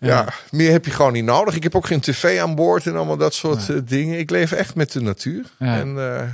[0.00, 0.28] Ja.
[0.50, 1.54] meer heb je gewoon niet nodig.
[1.54, 4.18] Ik heb ook geen tv aan boord en allemaal dat soort eh, dingen.
[4.18, 5.44] Ik leef echt met de natuur.
[5.58, 5.76] Ja.
[5.78, 6.28] En eh,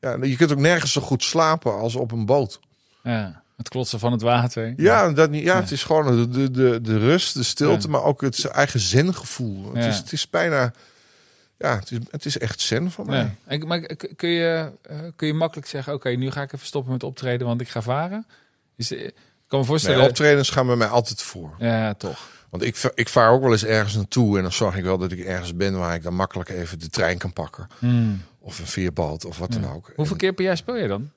[0.00, 2.60] ja, je kunt ook nergens zo goed slapen als op een boot.
[3.02, 4.74] Ja, het klotsen van het water.
[4.76, 7.90] Ja, dat niet, ja, het is gewoon de, de, de, de rust, de stilte, Ja.
[7.92, 9.74] maar ook het eigen zengevoel.
[9.74, 10.72] Het, is, het is bijna,
[11.58, 13.36] ja, het is, het is echt zen van mij.
[13.46, 13.80] En- Maar
[14.16, 17.46] kun je, eh, kun je makkelijk zeggen, oké, nu ga ik even stoppen met optreden,
[17.46, 18.26] want ik ga varen?
[18.76, 19.12] Is, ik kan
[19.48, 20.08] me Nee, voorstellen...
[20.08, 21.54] optredens gaan bij mij altijd voor.
[21.58, 22.18] ja, toch.
[22.50, 25.12] Want ik, ik vaar ook wel eens ergens naartoe en dan zorg ik wel dat
[25.12, 27.66] ik ergens ben waar ik dan makkelijk even de trein kan pakken.
[27.78, 28.22] Hmm.
[28.38, 29.92] Of een veerboot of wat dan ook.
[29.96, 31.10] Hoeveel keer per jaar speel je dan?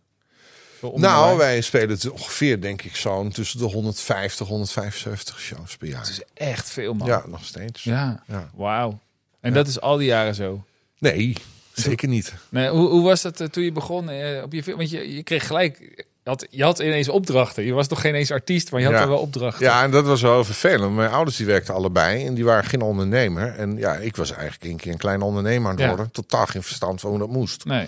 [0.95, 5.99] Nou, wij spelen het ongeveer, denk ik, zo'n tussen de 150, 175 shows per jaar.
[5.99, 7.07] Het is echt veel, man.
[7.07, 7.83] Ja, nog steeds.
[7.83, 8.23] Ja.
[8.27, 8.49] Ja.
[8.55, 8.99] Wauw.
[9.41, 9.55] En Ja.
[9.55, 10.65] dat is al die jaren zo.
[10.99, 11.33] Nee,
[11.73, 12.33] zeker niet.
[12.49, 14.09] Nee, hoe, hoe was dat eh, toen je begon?
[14.09, 14.77] eh, op je, film?
[14.77, 16.05] want je, je kreeg gelijk...
[16.23, 17.63] Je had, je had ineens opdrachten.
[17.65, 19.01] Je was toch geen eens artiest, maar je had Ja.
[19.01, 19.65] er wel opdrachten.
[19.65, 20.95] Ja, en dat was wel vervelend.
[20.95, 23.55] Mijn ouders die werkten allebei en die waren geen ondernemer.
[23.57, 25.87] En ja, ik was eigenlijk een keer een klein ondernemer aan het Ja.
[25.87, 26.11] worden.
[26.11, 27.65] Totaal geen verstand van hoe dat moest.
[27.65, 27.87] Nee.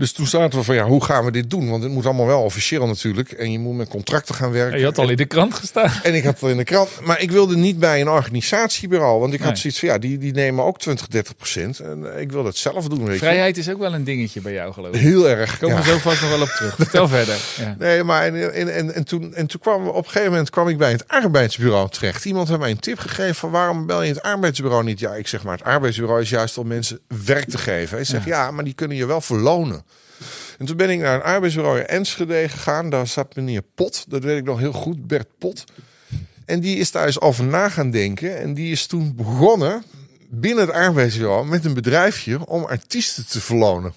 [0.00, 1.70] Dus toen zaten we van, ja, hoe gaan we dit doen?
[1.70, 3.32] Want het moet allemaal wel officieel natuurlijk.
[3.32, 4.78] En je moet met contracten gaan werken.
[4.78, 5.90] Je had al in de krant gestaan.
[6.02, 6.88] En ik had al in de krant.
[7.02, 9.20] Maar ik wilde niet bij een organisatiebureau.
[9.20, 11.78] Want ik had zoiets van, ja, die, die nemen ook 20, 30 procent.
[11.78, 14.52] En eh, ik wil het zelf doen, weet Vrijheid is ook wel een dingetje bij
[14.52, 15.00] jou, geloof ik.
[15.00, 15.58] Heel erg.
[15.58, 15.82] Komen ja.
[15.82, 16.74] we zo vast nog wel op terug.
[16.74, 17.36] Vertel verder.
[17.58, 17.74] Ja.
[17.78, 20.50] Nee, maar en, en, en, en toen, en toen kwam we op een gegeven moment
[20.50, 22.24] kwam ik bij het arbeidsbureau terecht.
[22.24, 24.98] Iemand heeft mij een tip gegeven van waarom bel je het arbeidsbureau niet?
[24.98, 27.96] Ja, ik zeg maar, het arbeidsbureau is juist om mensen werk te geven.
[27.96, 29.84] Hij zegt ja, maar die kunnen je wel verlonen.
[30.60, 32.90] En toen ben ik naar een arbeidsbureau in Enschede gegaan.
[32.90, 35.64] Daar zat meneer Pot, dat weet ik nog heel goed, Bert Pot.
[36.46, 38.38] En die is daar eens over na gaan denken.
[38.38, 39.84] En die is toen begonnen
[40.28, 43.94] binnen het arbeidsbureau met een bedrijfje om artiesten te verlonen.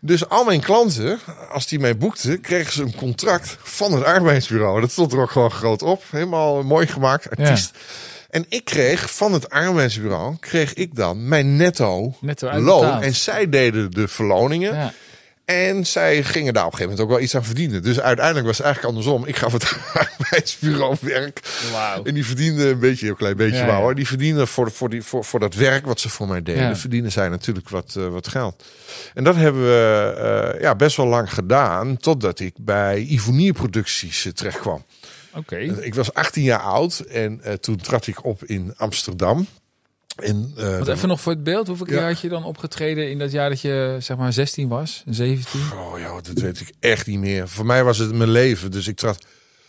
[0.00, 1.18] Dus al mijn klanten,
[1.50, 4.80] als die mij boekten, kregen ze een contract van het arbeidsbureau.
[4.80, 6.02] Dat stond er ook gewoon groot op.
[6.10, 7.70] Helemaal mooi gemaakt, artiest.
[8.30, 13.02] En ik kreeg van het arbeidsbureau, kreeg ik dan mijn netto, Netto loon.
[13.02, 14.74] En zij deden de verloningen.
[14.74, 14.92] Ja.
[15.46, 17.82] En zij gingen daar op een gegeven moment ook wel iets aan verdienen.
[17.82, 19.26] Dus uiteindelijk was het eigenlijk andersom.
[19.26, 19.76] Ik gaf het
[20.18, 21.40] arbeidsbureau werk.
[21.72, 22.04] Wauw.
[22.04, 23.94] En die verdienden een beetje, een klein beetje Ja, hoor.
[23.94, 26.62] Die verdienen voor, voor, die, voor, voor dat werk wat ze voor mij deden.
[26.62, 26.76] Ja.
[26.76, 28.64] Verdienen zij natuurlijk wat, eh, wat geld.
[29.14, 30.14] En dat hebben we
[30.54, 31.96] eh, ja, best wel lang gedaan.
[31.96, 34.84] Totdat ik bij Ivonie Producties eh, terecht kwam.
[35.34, 35.56] Oké.
[35.56, 39.46] Ik was 18 jaar oud en toen trad ik op in Amsterdam.
[40.16, 41.66] En, eh, Want even nog voor het beeld.
[41.66, 42.06] Hoeveel keer Ja.
[42.06, 45.02] had je dan opgetreden in dat jaar dat je zeg maar 16 was?
[45.06, 45.60] 17?
[45.74, 47.48] Oh ja, dat weet ik echt niet meer.
[47.48, 48.70] Voor mij was het mijn leven.
[48.70, 49.18] Dus ik trad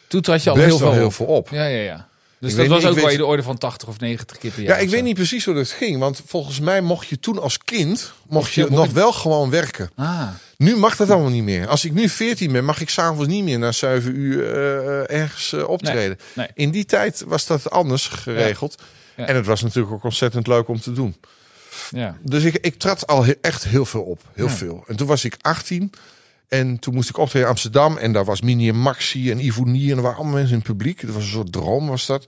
[0.07, 1.13] Toen trad je al heel veel heel op.
[1.13, 1.49] veel op.
[1.49, 2.07] Ja, ja, ja.
[2.39, 4.37] Dus Ik dat was niet, ook wel weet- in de orde van 80 of 90
[4.37, 4.75] keer per jaar.
[4.77, 5.99] Ja, ik weet niet precies hoe dat ging.
[5.99, 9.49] Want volgens mij mocht je toen als kind mocht je- je nog je- wel gewoon
[9.49, 9.89] werken.
[9.95, 11.67] Ah, Nu mag dat allemaal niet meer.
[11.67, 15.53] Als ik nu 14 ben, mag ik s'avonds niet meer na 7 uur eh, ergens
[15.53, 16.17] eh, optreden.
[16.33, 16.47] nee.
[16.53, 18.75] In die tijd was dat anders geregeld.
[18.77, 18.85] Ja.
[19.25, 21.15] En het was natuurlijk ook ontzettend leuk om te doen.
[21.89, 22.17] ja.
[22.21, 24.21] Dus ik, ik trad al he- echt heel veel op.
[24.33, 24.51] Heel Ja.
[24.51, 24.83] veel.
[24.87, 25.91] En toen was ik 18.
[26.47, 27.97] En toen moest ik optreden in Amsterdam.
[27.97, 29.91] En daar was Mini en Maxi en Ivonie.
[29.91, 31.01] En er waren allemaal mensen in het publiek.
[31.01, 32.25] Dat was een soort droom was dat.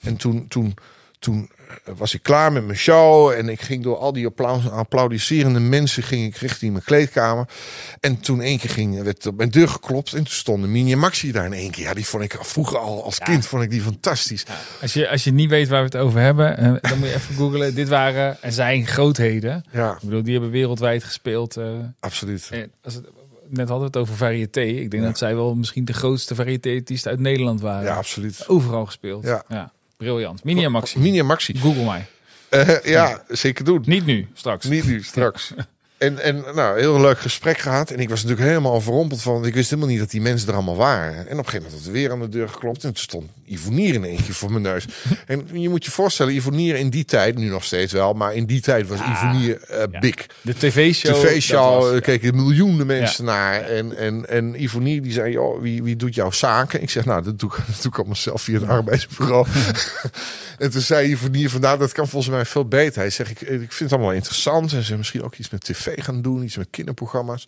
[0.00, 0.74] En toen, toen,
[1.18, 1.50] toen
[1.96, 3.30] was ik klaar met mijn show.
[3.30, 7.48] En ik ging door al die applaus, applaudisserende mensen ging ik richting mijn kleedkamer.
[8.00, 10.10] En toen één keer ging, werd op mijn deur geklopt.
[10.12, 11.84] En toen stonden Mini en Maxi daar in één keer.
[11.84, 14.44] Ja, die vond ik vroeger al als kind vond ik die fantastisch.
[14.82, 17.14] Als, je, als je niet weet waar we het over hebben, eh, dan moet je
[17.14, 17.74] even googlen.
[17.74, 19.64] Dit waren en zijn grootheden.
[19.72, 21.56] Ja, Ik bedoel, die hebben wereldwijd gespeeld.
[21.56, 21.66] eh,
[22.00, 22.48] absoluut.
[22.50, 23.04] en als het,
[23.48, 24.60] net hadden we het over variété.
[24.60, 25.08] Ik denk Ja.
[25.08, 27.84] dat zij wel misschien de grootste variété-artiest uit Nederland waren.
[27.84, 28.48] Ja, absoluut.
[28.48, 29.24] Overal gespeeld.
[29.24, 29.72] Ja.
[30.02, 30.44] Briljant.
[30.44, 30.98] Mini en Maxi.
[30.98, 31.58] Mini en Maxi.
[31.58, 32.06] Google mij.
[32.48, 33.82] Eh, ja, zeker doen.
[33.86, 34.64] Niet nu, straks.
[34.64, 35.52] Niet nu, straks.
[36.02, 37.90] En, en nou, heel leuk gesprek gehad.
[37.90, 39.46] En ik was natuurlijk helemaal verrompeld van.
[39.46, 41.16] Ik wist helemaal niet dat die mensen er allemaal waren.
[41.16, 42.84] En op een gegeven moment had er weer aan de deur geklopt.
[42.84, 44.86] En toen stond Ivonier in keer voor mijn neus.
[45.26, 48.12] En je moet je voorstellen, Ivonier in die tijd, nu nog steeds wel.
[48.12, 49.98] Maar in die tijd was Ivonier eh, ja.
[49.98, 50.14] big.
[50.40, 51.14] De tv-show.
[51.14, 52.00] TV-show, er ja.
[52.00, 53.60] keken miljoenen mensen naar.
[53.60, 56.82] En, en, en Ivonier die zei, joh, wie, wie doet jouw zaken?
[56.82, 59.46] Ik zeg, nou, dat doe ik, dat doe ik allemaal zelf via het arbeidsbureau.
[60.58, 63.00] en toen zei Ivonier van, nou, dat kan volgens mij veel beter.
[63.00, 64.72] Hij zegt, ik, ik vind het allemaal interessant.
[64.72, 67.46] En ze misschien ook iets met tv gaan doen, iets met kinderprogramma's.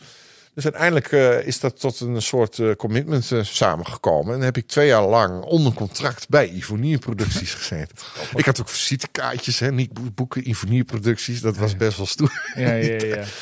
[0.55, 4.35] Dus uiteindelijk eh, is dat tot een soort eh, commitment eh, samengekomen.
[4.35, 7.97] En heb ik twee jaar lang onder contract bij Ivonier Producties gezeten.
[8.35, 11.41] ik had ook visitekaartjes, hè, niet boeken, Ivonier Producties.
[11.41, 12.53] Dat was best wel stoer.
[12.55, 13.25] Ja, ja, ja.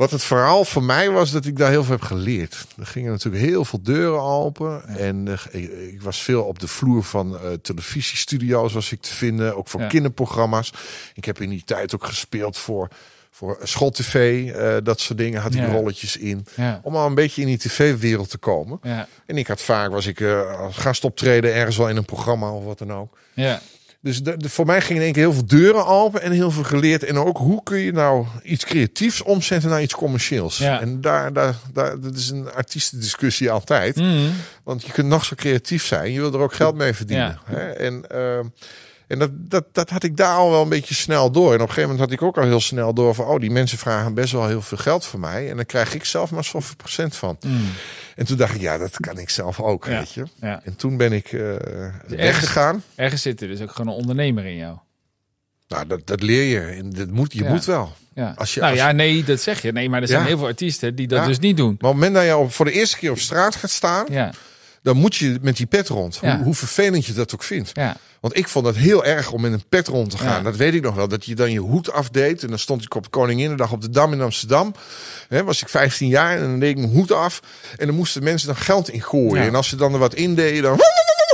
[0.00, 2.66] Wat het verhaal voor mij was dat ik daar heel veel heb geleerd.
[2.78, 4.84] Er gingen natuurlijk heel veel deuren open.
[4.88, 9.14] En uh, ik, ik, was veel op de vloer van uh, televisiestudio's was ik te
[9.14, 9.56] vinden.
[9.56, 9.86] Ook voor ja.
[9.86, 10.72] kinderprogramma's.
[11.14, 12.88] Ik heb in die tijd ook gespeeld voor,
[13.30, 14.44] voor School TV.
[14.44, 15.70] Uh, dat soort dingen had ik ja.
[15.70, 16.46] rolletjes in.
[16.56, 16.80] Ja.
[16.82, 18.78] Om al een beetje in die tv-wereld te komen.
[18.82, 19.08] Ja.
[19.26, 20.22] En ik had vaak, was ik
[20.58, 23.18] als gastoptreden ergens wel in een programma of wat dan ook.
[23.34, 23.60] Ja.
[24.02, 26.50] Dus de, de, voor mij gingen in één keer heel veel deuren open en heel
[26.50, 27.04] veel geleerd.
[27.04, 30.58] En ook hoe kun je nou iets creatiefs omzetten naar iets commercieels.
[30.58, 30.80] Ja.
[30.80, 33.96] En daar, daar, daar, dat is een artiestendiscussie altijd.
[33.96, 34.32] Mm.
[34.64, 36.12] Want je kunt nog zo creatief zijn.
[36.12, 37.40] Je wil er ook geld mee verdienen.
[37.46, 37.54] Ja.
[37.54, 37.70] Hè?
[37.70, 38.38] En, uh,
[39.10, 41.48] en dat, dat, dat had ik daar al wel een beetje snel door.
[41.48, 43.24] En op een gegeven moment had ik ook al heel snel door van...
[43.24, 45.50] oh, die mensen vragen best wel heel veel geld van mij.
[45.50, 47.36] En dan krijg ik zelf maar zoveel procent van.
[47.46, 47.60] Mm.
[48.16, 49.98] En toen dacht ik, ja, dat kan ik zelf ook, Ja.
[49.98, 50.24] weet je.
[50.40, 50.60] Ja.
[50.64, 51.52] En toen ben ik uh,
[52.06, 52.82] weggegaan.
[52.94, 54.76] Ergens zit er dus ook gewoon een ondernemer in jou.
[55.68, 56.60] Nou, dat, dat leer je.
[56.60, 57.50] En dat moet, je Ja.
[57.50, 57.92] moet wel.
[58.14, 58.34] Ja.
[58.36, 59.72] Als je- nou als ja, nee, dat zeg je.
[59.72, 60.26] Nee, maar er zijn Ja.
[60.26, 61.26] heel veel artiesten die dat Ja.
[61.26, 61.76] dus niet doen.
[61.80, 64.06] Maar op het moment dat je op, voor de eerste keer op straat gaat staan...
[64.10, 64.32] Ja,
[64.82, 66.18] dan moet je met die pet rond.
[66.22, 66.34] Ja.
[66.36, 67.70] Hoe, hoe vervelend je dat ook vindt.
[67.74, 70.36] ja, Want ik vond het heel erg om met een pet rond te gaan.
[70.36, 70.42] Ja.
[70.42, 71.08] Dat weet ik nog wel.
[71.08, 72.42] Dat je dan je hoed afdeed.
[72.42, 74.74] En dan stond ik op Koninginnedag op de Dam in Amsterdam.
[75.28, 77.40] Hè, was ik 15 jaar en dan deed ik mijn hoed af.
[77.76, 79.44] En dan moesten mensen dan geld in gooien.
[79.46, 80.78] En als ze dan er wat in deden, dan...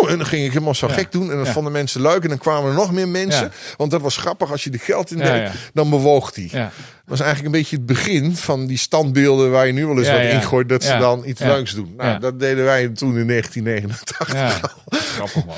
[0.09, 1.31] En dan ging ik helemaal zo gek doen.
[1.31, 1.53] En dat Ja.
[1.53, 2.23] vonden mensen leuk.
[2.23, 3.53] En dan kwamen er nog meer mensen.
[3.77, 4.51] Want dat was grappig.
[4.51, 6.51] Als je er geld in deed, dan bewoog die.
[7.07, 10.21] Was eigenlijk een beetje het begin van die standbeelden waar je nu wel eens wat
[10.21, 10.69] ingooit.
[10.69, 11.95] Dat ze dan iets leuks doen.
[11.97, 14.33] Nou, dat deden wij toen in 1989.
[14.33, 14.61] ja.
[14.99, 15.57] Grappig man.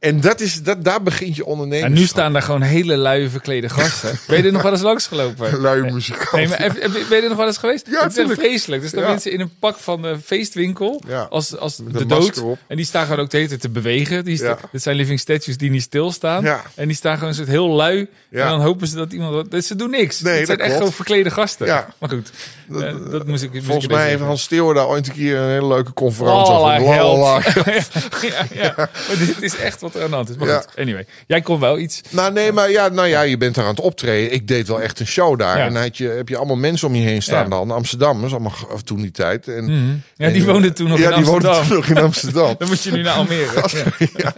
[0.00, 1.86] En dat is, dat, daar begint je ondernemen.
[1.86, 4.18] En nu staan daar gewoon hele lui verklede gasten.
[4.26, 5.60] Ben je er nog wel eens langsgelopen?
[5.60, 6.48] Lui Nee, muzikant.
[6.48, 7.86] maar heb- heb- ben je er nog wel eens geweest?
[7.90, 8.82] Ja, het is vreselijk.
[8.82, 9.08] Dus dan Ja.
[9.08, 11.02] mensen in een pak van de feestwinkel.
[11.06, 11.26] Ja.
[11.30, 12.38] Als, als de een dood.
[12.42, 12.58] op.
[12.66, 14.24] En die staan gewoon ook de hele tijd te bewegen.
[14.24, 14.58] Die Ja.
[14.72, 16.42] Dit zijn living statues die niet stilstaan.
[16.44, 16.62] Ja.
[16.74, 18.08] En die staan gewoon een soort heel lui.
[18.30, 18.42] Ja.
[18.44, 19.50] En dan hopen ze dat iemand...
[19.50, 20.20] Dus ze doen niks.
[20.20, 21.66] Nee, het zijn echt gewoon verklede gasten.
[21.66, 21.88] Ja.
[21.98, 22.30] Maar goed,
[22.68, 24.22] dat, dat moest ik moest Volgens ik mij even heeft.
[24.28, 26.68] Hans Steeuwen daar ooit een keer een hele leuke conferentie over.
[28.30, 28.72] Ja, ja.
[28.76, 30.36] Maar dit is echt wat er aan de hand is.
[30.36, 30.58] Maar Ja.
[30.58, 31.06] goed, anyway.
[31.26, 32.00] Jij kon wel iets.
[32.10, 34.32] Nou, nee, maar ja, nou ja, je bent daar aan het optreden.
[34.32, 35.58] Ik deed wel echt een show daar.
[35.58, 35.66] Ja.
[35.66, 37.48] En dan had je, heb je allemaal mensen om je heen staan Ja.
[37.48, 37.70] dan.
[37.70, 38.52] Amsterdammers, allemaal
[38.84, 39.48] toen die tijd.
[39.48, 39.74] En, Mhm.
[40.16, 41.82] Ja, die en, woonden toen nog ja, in die woonden Amsterdam.
[41.84, 42.54] toen nog in Amsterdam.
[42.58, 43.48] Dan moet je nu naar Almere.
[43.98, 44.06] Ja.
[44.16, 44.34] ja.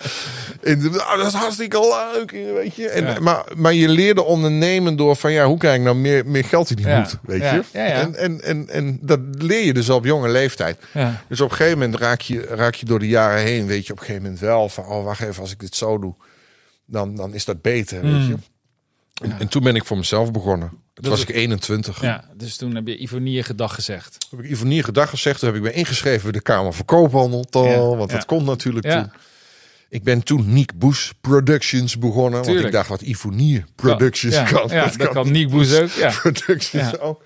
[0.62, 1.78] En, nou, dat is hartstikke
[2.14, 2.88] leuk, weet je.
[2.88, 3.20] En, Ja.
[3.20, 6.70] maar, maar je leerde ondernemen door van, ja, hoe krijg ik nou meer, meer geld
[6.70, 6.96] in die Ja.
[6.96, 7.52] hoed, weet Ja.
[7.54, 7.62] je.
[7.72, 7.92] Ja, ja.
[7.92, 10.76] En, en, en, en dat leer je dus op jonge leeftijd.
[10.92, 11.22] Ja.
[11.28, 13.92] Dus op een gegeven moment raak je, raak je door de jaren heen, weet je
[13.92, 16.14] op een gegeven moment wel van, oh wacht even, als ik dit zo doe,
[16.86, 18.28] dan, dan is dat beter, weet Mm.
[18.28, 18.36] je.
[19.22, 20.68] En, en toen ben ik voor mezelf begonnen.
[20.68, 22.00] Toen Dat was ik 21.
[22.02, 24.20] ja, dus toen heb je Ivonie gedag gezegd.
[24.30, 25.38] Toen heb ik Ivonier gedag gezegd.
[25.38, 27.44] Toen heb ik me ingeschreven bij de Kamer van Koophandel.
[27.64, 28.16] Ja, want ja.
[28.16, 29.02] dat komt natuurlijk Ja.
[29.02, 29.12] toen.
[29.88, 32.44] Ik ben toen Nick Bush Productions begonnen.
[32.44, 34.68] Want ik dacht wat Ivonier Productions ja, kan.
[34.68, 35.90] Ja, dat, kan Nick Boes ook.
[35.90, 36.10] Ja.
[36.20, 36.98] Productions Ja.
[37.00, 37.24] ook.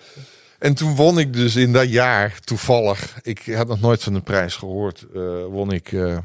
[0.59, 3.19] En toen won ik dus in dat jaar toevallig.
[3.23, 5.07] Ik had nog nooit van de prijs gehoord.
[5.15, 6.19] eh, won ik eh,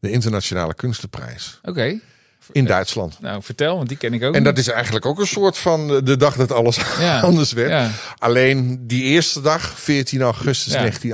[0.00, 1.98] de internationale kunstenprijs Oké,
[2.52, 3.20] in Duitsland.
[3.20, 4.34] nou vertel, want die ken ik ook.
[4.34, 4.44] En niet.
[4.44, 7.20] dat is eigenlijk ook een soort van eh, de dag dat alles Ja.
[7.20, 7.70] anders werd.
[7.70, 11.08] Ja, Alleen die eerste dag, 14 augustus Ja, anders was je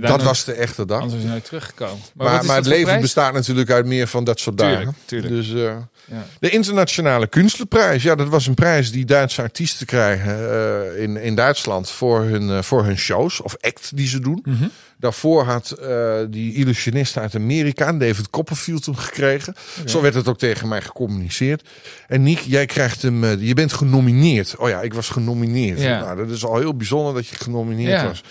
[0.00, 1.00] daar dat was de echte dag.
[1.00, 1.98] anders je nooit teruggekomen.
[2.14, 3.00] Maar, maar het leven prijs?
[3.00, 4.94] bestaat natuurlijk uit meer van dat soort Tuurlijk, dagen.
[5.04, 5.34] tuurlijk.
[5.34, 6.24] Dus eh, Ja.
[6.40, 11.34] de internationale kunstenprijs, ja, dat was een prijs die Duitse artiesten krijgen eh, in, in
[11.34, 14.40] Duitsland voor hun, voor hun shows of act die ze doen.
[14.44, 14.64] Mhm.
[15.02, 19.54] Daarvoor had eh, die illusionist uit Amerika, David Copperfield, hem gekregen.
[19.84, 21.68] Zo werd het ook tegen mij gecommuniceerd.
[22.08, 24.56] En Nick, jij krijgt hem, eh, je bent genomineerd.
[24.56, 25.80] Oh ja, ik was genomineerd.
[25.80, 26.00] Ja.
[26.00, 28.06] Nou, dat is al heel bijzonder dat je genomineerd Ja.
[28.06, 28.22] was.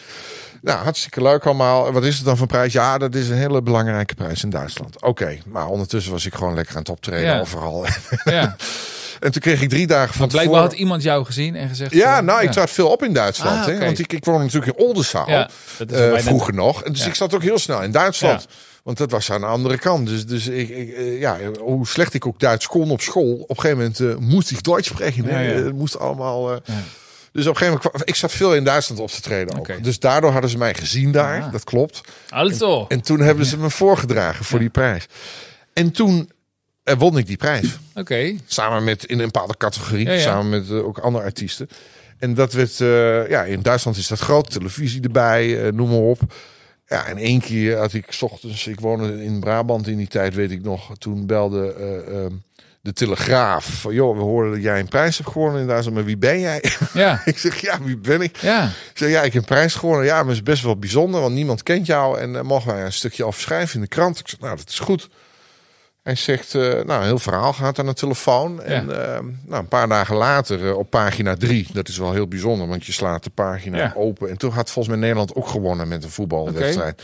[0.61, 1.87] Nou, hartstikke leuk allemaal.
[1.87, 2.73] En Wat is het dan voor prijs?
[2.73, 5.01] Ja, dat is een hele belangrijke prijs in Duitsland.
[5.01, 7.39] Oké, maar ondertussen was ik gewoon lekker aan het optreden Ja.
[7.39, 7.85] overal.
[8.23, 8.55] Ja,
[9.21, 10.69] en toen kreeg ik drie dagen van blijkbaar tevoren...
[10.69, 11.93] had iemand jou gezien en gezegd...
[11.93, 13.59] Ja, eh, nou, ik zat veel op in Duitsland.
[13.59, 13.79] Ah, hè?
[13.79, 15.29] Want ik, ik woon natuurlijk in Oldenzaal.
[15.29, 15.49] Ja,
[15.89, 16.83] eh, vroeger nog.
[16.83, 18.47] En dus ik zat ook heel snel in Duitsland.
[18.83, 20.07] Want dat was aan de andere kant.
[20.07, 23.33] Dus, dus ik, ik, eh, ja, hoe slecht ik ook Duits kon op school.
[23.47, 25.25] Op een gegeven moment moest ik Duits spreken.
[25.25, 26.61] Het moest allemaal...
[27.31, 29.83] Dus op een gegeven moment, kwam- ik zat veel in Duitsland op te treden ook.
[29.83, 31.41] Dus daardoor hadden ze mij gezien daar.
[31.41, 31.51] Ah.
[31.51, 32.01] Dat klopt.
[32.29, 32.85] Also.
[32.87, 35.05] En toen hebben ze me voorgedragen voor die prijs.
[35.73, 36.31] En toen
[36.83, 37.77] eh, won ik die prijs.
[37.95, 38.35] Oké.
[38.45, 40.05] Samen met in een bepaalde categorie.
[40.05, 40.19] Ja, ja.
[40.19, 41.67] Samen met eh, ook andere artiesten.
[42.19, 44.51] En dat werd, eh, ja, in Duitsland is dat groot.
[44.51, 46.19] Televisie erbij, noem maar op.
[46.91, 50.35] Ja, en één keer had ik 's ochtends, ik woonde in Brabant in die tijd,
[50.35, 50.97] weet ik nog.
[50.97, 52.33] Toen belde eh, ehm,
[52.81, 53.65] de Telegraaf.
[53.65, 55.97] Van, joh, we horen dat jij een prijs hebt gewonnen in Duitsland.
[55.97, 56.63] Maar wie ben jij?
[56.93, 58.37] Ja, ik zeg, ja, wie ben ik?
[58.37, 58.65] ja.
[58.65, 60.05] Ik zeg, ja, ik heb een prijs gewonnen.
[60.05, 62.19] Ja, maar het is best wel bijzonder, want niemand kent jou.
[62.19, 64.19] En mogen wij een stukje afschrijven in de krant?
[64.19, 65.09] Ik zeg, nou, dat is goed.
[66.03, 68.61] Hij zegt, uh, nou, heel verhaal gaat aan de telefoon.
[68.61, 68.95] En uh,
[69.45, 72.85] nou, een paar dagen later uh, op pagina drie, dat is wel heel bijzonder, want
[72.85, 73.93] je slaat de pagina Ja.
[73.95, 74.29] open.
[74.29, 77.01] En toen had volgens mij Nederland ook gewonnen met een voetbalwedstrijd.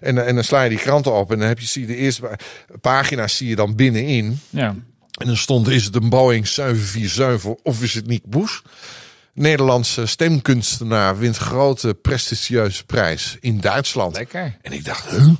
[0.00, 1.96] En, en dan sla je die kranten op en dan heb je zie je de
[1.96, 2.36] eerste pa-
[2.80, 4.40] pagina's zie je dan binnenin.
[4.50, 4.74] ja.
[5.18, 8.62] En dan stond, is het een Boeing 747 of is het Nick Boes?
[9.34, 14.16] Nederlandse stemkunstenaar wint grote prestigieuze prijs in Duitsland.
[14.16, 14.56] Lekker.
[14.62, 15.32] En ik dacht, huh?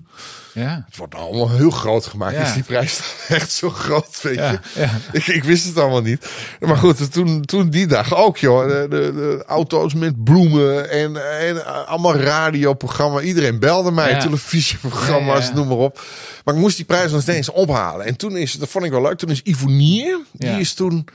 [0.55, 0.85] Ja.
[0.87, 2.35] Het wordt allemaal heel groot gemaakt.
[2.35, 2.43] Ja.
[2.43, 4.59] Is die prijs echt zo groot, weet je?
[4.75, 4.91] Ja.
[5.13, 6.27] Ik, ik wist het allemaal niet.
[6.61, 8.69] Maar goed, toen, toen die dag ook, joh.
[8.69, 13.21] De, de, de auto's met bloemen en, en allemaal radioprogramma.
[13.21, 16.01] Iedereen belde mij, televisieprogramma's, noem maar op.
[16.45, 18.07] Maar ik moest die prijs nog steeds ophalen.
[18.07, 21.09] En toen is, dat vond ik wel leuk, toen is Ivonier, die is toen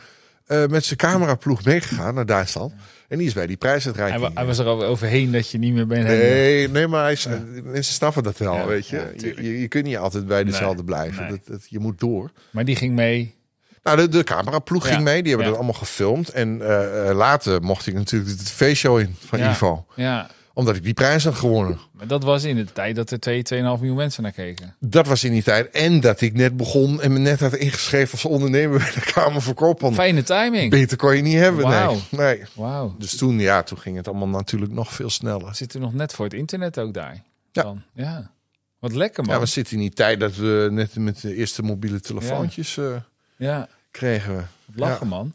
[0.45, 2.73] eh, met zijn cameraploeg meegegaan naar Duitsland.
[3.07, 4.21] En die is bij die Hij, prijsuitreiking.
[4.21, 6.03] wa- hij was er al overheen dat je niet meer bent.
[6.07, 7.27] Nee, nee, maar hij is,
[7.63, 8.95] mensen snappen dat wel, Ja, weet je.
[8.95, 9.59] ja, je, je.
[9.61, 11.21] Je kunt niet altijd bij dezelfde Nee, blijven.
[11.23, 11.31] nee.
[11.31, 12.31] Dat, dat, je moet door.
[12.51, 13.35] Maar die ging mee.
[13.83, 15.19] Nou, de, de cameraploeg Ja, ging mee.
[15.21, 15.53] Die hebben ja.
[15.53, 16.29] dat allemaal gefilmd.
[16.29, 19.51] En eh, eh, later mocht ik natuurlijk de tv-show in van Ja.
[19.51, 19.85] Ivo.
[19.95, 20.29] Ja.
[20.55, 21.79] Omdat ik die prijs had gewonnen.
[21.91, 24.75] Maar dat was in de tijd dat er 2, 2,5 miljoen mensen naar keken.
[24.79, 25.69] Dat was in die tijd.
[25.71, 29.41] En dat ik net begon en me net had ingeschreven als ondernemer bij de Kamer
[29.41, 30.01] van Koophandel.
[30.03, 30.69] Fijne timing.
[30.69, 31.91] Beter kon je niet hebben, Wauw.
[31.93, 32.01] nee.
[32.37, 32.43] nee.
[32.53, 32.95] Wauw.
[32.97, 35.55] Dus toen, ja, toen ging het allemaal natuurlijk nog veel sneller.
[35.55, 37.23] Zit er nog net voor het internet ook daar?
[37.51, 37.61] Ja.
[37.63, 37.81] Dan.
[37.93, 38.31] ja.
[38.79, 39.35] Wat lekker man.
[39.35, 42.95] Ja, we zitten in die tijd dat we net met de eerste mobiele telefoontjes eh,
[43.37, 44.35] Ja, kregen.
[44.35, 44.43] We.
[44.75, 45.15] lachen Ja.
[45.15, 45.33] man.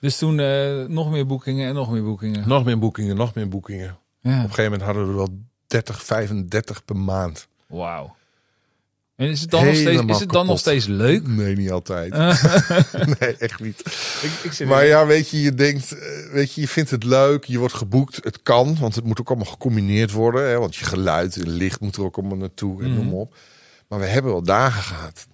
[0.00, 2.48] Dus toen eh, nog meer boekingen en nog meer boekingen.
[2.48, 3.96] Nog meer boekingen, nog meer boekingen.
[4.26, 7.48] Op een gegeven moment hadden we er wel 30, 35 per maand.
[7.66, 8.14] Wauw.
[9.16, 11.26] En is het dan, nog steeds, is het dan nog steeds leuk?
[11.26, 12.10] Nee, niet altijd.
[13.20, 13.80] nee, echt niet.
[14.22, 17.04] Ik, ik zit Maar ja, weet je, je denkt, eh, weet je, je vindt het
[17.04, 20.76] leuk, je wordt geboekt, het kan, want het moet ook allemaal gecombineerd worden, hè, want
[20.76, 22.96] je geluid en licht moet er ook allemaal naartoe en Mhm.
[22.96, 23.36] noem maar op.
[23.88, 25.26] Maar we hebben wel dagen gehad.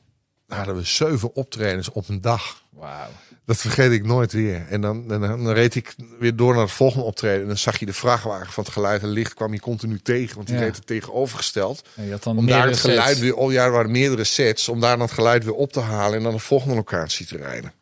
[0.47, 2.62] Hadden we zeven optredens op een dag.
[2.70, 3.09] Wauw.
[3.47, 4.66] Dat vergeet ik nooit weer.
[4.68, 7.40] En dan, dan, dan reed ik weer door naar het volgende optreden.
[7.40, 10.34] En dan zag je de vrachtwagen van het geluid en licht kwam je continu tegen.
[10.36, 10.62] Want die Ja.
[10.62, 11.82] reed er tegenovergesteld.
[11.95, 13.20] Ja, je had dan Om daar het geluid sets.
[13.20, 14.68] weer, oh ja, er waren meerdere sets.
[14.68, 17.36] Om daar dan het geluid weer op te halen en dan de volgende locatie te
[17.36, 17.72] rijden.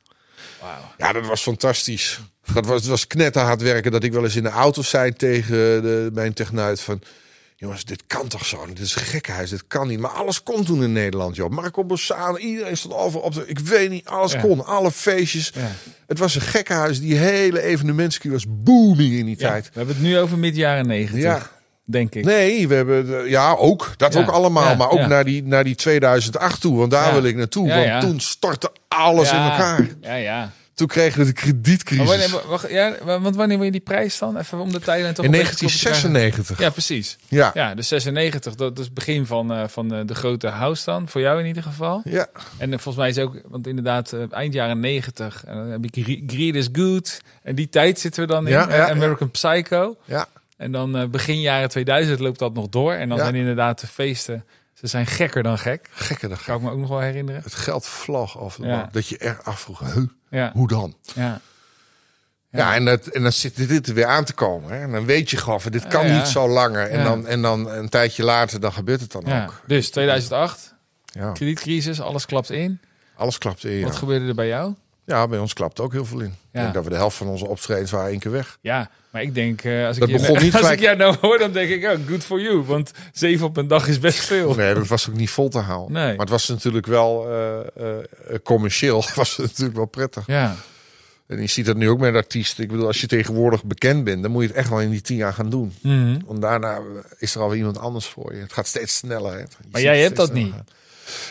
[0.98, 2.20] Ja, dat was fantastisch.
[2.52, 3.92] Dat was, het was knetterhard werken.
[3.92, 7.00] Dat ik wel eens in de auto zei tegen de, mijn technuit van...
[7.60, 8.66] Jongens, dit kan toch zo?
[8.66, 9.98] Dit is een gekkenhuis, dit kan niet.
[9.98, 11.50] Maar alles kon toen in Nederland, joh.
[11.50, 13.44] Marco Bossaan, iedereen stond over op de...
[13.46, 14.40] Ik weet niet, alles Ja.
[14.40, 14.66] kon.
[14.66, 15.52] Alle feestjes.
[15.54, 15.70] Ja.
[16.06, 17.00] Het was een gekkenhuis.
[17.00, 19.64] Die hele evenementscue was booming in die Ja, tijd.
[19.64, 21.50] we hebben het nu over mid jaren 90, Ja.
[21.84, 22.24] denk ik.
[22.24, 23.28] Nee, we hebben...
[23.28, 23.92] Ja, ook.
[23.96, 24.20] Dat Ja.
[24.20, 24.68] ook allemaal.
[24.70, 25.06] Ja, Maar ook ja.
[25.06, 26.76] naar, die, naar die 2008 toe.
[26.78, 27.66] Want daar wil ik naartoe.
[27.68, 29.88] Ja, want toen stortte alles in elkaar.
[30.00, 30.50] Ja, ja.
[30.80, 32.06] Toen kregen we de Maar kredietcrisis.
[32.06, 34.36] wanneer, wacht, ja, want wanneer wil je die prijs dan?
[34.36, 36.12] Even om de tijden toch in een beetje te krijgen.
[36.12, 36.58] 1996.
[36.58, 37.16] Ja, precies.
[37.28, 37.50] Ja.
[37.54, 41.08] Ja, dus 96, dat is het begin van, eh, van eh, de grote house dan.
[41.08, 42.00] Voor jou in ieder geval.
[42.04, 42.26] Ja.
[42.58, 45.44] En eh, volgens mij is ook, want inderdaad, eind jaren 90.
[45.46, 47.20] En dan heb ik Gre- Greed is Good.
[47.42, 48.52] En die tijd zitten we dan in.
[48.52, 49.96] Ja, ja, American Psycho.
[50.04, 50.26] Ja.
[50.56, 52.92] En dan begin jaren 2000 loopt dat nog door.
[52.92, 54.44] En dan zijn inderdaad de feesten.
[54.80, 55.88] Ze zijn gekker dan gek.
[55.92, 56.44] Gekke dag.
[56.44, 57.42] Kan ik me ook nog wel herinneren.
[57.42, 57.86] Het geld
[58.66, 58.76] Ja.
[58.76, 58.92] bank.
[58.92, 60.94] Dat je echt afvroeg, huh, Ja, hoe dan?
[61.14, 61.40] ja.
[62.52, 64.70] Ja, en, dat, en dan zit dit er weer aan te komen.
[64.70, 64.80] Hè?
[64.82, 66.86] En dan weet je gewoon, dit kan niet zo langer.
[66.88, 69.60] En, dan, en dan een tijdje later, dan gebeurt het dan ook.
[69.66, 70.74] Dus 2008,
[71.04, 71.32] Ja.
[71.32, 72.80] kredietcrisis, alles klapt in.
[73.14, 73.82] Alles klapt in.
[73.84, 74.74] Wat gebeurde er bij jou?
[75.10, 76.26] Ja, bij ons klapt ook heel veel in.
[76.26, 78.58] Ik denk dat we de helft van onze optredens waren één keer weg.
[78.60, 81.16] Ja, maar ik denk, eh, als, ik je, begon niet als gelijk- ik jou nou
[81.20, 82.62] hoor, dan denk ik, oh, good for you.
[82.62, 84.54] Want zeven op een dag is best veel.
[84.54, 85.92] Nee, dat was ook niet vol te houden.
[85.92, 86.08] Nee.
[86.10, 87.96] Maar het was natuurlijk wel eh, eh,
[88.44, 89.04] commercieel.
[89.14, 90.26] was het natuurlijk wel prettig.
[90.26, 90.56] Ja,
[91.26, 92.64] En je ziet dat nu ook met artiesten.
[92.64, 95.00] Ik bedoel, als je tegenwoordig bekend bent, dan moet je het echt wel in die
[95.00, 95.72] tien jaar gaan doen.
[95.82, 96.18] Mhm.
[96.26, 96.80] Want daarna
[97.18, 98.40] is er alweer iemand anders voor je.
[98.40, 99.32] Het gaat steeds sneller.
[99.32, 99.38] Hè.
[99.38, 100.52] Je ziet jij hebt dat niet.
[100.52, 100.64] gaan.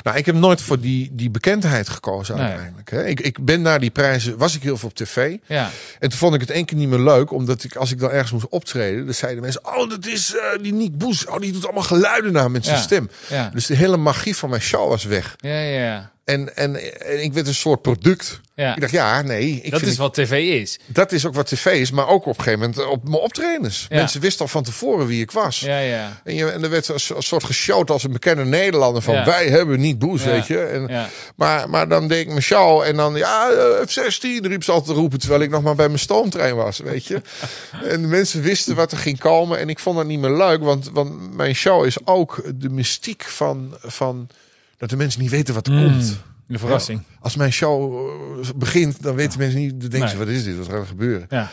[0.04, 2.46] Nou, ik heb nooit voor die, die bekendheid gekozen Nee.
[2.46, 2.90] uiteindelijk.
[2.90, 3.06] Hè.
[3.06, 5.38] Ik, ik ben naar die prijzen, was ik heel veel op tv.
[5.46, 5.70] ja,
[6.00, 8.10] En toen vond ik het één keer niet meer leuk, omdat ik, als ik dan
[8.12, 11.26] ergens moest optreden, dan zeiden mensen, oh, dat is eh, die Nick Boes.
[11.26, 12.82] Oh, die doet allemaal geluiden na met zijn Ja.
[12.82, 13.10] stem.
[13.30, 15.36] ja, Dus de hele magie van mijn show was weg.
[15.38, 16.12] ja, ja.
[16.26, 18.42] En, en, en ik werd een soort product.
[18.60, 18.76] Ja.
[18.76, 19.60] Ik dacht, ja, nee.
[19.64, 20.80] Ik Dat is wat tv is.
[20.86, 23.86] dat is ook wat tv is, maar ook op een gegeven moment op mijn optredens.
[23.90, 23.96] Ja.
[23.96, 25.60] Mensen wisten al van tevoren wie ik was.
[25.60, 29.02] Ja, ja, En, je, en er werd een een soort geshowt als een bekende Nederlander
[29.02, 29.26] van Ja.
[29.26, 30.60] wij hebben niet boes, weet je.
[30.60, 34.72] En, maar, maar dan deed ik mijn show en dan ja, eh, F16 riep ze
[34.72, 37.22] altijd te roepen terwijl ik nog maar bij mijn stoomtrein was, weet je.
[37.92, 40.62] en de mensen wisten wat er ging komen en ik vond dat niet meer leuk,
[40.64, 44.30] want, want mijn show is ook de mystiek van, van
[44.78, 45.84] dat de mensen niet weten wat er Mm.
[45.92, 46.18] komt.
[46.50, 47.02] De verrassing.
[47.20, 48.08] Als mijn show
[48.44, 50.10] eh, begint, dan weten mensen niet, dan denken Nee.
[50.10, 51.26] ze, wat is dit, wat gaat er gebeuren?
[51.30, 51.50] Ja.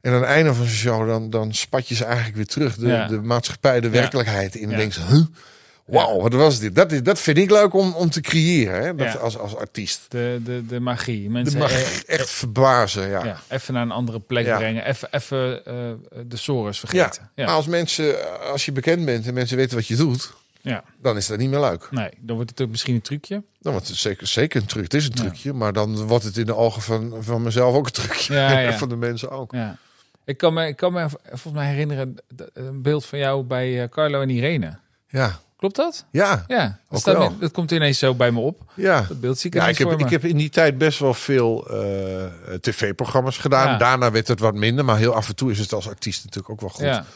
[0.00, 2.76] En aan het einde van zijn show, dan, dan spat je ze eigenlijk weer terug.
[2.76, 3.06] De, Ja.
[3.06, 4.62] de maatschappij, de werkelijkheid in.
[4.64, 4.76] En Ja.
[4.76, 5.24] denk ze, huh?
[5.86, 6.74] Wauw, wat was dit?
[6.74, 8.94] Dat, is, dat vind ik leuk om, om te creëren, hè?
[8.94, 10.00] Dat, als, als artiest.
[10.08, 11.30] De, de, de magie.
[11.30, 13.24] Mensen eh, echt verbazen, ja.
[13.24, 14.84] ja, even naar een andere plek brengen.
[14.86, 15.74] Even, even eh,
[16.26, 17.30] de sores vergeten.
[17.34, 17.44] Ja.
[17.44, 18.14] Maar als mensen,
[18.50, 20.32] als je bekend bent en mensen weten wat je doet,
[20.70, 20.84] Ja.
[21.02, 21.88] dan is dat niet meer leuk.
[21.90, 23.42] Nee, dan wordt het ook misschien een trucje.
[23.60, 24.82] Dan wordt het zeker, zeker een truc.
[24.82, 27.86] Het is een trucje, maar dan wordt het in de ogen van, van mezelf ook
[27.86, 28.34] een trucje.
[28.34, 28.72] Ja, ja.
[28.78, 29.52] van de mensen ook.
[29.52, 29.76] Ja.
[30.24, 32.14] Ik kan me, ik kan me volgens mij herinneren
[32.52, 34.78] een beeld van jou bij eh, Carlo en Irene.
[35.08, 36.04] Ja, Klopt dat?
[36.10, 38.72] ja, Ja, dat, staat dat komt ineens zo bij me op.
[38.74, 39.04] ja.
[39.08, 41.68] Dat beeld zie ik Ja, ik heb, ik heb in die tijd best wel veel
[41.68, 43.78] eh, tv-programma's gedaan.
[43.78, 46.52] Daarna werd het wat minder, maar heel af en toe is het als artiest natuurlijk
[46.52, 47.06] ook wel goed.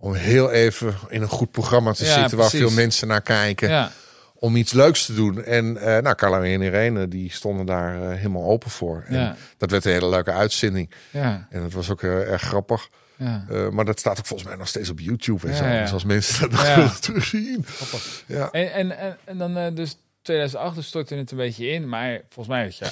[0.00, 3.22] Ja, Om heel even in een goed programma te Ja, zitten waar veel mensen naar
[3.22, 3.68] kijken.
[3.68, 3.92] ja,
[4.34, 5.44] Om iets leuks te doen.
[5.44, 9.04] En eh nou, Carlo en Irene, die stonden daar eh, helemaal open voor.
[9.06, 9.36] En Ja.
[9.56, 10.90] dat werd een hele leuke uitzending.
[11.10, 12.88] ja, En dat was ook eh, erg grappig.
[13.16, 13.44] ja.
[13.72, 15.64] Maar dat staat ook volgens mij nog steeds op YouTube en Ja, zo.
[15.66, 15.82] ja.
[15.82, 16.74] Dus als mensen dat Ja.
[16.76, 17.66] willen terugzien.
[18.26, 18.50] Ja.
[18.50, 21.88] En, en, en, en dan dus 2008 dus stortte het een beetje in.
[21.88, 22.84] Maar volgens mij had je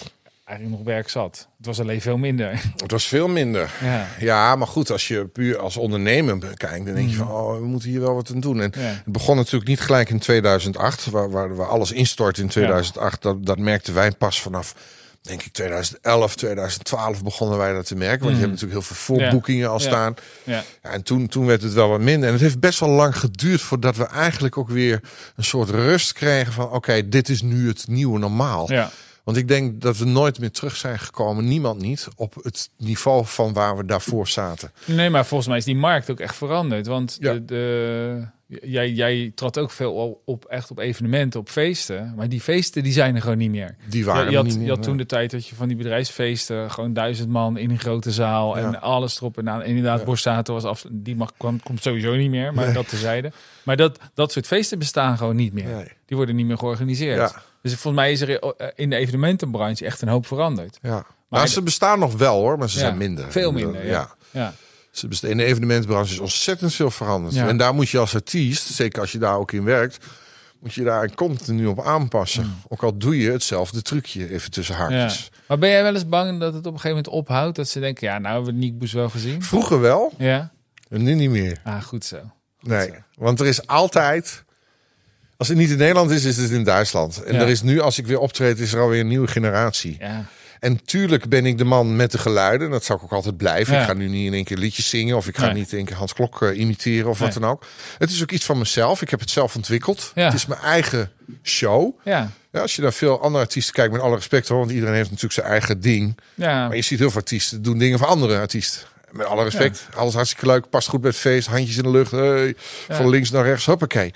[0.46, 1.48] eigenlijk nog werk zat.
[1.56, 2.50] Het was alleen veel minder.
[2.76, 3.70] Het was veel minder.
[3.82, 7.58] Ja, Ja, maar goed, als je puur als ondernemer bekijkt, dan denk je van, oh,
[7.58, 8.60] we moeten hier wel wat aan doen.
[8.60, 8.72] En.
[8.74, 8.80] Ja.
[8.80, 13.22] het begon natuurlijk niet gelijk in 2008, waar, waar, waar alles instort in 2008.
[13.22, 14.74] Dat, dat merkten wij pas vanaf,
[15.22, 18.24] denk ik, 2011, 2012 begonnen wij dat te merken.
[18.24, 19.80] Want je hebt natuurlijk heel veel voorboekingen al.
[19.80, 19.86] Ja.
[19.86, 20.14] staan.
[20.44, 22.26] ja, Ja, en toen, toen werd het wel wat minder.
[22.26, 25.00] En het heeft best wel lang geduurd voordat we eigenlijk ook weer
[25.36, 28.72] een soort rust kregen van, oké, dit is nu het nieuwe normaal.
[28.72, 28.90] ja.
[29.26, 33.24] Want ik denk dat we nooit meer terug zijn gekomen, niemand niet, op het niveau
[33.24, 34.72] van waar we daarvoor zaten.
[34.84, 36.86] Nee, maar volgens mij is die markt ook echt veranderd.
[36.86, 37.32] Want Ja.
[37.32, 38.26] de, de,
[38.62, 42.12] jij, jij trad ook veel op, echt op evenementen, op feesten.
[42.16, 43.76] Maar die feesten die zijn er gewoon niet meer.
[43.88, 45.76] Die waren je had, niet meer, je had toen de tijd dat je van die
[45.76, 48.64] bedrijfsfeesten gewoon duizend man in een grote zaal Ja.
[48.64, 49.62] en alles erop en aan.
[49.62, 50.04] En inderdaad, Ja.
[50.04, 53.32] Borsato was af, die mag, kwam, komt sowieso niet meer, maar dat tezijde.
[53.62, 55.74] Maar dat, dat soort feesten bestaan gewoon niet meer.
[55.74, 55.88] Nee.
[56.06, 57.30] Die worden niet meer georganiseerd.
[57.30, 57.42] Ja.
[57.70, 60.78] Dus volgens mij is er eh, in de evenementenbranche echt een hoop veranderd.
[60.82, 60.90] Ja.
[60.90, 63.32] Maar Maar ze bestaan nog wel hoor, maar ze Ja, zijn minder.
[63.32, 64.14] Veel minder, ja.
[64.30, 64.54] ja.
[64.90, 67.34] Ze bestaan, in de evenementenbranche is ontzettend veel veranderd.
[67.34, 67.48] Ja.
[67.48, 70.04] En daar moet je als artiest, zeker als je daar ook in werkt,
[70.60, 72.54] moet je daar continu op aanpassen.
[72.68, 74.74] Ook al doe je hetzelfde trucje, even tussen.
[74.74, 74.80] Ja.
[74.80, 75.30] haakjes.
[75.48, 77.56] Maar ben jij wel eens bang dat het op een gegeven moment ophoudt?
[77.56, 79.42] Dat ze denken, ja, nou hebben we Nick Boes wel gezien.
[79.42, 80.52] Vroeger wel, Ja?
[80.88, 81.60] en nu niet meer.
[81.64, 82.16] Ah, goed zo.
[82.60, 84.44] Nee, want er is altijd...
[85.36, 87.22] Als het niet in Nederland is, is het in Duitsland.
[87.22, 87.40] En Ja.
[87.40, 89.96] er is nu, als ik weer optreed, is er alweer een nieuwe generatie.
[90.00, 90.24] Ja,
[90.60, 92.70] En tuurlijk ben ik de man met de geluiden.
[92.70, 93.74] Dat zou ik ook altijd blijven.
[93.74, 93.80] Ja.
[93.80, 95.16] Ik ga nu niet in één keer liedjes zingen.
[95.16, 95.54] Of ik ga Nee.
[95.54, 97.64] niet in één keer Hans Klok eh, imiteren of wat dan ook.
[97.98, 99.02] Het is ook iets van mezelf.
[99.02, 100.12] Ik heb het zelf ontwikkeld.
[100.14, 100.24] Ja.
[100.24, 101.10] Het is mijn eigen
[101.42, 101.98] show.
[102.04, 104.58] ja, Ja, als je naar veel andere artiesten kijkt, met alle respect hoor.
[104.58, 106.18] Want iedereen heeft natuurlijk zijn eigen ding.
[106.34, 106.66] ja.
[106.66, 108.80] Maar je ziet heel veel artiesten doen dingen voor andere artiesten.
[109.10, 109.86] Met alle respect.
[109.94, 110.68] Alles hartstikke leuk.
[110.70, 111.48] Past goed bij het feest.
[111.48, 112.10] Handjes in de lucht.
[112.10, 112.54] Hey,
[112.88, 113.66] Van links naar rechts.
[113.66, 114.12] Hoppakee.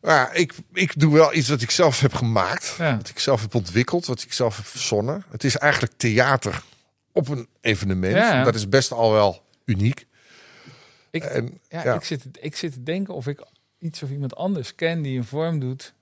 [0.00, 2.74] Maar ja, ik, ik doe wel iets wat ik zelf heb gemaakt.
[2.78, 2.96] Ja.
[2.96, 4.06] Wat ik zelf heb ontwikkeld.
[4.06, 5.24] Wat ik zelf heb verzonnen.
[5.30, 6.62] Het is eigenlijk theater
[7.12, 8.16] op een evenement.
[8.16, 8.44] Ja.
[8.44, 10.06] Dat is best al wel uniek.
[11.10, 11.94] Ik, En, ja, ja.
[11.94, 13.44] Ik, zit, ik zit te denken of ik
[13.78, 15.94] iets of iemand anders ken die een vorm doet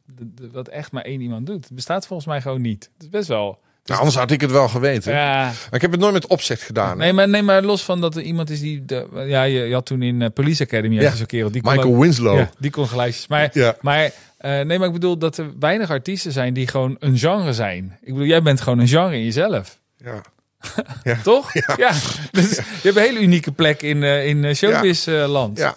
[0.52, 1.64] wat echt maar één iemand doet.
[1.64, 2.90] Het bestaat volgens mij gewoon niet.
[2.94, 3.60] Het is best wel...
[3.88, 5.12] Nou, anders had ik het wel geweten.
[5.12, 6.96] Ja, Maar ik heb het nooit met opzet gedaan.
[6.98, 8.84] nee maar, nee, maar los van dat er iemand is die...
[8.84, 11.14] De, ja, je, je had toen in eh, Police Academy Ja.
[11.14, 11.50] zo'n kerel.
[11.50, 12.38] Die Michael Winslow.
[12.38, 13.26] Ja, die kon geluidjes.
[13.26, 13.76] Maar, Ja.
[13.80, 17.52] maar eh, nee, maar ik bedoel dat er weinig artiesten zijn die gewoon een genre
[17.52, 17.98] zijn.
[18.02, 19.78] Ik bedoel, jij bent gewoon een genre in jezelf.
[19.96, 20.20] Ja.
[21.22, 21.52] Toch?
[21.76, 21.92] Ja.
[22.32, 25.58] Dus je hebt een hele unieke plek in, eh in showbiz-land.
[25.58, 25.74] ja.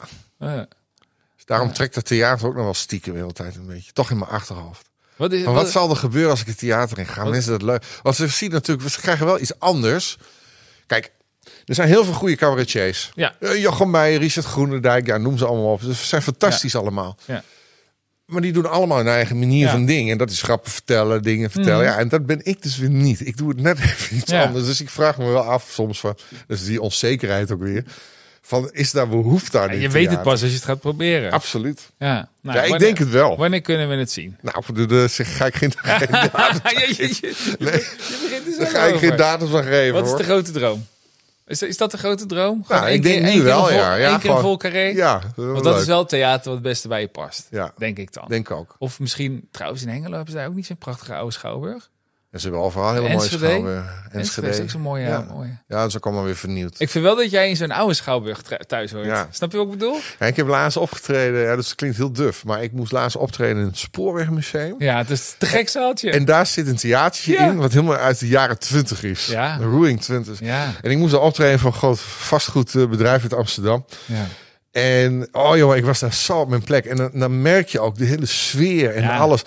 [1.35, 3.91] Dus daarom trekt het theater ook nog wel stiekem de hele tijd een beetje.
[3.91, 4.89] Toch in mijn achterhoofd.
[5.21, 7.23] Wat is, Maar wat zal er gebeuren als ik het theater in ga?
[7.23, 7.83] Mensen dat leuk.
[8.01, 10.17] Want ze zien natuurlijk, ze krijgen wel iets anders.
[10.87, 11.11] Kijk,
[11.65, 13.11] er zijn heel veel goede cabaretiers.
[13.15, 13.35] Ja.
[13.39, 15.81] Eh, Jochem Meijer, Richard Groenendijk, ja, noem ze allemaal op.
[15.81, 17.17] Ze zijn fantastisch allemaal.
[17.25, 17.43] Ja.
[18.25, 19.65] Maar die doen allemaal hun eigen manier Ja.
[19.65, 19.75] Mhm.
[19.75, 20.11] van dingen.
[20.11, 21.85] En dat is grappen vertellen, dingen vertellen.
[21.85, 23.27] Ja, en dat ben ik dus weer niet.
[23.27, 24.65] Ik doe het net even iets anders.
[24.65, 26.17] Dus ik vraag me wel af soms van,
[26.47, 27.85] dus die onzekerheid ook weer.
[28.41, 29.69] Van, is daar behoefte aan?
[29.69, 31.31] in je weet het pas als je het gaat proberen.
[31.31, 31.91] Absoluut.
[31.97, 33.37] Ja, nou, ja, ik wanneer- denk het wel.
[33.37, 34.37] Wanneer kunnen we het zien?
[34.41, 36.61] Nou, de, de, zeg, ga ik geen, geen datum-
[37.59, 37.83] Nee.
[38.57, 40.85] daar ga ik geen datum van geven Wat is de grote droom?
[41.47, 42.63] Is, is dat de grote droom?
[42.65, 43.95] Gewoon Nou, ik denk nu wel, vol, ja.
[43.95, 44.81] Ja, keer gewoon- vol carré?
[44.85, 47.47] Ja, Want dat is wel theater wat het beste bij je past.
[47.49, 47.73] Ja.
[47.77, 48.25] Denk ik dan.
[48.27, 48.75] Denk ook.
[48.79, 51.89] Of misschien, trouwens in Hengelo hebben ze daar ook niet zo'n prachtige oude schouwburg.
[52.31, 53.45] En ze hebben overal hele mooie Enschede?
[53.45, 53.93] schouwburgen.
[54.11, 55.07] Enschede is ook zo mooi, ja.
[55.09, 55.25] Ja.
[55.33, 55.57] mooi.
[55.67, 56.75] Ja, dat is ook allemaal weer vernieuwd.
[56.77, 59.05] Ik vind wel dat jij in zo'n oude schouwburg thuis hoort.
[59.05, 59.27] Ja.
[59.31, 59.97] Snap je wat ik bedoel?
[60.19, 63.17] Ja, ik heb laatst opgetreden, ja, dus dat klinkt heel duf, maar ik moest laatst
[63.17, 64.75] optreden in het Spoorwegmuseum.
[64.77, 66.11] Ja, het is te gek zaaltje.
[66.11, 67.45] En daar zit een theatertje Ja.
[67.49, 69.25] in, wat helemaal uit de jaren 20 is.
[69.25, 69.57] Ja.
[69.57, 70.39] De Roering 20.
[70.39, 73.85] Ja, En ik moest daar optreden voor een groot vastgoedbedrijf uit Amsterdam.
[74.05, 74.25] ja.
[74.71, 76.85] En oh joh, ik was daar zo op mijn plek.
[76.85, 79.43] En dan, dan merk je ook de hele sfeer en alles.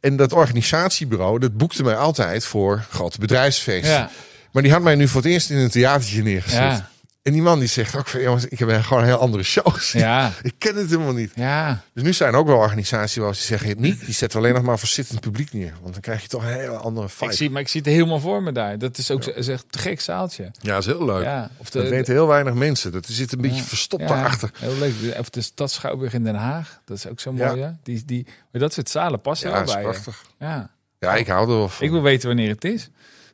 [0.00, 3.90] En dat organisatiebureau, dat boekte mij altijd voor grote bedrijfsfeesten.
[3.92, 4.10] Ja,
[4.52, 6.58] Maar die had mij nu voor het eerst in een theatertje neergezet.
[6.58, 6.88] ja,
[7.28, 9.72] En die man die zegt ook van, jongens, ik heb gewoon een heel andere show
[9.74, 10.00] gezien.
[10.02, 11.32] ja, Ik ken het helemaal niet.
[11.34, 11.82] ja.
[11.94, 14.62] Dus nu zijn er ook wel organisaties waar ze zeggen, niet, die zetten alleen nog
[14.62, 15.72] maar voor zittend publiek neer.
[15.80, 17.32] Want dan krijg je toch een hele andere Ik vibe.
[17.32, 18.78] zie, maar ik zie het helemaal voor me daar.
[18.78, 20.42] Dat is ook zo- is echt een gek zaaltje.
[20.60, 21.24] Ja, dat is heel leuk.
[21.24, 22.92] Ja, of de, dat weten heel weinig mensen.
[22.92, 23.62] Dat zit een beetje Ja.
[23.62, 24.50] verstopt ja, daarachter.
[24.58, 24.94] Heel leuk.
[25.18, 26.80] Of de Stad Schouwburg in Den Haag.
[26.84, 27.54] Dat is ook zo Ja.
[27.54, 27.76] mooi?
[27.82, 29.88] Die, die, maar dat soort zalen passen Ja, wel bij je.
[29.88, 30.24] prachtig.
[30.38, 30.70] Ja.
[31.00, 31.84] Ja, ik hou er wel van.
[31.86, 32.88] Ik wil weten wanneer het is.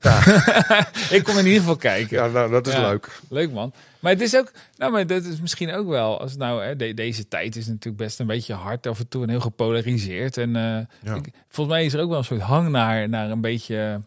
[1.16, 2.16] ik kom in ieder geval kijken.
[2.16, 2.88] Ja, nou, dat is Ja.
[2.88, 3.20] leuk.
[3.28, 3.72] Leuk man.
[4.00, 6.94] Maar het is ook, nou, maar dat is misschien ook wel, als nou, hè, de-
[6.94, 10.36] deze tijd is natuurlijk best een beetje hard af en toe en heel gepolariseerd.
[10.36, 10.62] En eh,
[11.02, 11.14] Ja.
[11.14, 14.00] ik, volgens mij is er ook wel een soort hang naar, naar een beetje,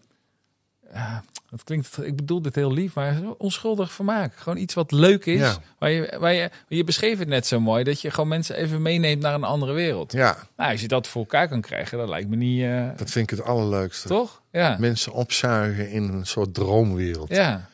[0.97, 4.33] ja, dat klinkt, ik bedoel dit heel lief, maar onschuldig vermaak.
[4.35, 5.39] Gewoon iets wat leuk is.
[5.39, 5.57] Ja.
[5.77, 8.81] Waar je, waar je, je beschreef het net zo mooi, dat je gewoon mensen even
[8.81, 10.11] meeneemt naar een andere wereld.
[10.11, 13.11] Ja, Nou, als je dat voor elkaar kan krijgen, dat lijkt me niet, eh, dat
[13.11, 14.07] vind ik het allerleukste.
[14.07, 14.41] toch?
[14.51, 14.75] Ja.
[14.79, 17.29] Mensen opzuigen in een soort droomwereld.
[17.29, 17.69] Ja.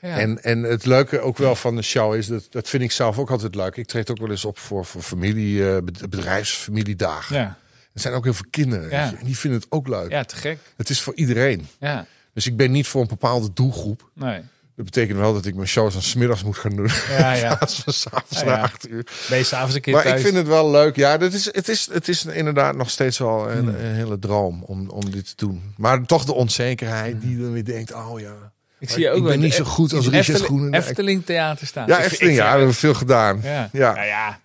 [0.00, 0.18] ja.
[0.18, 3.18] En, en het leuke ook wel van de show is, dat, dat vind ik zelf
[3.18, 3.76] ook altijd leuk.
[3.76, 7.36] Ik treed ook wel eens op voor, voor familie, eh, bed- bedrijfsfamiliedagen.
[7.36, 7.56] ja.
[7.94, 8.90] Er zijn ook heel veel kinderen.
[8.90, 9.14] Ja.
[9.18, 10.10] En die vinden het ook leuk.
[10.10, 10.58] ja, te gek.
[10.76, 11.66] Het is voor iedereen.
[11.80, 14.10] Ja, Dus ik ben niet voor een bepaalde doelgroep.
[14.14, 14.40] nee.
[14.76, 16.88] Dat betekent wel dat ik mijn shows aan smiddags moet gaan doen.
[17.18, 17.56] Ja, ja.
[17.84, 19.06] Van s'avonds Ja, acht uur.
[19.28, 20.16] Ben je s'avonds een keer Maar thuis?
[20.16, 20.96] ik vind het wel leuk.
[20.96, 23.68] Ja, dat is, het, is, het is inderdaad nog steeds wel een, Hmm.
[23.68, 25.74] een hele droom om, om dit te doen.
[25.76, 28.34] Maar toch de onzekerheid die dan weer denkt, oh ja.
[28.78, 30.84] Ik zie je ook ik ben niet zo goed als Richard Efteling- Groenendijk.
[30.88, 31.86] Efteling Theater staan.
[31.86, 33.40] Ja, Efteling, ja, we hebben veel gedaan.
[33.42, 33.68] ja.
[33.72, 33.92] Ja.
[33.94, 34.40] Nou ja.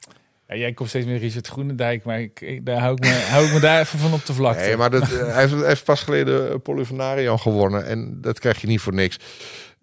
[0.48, 3.46] Ja, jij komt steeds meer Richard Groenendijk, maar ik, ik- daar hou ik, me, hou
[3.46, 4.64] ik me daar even van op de vlakte.
[4.64, 7.86] Nee, maar dat, eh, hij, heeft, pas geleden eh, Polifenario gewonnen.
[7.86, 9.18] En dat krijg je niet voor niks.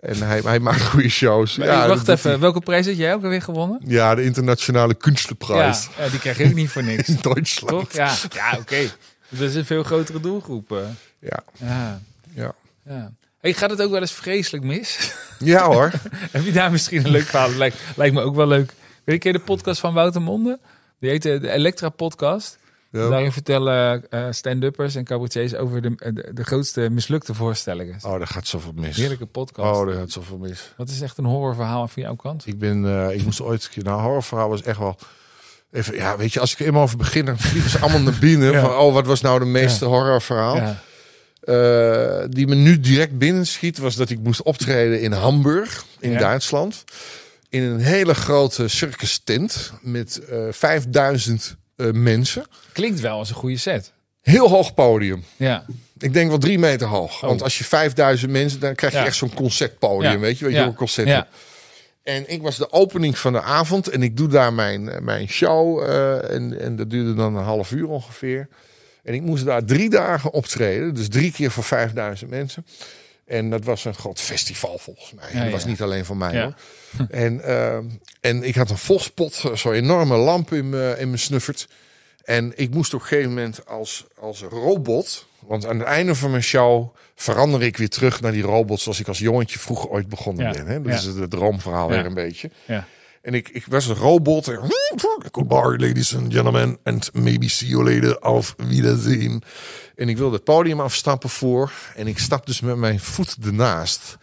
[0.00, 1.56] En hij, hij maakt goede shows.
[1.56, 3.80] Maar ja, wacht even, welke prijs had jij ook alweer gewonnen?
[3.84, 5.88] Ja, de internationale kunstenprijs.
[5.98, 7.08] Ja, die krijg je ook niet voor niks.
[7.08, 7.78] In Duitsland.
[7.80, 7.92] Toch?
[7.92, 8.76] Ja, ja oké.
[9.28, 10.72] Dat is een veel grotere doelgroep.
[10.72, 10.78] eh.
[11.18, 12.00] Ja, Ja,
[12.34, 12.54] ja.
[12.86, 13.12] ja.
[13.40, 15.12] Hey, gaat het ook wel eens vreselijk mis?
[15.38, 15.90] ja hoor.
[16.32, 17.50] Heb je daar misschien een leuk verhaal?
[17.50, 18.72] Lijkt, lijkt me ook wel leuk.
[19.04, 20.58] Weet je de podcast van Wouter Monde?
[21.00, 22.58] Die heet eh, de Elektra Podcast.
[22.90, 23.08] Ja.
[23.08, 27.98] Daarin vertellen eh, stand-uppers en cabaretiers over de, de, de grootste mislukte voorstellingen.
[28.02, 28.96] Oh, daar gaat zoveel mis.
[28.96, 29.76] Heerlijke podcast.
[29.80, 30.72] Oh, daar gaat zoveel mis.
[30.76, 32.46] Wat is echt een horrorverhaal van jouw kant?
[32.46, 34.96] Ik ben, eh, ik moest ooit, nou, horrorverhaal was echt wel.
[35.70, 38.18] Even, ja, weet je, als ik er eenmaal over begin, dan vliegen ze allemaal naar
[38.20, 38.52] binnen.
[38.52, 38.60] Ja.
[38.60, 40.56] Van, oh, wat was nou de meeste horrorverhaal?
[40.56, 40.82] Ja.
[41.40, 46.18] Eh, die me nu direct binnenschiet, was dat ik moest optreden in Hamburg, in.
[46.18, 46.84] Duitsland.
[47.54, 52.46] In een hele grote circus tent met eh 5000 eh, mensen.
[52.72, 53.92] Klinkt wel als een goede set.
[54.20, 55.24] Heel hoog podium.
[55.36, 55.64] Ja.
[55.98, 57.20] Ik denk wel drie meter hoog.
[57.20, 59.04] Want als je 5000 mensen, dan krijg je Ja.
[59.04, 60.12] echt zo'n concertpodium.
[60.12, 60.18] Ja.
[60.18, 60.72] Weet je, weet je Ja.
[60.72, 61.08] concert.
[61.08, 61.28] Ja.
[62.02, 65.28] En ik was de opening van de avond en ik doe daar mijn, eh, mijn
[65.28, 65.82] show.
[66.30, 68.48] en, en dat duurde dan een half uur ongeveer.
[69.02, 70.94] En ik moest daar drie dagen optreden.
[70.94, 72.66] Dus drie keer voor 5000 mensen.
[73.26, 75.28] En dat was een groot festival volgens mij.
[75.32, 75.68] Ja, dat was ja.
[75.68, 76.42] niet alleen van mij Ja.
[76.42, 76.54] hoor.
[77.10, 77.76] En, eh,
[78.20, 81.68] en ik had een volspot, eh, zo'n enorme lamp in mijn in mijn snuffert.
[82.24, 85.26] En ik moest op een gegeven moment als, als robot...
[85.46, 88.80] Want aan het einde van mijn show verander ik weer terug naar die robot...
[88.80, 90.66] zoals ik als jongetje vroeger ooit begonnen ben.
[90.66, 90.82] Hè?
[90.82, 92.50] Dat is het droomverhaal weer een beetje.
[92.64, 92.86] Ja.
[93.24, 94.48] En ik, ik was een robot.
[94.48, 94.60] En,
[95.32, 96.78] Goodbye, ladies and gentlemen.
[96.82, 98.18] And maybe see you later.
[98.18, 99.42] Auf Wiedersehen.
[99.96, 101.72] En ik wilde het podium afstappen voor.
[101.94, 104.16] En ik stap dus met mijn voet ernaast.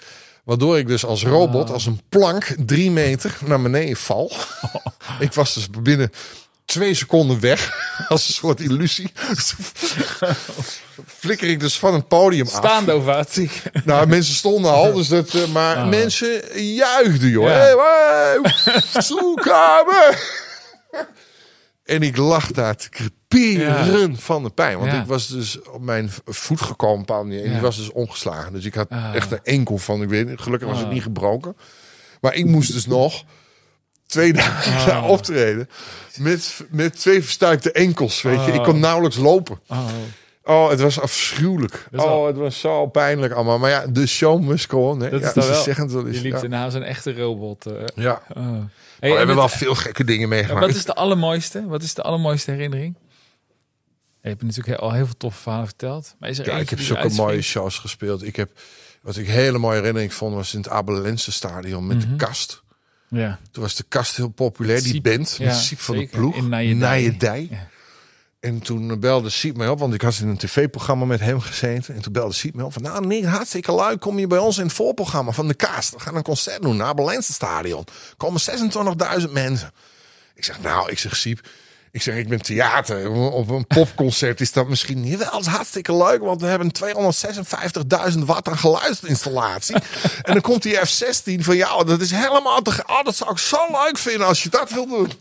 [0.44, 4.32] Waardoor ik dus als robot, als een plank, drie meter naar beneden val.
[5.20, 6.12] ik was dus binnen
[6.66, 7.72] twee seconden weg.
[8.10, 9.12] Als een soort illusie.
[11.06, 12.54] Flikker ik dus van het podium af.
[12.54, 13.50] Staande ovatie.
[13.86, 17.48] Nou, mensen stonden al, dus dat, eh, maar mensen juichten, joh.
[17.48, 17.54] Ja.
[17.54, 17.76] Hey,
[21.84, 24.78] en ik lag daar te creperen van de pijn.
[24.80, 25.02] Want Ja.
[25.02, 27.40] ik was dus op mijn voet gekomen een.
[27.42, 27.52] En Ja.
[27.52, 28.54] die was dus ongeslagen.
[28.54, 29.16] Dus ik had Ah.
[29.16, 30.02] echt een enkel van.
[30.02, 30.94] Ik weet niet, gelukkig was het Ah.
[30.94, 31.58] niet gebroken.
[32.22, 33.24] Maar ik moest dus nog
[34.12, 35.70] twee dagen daar optreden.
[36.18, 38.52] Met, met twee verstuikte enkels, weet je.
[38.52, 39.60] Ik kon nauwelijks lopen.
[39.68, 39.88] Oh.
[40.44, 41.88] Oh, het was afschuwelijk.
[41.92, 43.60] Dat Oh, het was zo pijnlijk allemaal.
[43.60, 45.00] Maar ja, de show must go on.
[45.02, 45.10] Hè?
[45.10, 45.62] Dat ja, is wel.
[45.64, 45.90] zeggen.
[45.90, 46.40] Je liep ja.
[46.40, 47.66] daarna een echte robot.
[47.66, 47.74] eh.
[47.96, 48.22] Ja.
[48.34, 48.38] Oh.
[48.38, 48.50] Hey,
[49.00, 50.66] we en hebben het- wel veel gekke dingen Ja, meegemaakt.
[50.66, 51.66] wat is de allermooiste?
[51.68, 52.96] Wat is de allermooiste herinnering?
[54.22, 56.16] Je hebt natuurlijk al heel veel toffe verhalen verteld.
[56.20, 58.24] Maar is er Ja, ik heb zulke mooie shows gespeeld.
[58.24, 58.50] Ik heb,
[59.02, 62.10] wat ik hele mooie herinnering vond, was in het Abelense stadion met Mhm.
[62.10, 62.61] de kast.
[63.12, 63.40] Ja.
[63.52, 65.04] Toen was de kast heel populair, Met die Siep.
[65.04, 66.36] band met Ja, Siep van de ploeg.
[66.36, 67.48] In Nijedij.
[67.52, 67.68] Ja.
[68.40, 71.96] En toen belde Siep mij op, want ik had in een tv-programma met hem gezeten.
[71.96, 74.00] En toen belde Siep mij op van, nou nee, hartstikke leuk.
[74.00, 75.94] Kom je bij ons in het voorprogramma van de Kast.
[75.94, 77.84] We gaan een concert doen naar Abelense stadion.
[78.18, 78.42] Komen
[79.22, 79.72] 26.000 mensen.
[80.36, 81.48] Ik zeg, nou, ik zeg Siep.
[81.92, 83.12] Ik zeg, ik ben theater.
[83.12, 85.40] Op een popconcert is dat misschien niet wel.
[85.40, 86.72] Is hartstikke leuk, want we hebben
[88.14, 89.76] 256.000 watt aan geluidsinstallatie.
[90.24, 91.86] en dan komt die F-16 van jou.
[91.86, 92.84] Dat is helemaal te...
[92.88, 95.12] Oh, dat zou ik zo leuk vinden als je dat wil doen.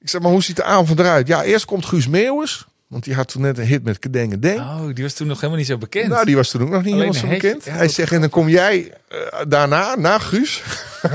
[0.00, 1.26] Ik zeg, maar hoe ziet de avond eruit?
[1.26, 2.66] Ja, eerst komt Guus Meeuwis.
[2.86, 4.58] Want die had toen net een hit met Kedenge Deng.
[4.58, 6.08] Oh, die was toen nog helemaal niet zo bekend.
[6.08, 7.64] Nou, die was toen ook nog niet helemaal zo bekend.
[7.64, 10.62] Ja, Hij zegt, en dan kom jij eh, daarna, na Guus.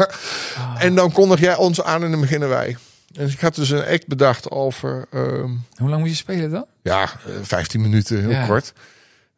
[0.58, 0.84] Ah.
[0.84, 2.78] En dan kondig jij ons aan en dan beginnen wij.
[3.14, 6.66] En ik had dus een act bedacht over, ehm, Hoe lang moet je spelen dan?
[6.84, 7.10] ja, eh,
[7.42, 8.46] 15 minuten, heel Ja.
[8.46, 8.74] kort.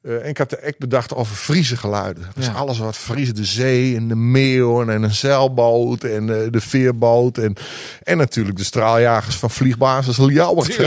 [0.03, 2.23] Eh, en ik had de act bedacht over Friese geluiden.
[2.35, 2.51] Dus Ja.
[2.51, 7.37] alles wat Friese, de zee en de meeuw en een zeilboot en eh, de veerboot.
[7.37, 7.55] En,
[8.03, 10.77] en natuurlijk de straaljagers van vliegbasis Ljouwert.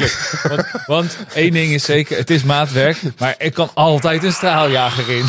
[0.49, 2.97] Want, want één ding is zeker, het is maatwerk.
[3.19, 5.25] Maar er kan altijd een straaljager in.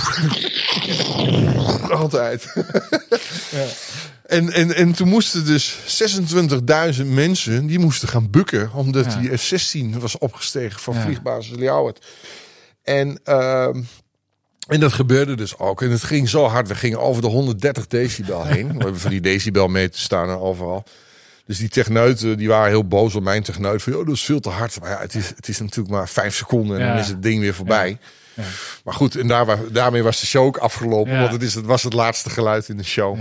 [1.92, 2.54] Altijd.
[4.28, 5.76] En, en, en toen moesten dus
[7.00, 8.72] 26.000 mensen, die moesten gaan bukken.
[8.74, 9.20] Omdat Ja.
[9.20, 11.02] die F-16 was opgestegen van Ja.
[11.02, 12.06] vliegbasis Ljouwert.
[12.84, 13.82] En, ehm,
[14.68, 15.82] en dat gebeurde dus ook.
[15.82, 16.68] En het ging zo hard.
[16.68, 18.68] We gingen over de 130 decibel heen.
[18.78, 20.84] We hebben van die decibelmeters staan er overal.
[21.46, 23.84] Dus die techneuten die waren heel boos op mijn techneut.
[23.84, 24.80] Van, "Joh, dat is veel te hard.
[24.80, 26.92] Maar ja, het is, het is natuurlijk maar vijf seconden en Ja.
[26.92, 27.98] dan is het ding weer voorbij.
[28.34, 28.44] Ja.
[28.84, 31.20] Maar goed, en daar, daarmee was de show ook afgelopen.
[31.20, 33.20] Want het, is, het was het laatste geluid in de show.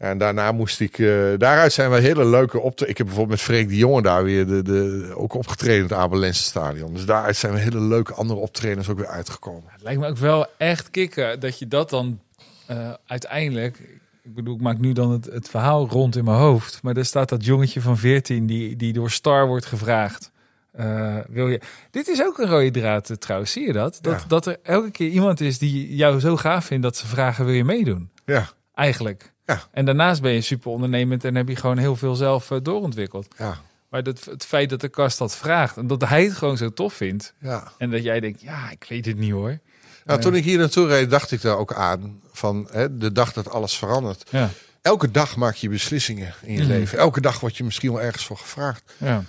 [0.00, 0.98] En daarna moest ik...
[0.98, 2.80] eh, daaruit zijn we hele leuke op.
[2.80, 5.92] Ik heb bijvoorbeeld met Freek de Jonge daar weer de, de, ook opgetreden in het
[5.92, 6.92] Abelense stadion.
[6.94, 9.62] Dus daaruit zijn we hele leuke andere optredens ook weer uitgekomen.
[9.66, 12.20] Het lijkt me ook wel echt kicken dat je dat dan
[12.66, 13.78] eh, uiteindelijk...
[14.22, 16.82] Ik bedoel, ik maak nu dan het, het verhaal rond in mijn hoofd.
[16.82, 20.30] Maar daar staat dat jongetje van 14 die, die door Star wordt gevraagd.
[20.72, 21.60] eh, wil je...
[21.90, 23.98] Dit is ook een rode draad trouwens, zie je dat?
[24.00, 24.26] Dat, Ja.
[24.28, 27.54] dat er elke keer iemand is die jou zo gaaf vindt dat ze vragen wil
[27.54, 28.10] je meedoen.
[28.24, 29.32] Ja, Eigenlijk.
[29.54, 29.62] Ja.
[29.70, 33.26] En daarnaast ben je super ondernemend en heb je gewoon heel veel zelf eh, doorontwikkeld.
[33.38, 36.56] ja, Maar dat, het feit dat de kast dat vraagt en dat hij het gewoon
[36.56, 37.32] zo tof vindt.
[37.38, 37.72] ja.
[37.78, 39.58] En dat jij denkt, ja, ik weet het niet hoor.
[40.04, 42.20] Nou, toen ik hier naartoe reed, dacht ik daar ook aan.
[42.32, 44.30] Van hè, de dag dat alles verandert.
[44.30, 44.50] Ja,
[44.82, 46.68] Elke dag maak je beslissingen in je Mhm.
[46.68, 46.98] leven.
[46.98, 48.82] Elke dag word je misschien wel ergens voor gevraagd.
[48.98, 49.24] ja,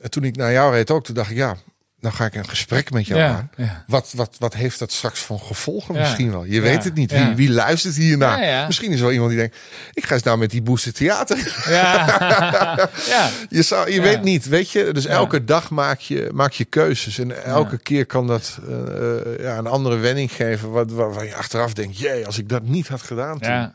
[0.00, 1.56] En toen ik naar jou reed ook, toen dacht ik, ja,
[2.04, 3.50] nou ga ik een gesprek met jou ja, aan.
[3.56, 3.84] ja.
[3.86, 6.00] Wat, wat, wat heeft dat straks van gevolgen Ja.
[6.00, 6.44] misschien wel?
[6.44, 7.12] Je weet het niet.
[7.12, 8.66] Wie, wie luistert ja.
[8.66, 9.56] Misschien is er wel iemand die denkt,
[9.92, 11.64] ik ga eens nou met die Booster Theater.
[11.68, 12.06] Ja.
[13.14, 13.30] ja.
[13.48, 14.92] Je, zou, je weet niet, weet je?
[14.92, 17.18] Dus elke dag maak je, maak je keuzes.
[17.18, 20.70] En elke keer kan dat eh, eh, ja, een andere wending geven.
[20.70, 23.52] Wat, waarvan je achteraf denkt, jee, als ik dat niet had gedaan toen.
[23.52, 23.72] Ja.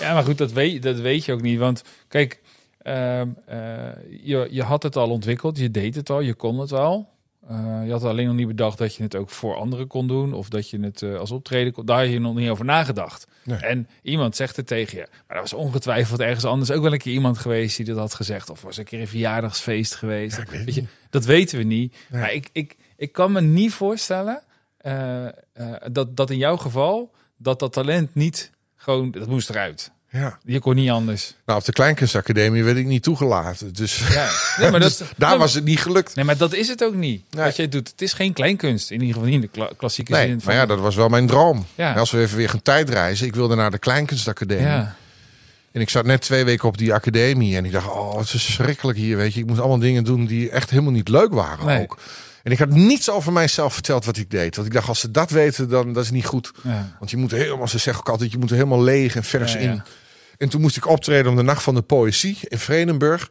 [0.00, 1.58] ja, maar goed, dat weet, dat weet je ook niet.
[1.58, 2.40] Want kijk,
[2.82, 3.58] ehm, eh,
[4.22, 7.14] je, je had het al ontwikkeld, je deed het al, je kon het al.
[7.48, 10.32] Eh, je had alleen nog niet bedacht dat je het ook voor anderen kon doen.
[10.32, 11.86] Of dat je het eh, als optreden kon.
[11.86, 13.26] Daar had je nog niet over nagedacht.
[13.44, 13.58] Nee.
[13.58, 15.06] En iemand zegt het tegen je.
[15.26, 18.14] Maar er was ongetwijfeld ergens anders ook wel een keer iemand geweest die dat had
[18.14, 18.50] gezegd.
[18.50, 20.36] Of was een keer een verjaardagsfeest geweest.
[20.36, 21.96] Ja, weet je, dat weten we niet.
[22.08, 22.20] Nee.
[22.20, 24.42] Maar ik, ik, ik kan me niet voorstellen
[24.76, 25.26] eh,
[25.92, 29.92] dat, dat in jouw geval dat dat talent niet gewoon, dat moest eruit.
[30.16, 30.38] Ja.
[30.44, 31.34] Je kon niet anders.
[31.46, 33.72] Nou, op de Kleinkunstacademie werd ik niet toegelaten.
[33.74, 34.28] Dus, Ja.
[34.58, 36.14] Nee, maar dat, dus daar was het niet gelukt.
[36.14, 37.22] nee, maar dat is het ook niet.
[37.30, 37.44] Nee.
[37.44, 38.90] Wat jij doet, het is geen kleinkunst.
[38.90, 40.40] In ieder geval niet in de kla- klassieke Nee, zin.
[40.40, 41.66] Van, maar ja, dat was wel mijn droom.
[41.74, 41.92] Ja.
[41.92, 43.26] Als we even weer gaan tijdreizen.
[43.26, 44.64] Ik wilde naar de Kleinkunstacademie.
[44.66, 44.94] ja.
[45.72, 47.56] En ik zat net twee weken op die academie.
[47.56, 49.40] En ik dacht, oh, het is verschrikkelijk hier, weet je.
[49.40, 51.98] Ik moest allemaal dingen doen die echt helemaal niet leuk waren ook.
[52.42, 54.56] En ik had niets over mijzelf verteld wat ik deed.
[54.56, 56.52] Want ik dacht, als ze dat weten, dan dat is niet goed.
[56.62, 56.96] Ja.
[56.98, 59.52] Want je moet helemaal, ze zeggen ook altijd, je moet er helemaal leeg en vers
[59.52, 59.82] Ja, in.
[60.38, 63.30] En toen moest ik optreden om de Nacht van de Poëzie in Vredenburg.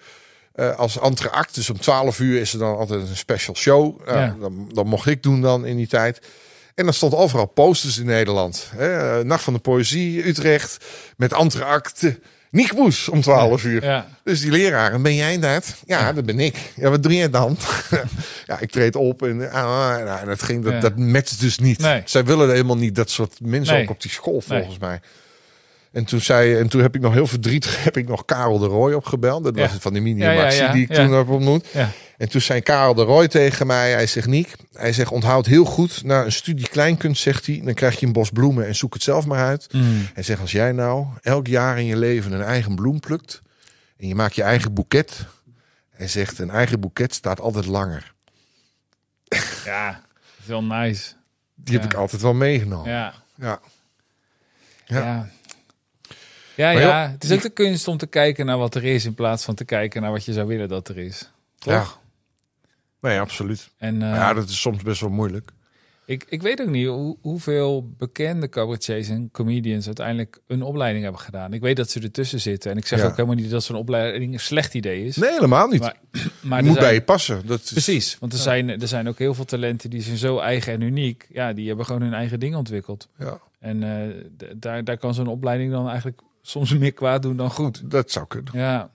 [0.53, 4.07] Eh, als entreact, dus om 12 uur is er dan altijd een special show.
[4.07, 4.35] Ja.
[4.39, 6.19] dan, dan mocht ik doen dan in die tijd.
[6.75, 8.69] En dan stond overal posters in Nederland.
[8.75, 10.85] Hè, Nacht van de Poëzie, Utrecht,
[11.17, 12.03] met entreact.
[12.51, 13.83] Niek Boes om 12 uur.
[13.83, 14.07] Ja.
[14.23, 15.75] Dus die leraar, en ben jij dat?
[15.85, 16.55] Ja, dat ben ik.
[16.75, 17.57] Ja, wat doe jij dan?
[18.45, 19.63] ja, ik treed op en, ah,
[20.03, 20.79] nou, en dat, ging, dat, Ja.
[20.79, 21.79] dat matcht dus niet.
[21.79, 22.01] Nee.
[22.05, 23.83] Zij willen helemaal niet dat soort mensen Nee.
[23.83, 24.59] ook op die school, Nee.
[24.59, 24.99] volgens mij.
[25.95, 28.65] En toen, zei, en toen heb ik nog heel verdrietig heb ik nog Karel de
[28.65, 29.43] Roy opgebeld.
[29.43, 31.67] Dat was het van die mini Ja, ja, Maxi ja, die ik toen heb ontmoet.
[32.17, 35.65] En toen zei Karel de Roy tegen mij, hij zegt Niek, hij zegt onthoud heel
[35.65, 38.93] goed, na een studie kleinkunst zegt hij, dan krijg je een bos bloemen en zoek
[38.93, 39.67] het zelf maar uit.
[39.73, 40.07] Mm.
[40.13, 43.41] Hij zegt als jij nou elk jaar in je leven een eigen bloem plukt
[43.97, 45.25] en je maakt je eigen boeket.
[45.89, 48.13] Hij zegt een eigen boeket staat altijd langer.
[49.65, 49.99] Ja, dat
[50.41, 51.11] is wel nice.
[51.55, 51.81] Die Ja.
[51.81, 52.91] heb ik altijd wel meegenomen.
[52.91, 53.13] Ja.
[53.35, 53.59] Ja.
[54.85, 54.97] Ja.
[54.99, 55.29] Ja.
[56.55, 59.05] Ja, ja, joh, het is ook de kunst om te kijken naar wat er is
[59.05, 61.31] in plaats van te kijken naar wat je zou willen dat er is.
[61.57, 61.73] Toch?
[61.73, 61.85] Ja.
[63.09, 63.69] Nee, absoluut.
[63.77, 65.51] En eh, ja, dat is soms best wel moeilijk.
[66.05, 71.21] ik, ik weet ook niet hoe, hoeveel bekende cabaretiers en comedians uiteindelijk een opleiding hebben
[71.21, 71.53] gedaan.
[71.53, 72.71] Ik weet dat ze ertussen zitten.
[72.71, 73.05] En ik zeg Ja.
[73.05, 75.15] ook helemaal niet dat zo'n opleiding een slecht idee is.
[75.17, 75.91] Nee, helemaal niet.
[76.41, 77.45] Maar, moet zijn- bij je passen.
[77.47, 80.37] Dat is, Precies, want er, zijn, er zijn ook heel veel talenten die zijn zo
[80.39, 81.27] eigen en uniek.
[81.29, 83.07] Ja, die hebben gewoon hun eigen ding ontwikkeld.
[83.19, 84.15] Ja, En eh,
[84.55, 87.81] daar, daar kan zo'n opleiding dan eigenlijk soms meer kwaad doen dan goed.
[87.83, 88.51] dat zou kunnen.
[88.55, 88.89] Ja,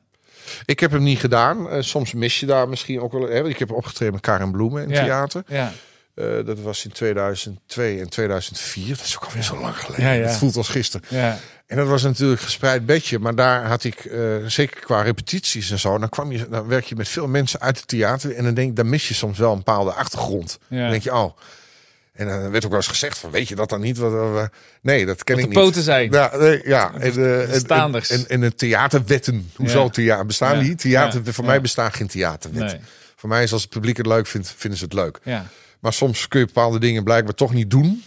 [0.64, 1.68] Ik heb hem niet gedaan.
[1.70, 3.22] Eh, soms mis je daar misschien ook wel.
[3.28, 3.48] Hè?
[3.48, 5.04] Ik heb opgetreden met Karen Bloemen in het Ja.
[5.04, 5.42] theater.
[5.46, 5.72] ja,
[6.14, 8.96] Eh, dat was in 2002 en 2004.
[8.96, 10.04] Dat is ook alweer zo lang geleden.
[10.04, 10.26] Ja, ja.
[10.26, 11.06] Het voelt als gisteren.
[11.10, 13.18] ja, En dat was natuurlijk gespreid bedje.
[13.18, 15.98] Maar daar had ik, eh, zeker qua repetities en zo...
[15.98, 18.34] Dan, kwam je, dan werk je met veel mensen uit het theater.
[18.34, 20.58] En dan denk ik, dan mis je soms wel een bepaalde achtergrond.
[20.68, 20.80] ja.
[20.80, 21.36] Dan denk je, oh...
[22.20, 23.98] En dan werd ook wel eens gezegd van, weet je dat dan niet?
[23.98, 24.50] Wat,
[24.82, 25.64] nee, dat ken Wat ik de niet.
[25.66, 26.10] poten zijn.
[26.10, 26.92] Ja, nee, ja.
[26.98, 28.10] En, eh, en, staanders.
[28.10, 29.50] en, en, de theaterwetten.
[29.56, 29.88] Hoezo Ja.
[29.90, 30.26] theater?
[30.26, 30.62] Bestaan Ja.
[30.62, 30.74] die?
[30.74, 31.32] Theater, Ja.
[31.32, 32.78] Voor mij bestaan geen theaterwetten.
[32.78, 35.18] Nee, Voor mij is als het publiek het leuk vindt, vinden ze het leuk.
[35.24, 35.46] ja.
[35.80, 38.02] Maar soms kun je bepaalde dingen blijkbaar toch niet doen.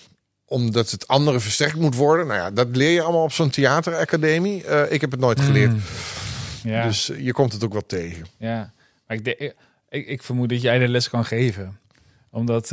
[0.45, 2.27] Omdat het andere versterkt moet worden.
[2.27, 4.63] Nou ja, dat leer je allemaal op zo'n theateracademie.
[4.65, 5.71] Eh, ik heb het nooit geleerd.
[5.71, 5.81] Mm.
[6.63, 8.25] Ja, Dus eh, je komt het ook wel tegen.
[8.37, 8.71] ja.
[9.07, 9.53] Maar ik,
[9.89, 11.79] ik, ik vermoed dat jij de les kan geven.
[12.31, 12.71] Omdat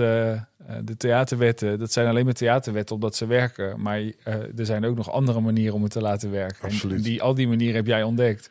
[0.85, 3.81] de theaterwetten, dat zijn alleen maar theaterwetten omdat ze werken.
[3.81, 6.63] Maar eh, er zijn ook nog andere manieren om het te laten werken.
[6.69, 7.05] En Absoluut.
[7.05, 8.51] die, al die manieren heb jij ontdekt.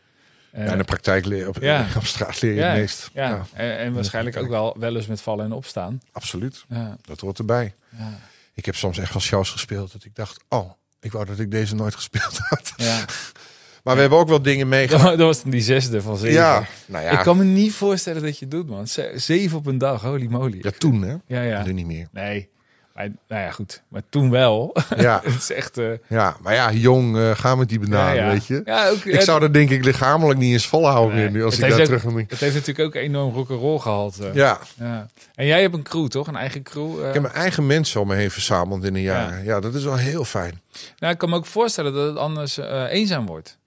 [0.52, 1.86] Eh, ja, in de praktijk leer op, Ja.
[1.98, 3.10] op straat leer je ja, het meest.
[3.14, 6.02] Ja, En, en waarschijnlijk ook wel, wel eens met vallen en opstaan.
[6.12, 6.66] absoluut.
[6.70, 7.76] Ja, Dat hoort erbij.
[7.98, 8.20] ja,
[8.54, 10.44] Ik heb soms echt wel shows gespeeld dat ik dacht...
[10.50, 12.74] oh, ik wou dat ik deze nooit gespeeld had.
[12.78, 13.06] ja.
[13.84, 15.18] Maar we hebben ook wel dingen meegemaakt.
[15.18, 16.34] Dat was dan die zesde van zeven.
[16.36, 17.12] Ja, nou ja.
[17.12, 18.88] Ik kan me niet voorstellen dat je doet, man.
[18.88, 20.58] Ze- Zeven op een dag, holy moly.
[20.62, 21.16] Ja, toen hè.
[21.28, 21.64] Ja, ja.
[21.64, 22.08] Nu niet meer.
[22.12, 22.50] Nee,
[22.96, 23.84] maar, nou ja, goed.
[23.88, 24.76] Maar toen wel.
[24.98, 25.78] Ja, het is echt...
[25.78, 28.32] eh ja maar ja, jong, eh gaan met die bananen, ja, ja.
[28.32, 28.62] weet je.
[28.66, 31.24] Ja, ook, Ik zou dat denk ik lichamelijk niet eens volhouden Nee.
[31.24, 32.30] meer nu als Het ik daar ook- terug denk.
[32.30, 34.18] Het heeft natuurlijk ook enorm rock'n'roll gehad.
[34.20, 34.34] eh.
[34.34, 35.08] Ja, Ja.
[35.36, 36.28] En jij hebt een crew, toch?
[36.28, 37.08] Een eigen crew?
[37.08, 39.44] ik heb mijn eigen mensen om me heen verzameld in een jaar.
[39.44, 40.62] Ja, dat is wel heel fijn.
[40.98, 42.58] Nou, ik kan me ook voorstellen dat het anders
[42.90, 43.58] eenzaam wordt.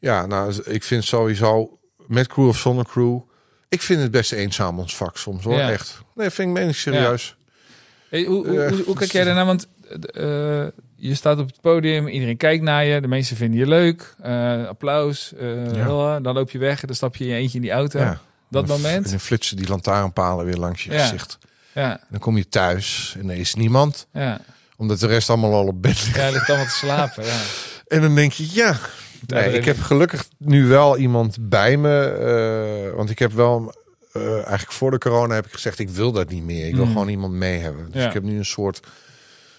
[0.00, 3.18] Ja, nou, ik vind sowieso met crew of zonder crew.
[3.68, 5.70] Ik vind het best eenzaam ons vak soms hoor, Ja.
[5.70, 6.00] echt.
[6.14, 7.36] Nee, vind ik meen ik serieus.
[8.10, 9.46] Hey, hoe, hoe, Eh, hoe, hoe kijk jij daarnaar?
[9.46, 9.66] Want
[10.12, 14.14] eh, je staat op het podium, iedereen kijkt naar je, de mensen vinden je leuk,
[14.22, 15.32] eh, applaus.
[15.34, 16.20] eh, Ja.
[16.20, 17.98] Dan loop je weg en dan stap je in je eentje in die auto.
[17.98, 18.20] Ja.
[18.50, 19.04] Dat dan- moment?
[19.04, 21.02] En dan flitsen die lantaarnpalen weer langs je Ja.
[21.02, 21.38] gezicht.
[21.74, 24.06] Ja, dan kom je thuis en er is niemand.
[24.12, 24.40] ja.
[24.76, 26.16] Omdat de rest allemaal al op bed ligt.
[26.16, 27.24] Ja, ligt allemaal te slapen.
[27.24, 27.40] Ja.
[27.88, 28.76] En dan denk je, ja.
[29.26, 32.00] Nee, ik heb gelukkig nu wel iemand bij me.
[32.90, 33.74] eh, want ik heb wel,
[34.12, 36.66] eh, eigenlijk voor de corona heb ik gezegd, ik wil dat niet meer.
[36.68, 36.92] Ik wil Mm.
[36.92, 37.84] gewoon iemand mee hebben.
[37.90, 38.06] Dus Ja.
[38.08, 38.80] ik heb nu een soort,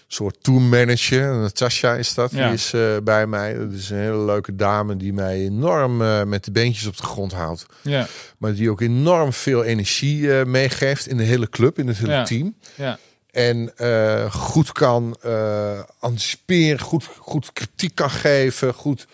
[0.06, 1.34] soort tourmanager.
[1.34, 2.44] Natasja is dat, Ja.
[2.46, 3.54] die is eh, bij mij.
[3.58, 5.96] Dat is een hele leuke dame die mij enorm
[6.28, 7.66] met de beentjes op de grond houdt.
[7.82, 8.06] Ja,
[8.38, 12.24] Maar die ook enorm veel energie meegeeft in de hele club, in het hele Ja.
[12.24, 12.54] team.
[12.74, 12.98] ja,
[13.30, 13.72] En
[14.30, 19.06] goed kan eh anticiperen, goed, goed kritiek kan geven, goed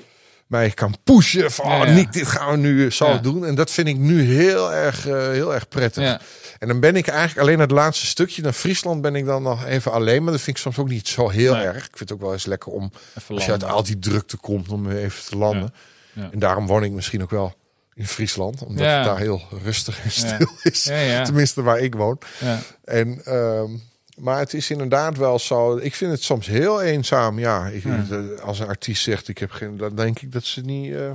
[0.46, 1.94] mij kan pushen van, Ja, oh.
[1.94, 3.18] Nick, dit gaan we nu zo Ja.
[3.18, 3.46] doen.
[3.46, 6.02] En dat vind ik nu heel erg, eh, heel erg prettig.
[6.02, 6.20] ja.
[6.58, 9.64] En dan ben ik eigenlijk alleen het laatste stukje naar Friesland ben ik dan nog
[9.66, 10.22] even alleen.
[10.22, 11.64] Maar dat vind ik soms ook niet zo heel Nee.
[11.64, 11.76] erg.
[11.76, 12.92] Ik vind het ook wel eens lekker om,
[13.28, 15.74] als je uit al die drukte komt, om even te landen.
[16.14, 17.54] En daarom woon ik misschien ook wel
[17.94, 18.62] in Friesland.
[18.62, 20.84] Omdat het daar heel rustig en stil is.
[20.84, 21.24] Ja, ja.
[21.24, 22.18] Tenminste waar ik woon.
[22.40, 22.58] ja.
[22.84, 23.70] En, ehm,
[24.16, 25.76] maar het is inderdaad wel zo.
[25.76, 27.38] Ik vind het soms heel eenzaam.
[27.38, 28.02] Ja, ik, Ja.
[28.08, 29.76] de- als een artiest zegt: Ik heb geen.
[29.76, 30.92] Dan denk ik dat ze niet.
[30.94, 31.12] eh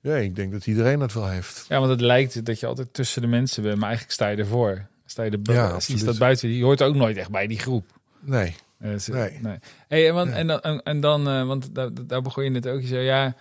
[0.00, 1.64] ja, ik denk dat iedereen dat wel heeft.
[1.68, 4.36] Ja, want het lijkt dat je altijd tussen de mensen bent, maar eigenlijk sta je
[4.36, 4.86] ervoor.
[5.06, 7.86] Sta je er Ja, je staat buiten, je hoort ook nooit echt bij die groep.
[8.20, 8.54] Nee.
[8.78, 9.58] Eh, ze- Nee.
[9.88, 10.38] Hey, en, want, Nee.
[10.38, 13.34] en dan, en, dan eh, want daar, daar begon je net ook, je zei ja,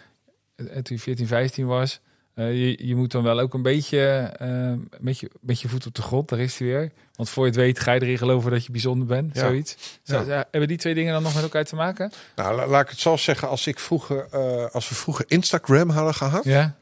[0.55, 1.99] eh, toen je 14, 15 was,
[2.35, 3.99] eh, je, je moet dan wel ook een beetje
[4.39, 6.91] eh, met, je, met je voet op de grond, daar is hij weer.
[7.15, 9.39] Want voor je het weet ga je erin geloven dat je bijzonder bent, Ja.
[9.41, 9.99] zoiets.
[10.03, 10.45] Zo, Ja.
[10.51, 12.11] hebben die twee dingen dan nog met elkaar te maken?
[12.35, 13.47] Nou, la- laat ik het zo zeggen.
[13.49, 16.43] Als, ik vroeger, eh, als we vroeger Instagram hadden gehad.
[16.43, 16.75] Ja,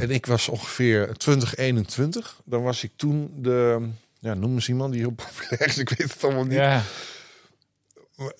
[0.00, 2.40] En ik was ongeveer 2021.
[2.44, 3.88] Dan was ik toen de.
[4.18, 5.78] Ja, noem eens iemand die heel populair is.
[5.78, 6.52] Ik weet het allemaal niet.
[6.52, 6.82] ja,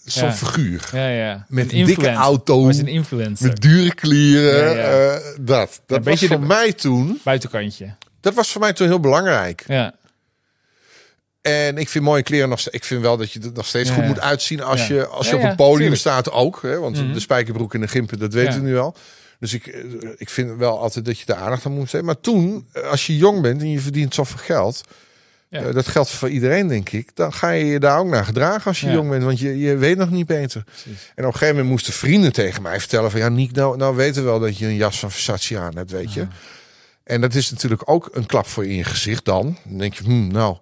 [0.05, 0.33] Zo'n Ja.
[0.33, 0.89] figuur.
[0.93, 1.47] ja, ja.
[1.49, 2.23] Met Een dikke influencer.
[2.23, 2.65] auto.
[2.65, 3.47] Was een influencer.
[3.47, 4.17] Met dure.
[4.17, 5.15] Ja, ja.
[5.15, 5.81] eh, dat.
[5.87, 7.21] Dat was voor mij toen.
[7.25, 7.95] Buitenkantje.
[8.21, 9.65] Dat was voor mij toen heel belangrijk.
[9.67, 9.95] Ja,
[11.41, 12.69] En ik vind mooie kleren nog.
[12.71, 15.37] Ik vind wel dat je er nog steeds goed moet uitzien als je, als je
[15.37, 16.01] op een podium tuurlijk.
[16.01, 16.63] staat ook.
[16.63, 16.79] Hè?
[16.79, 17.13] Want Mhm.
[17.13, 18.95] de spijkerbroek en de gimpen, dat weten we nu al.
[19.39, 19.85] Dus ik, eh,
[20.17, 22.05] ik vind wel altijd dat je de aandacht aan moet hebben.
[22.05, 24.81] Maar toen, eh, als je jong bent en je verdient zoveel geld.
[25.53, 25.61] Ja.
[25.63, 27.11] Eh, dat geldt voor iedereen, denk ik.
[27.17, 28.93] Dan ga je je daar ook naar gedragen als je Ja.
[28.93, 29.25] jong bent.
[29.25, 30.63] Want je, je weet nog niet beter.
[30.65, 31.13] Precies.
[31.15, 33.21] En op een gegeven moment moesten vrienden tegen mij vertellen van...
[33.21, 35.91] ja, Niek, nou, nou weten we wel dat je een jas van Versace aan hebt,
[35.91, 36.27] weet je.
[37.05, 39.59] En dat is natuurlijk ook een klap voor je in je gezicht dan.
[39.65, 40.57] Dan denk je, hmm, nou...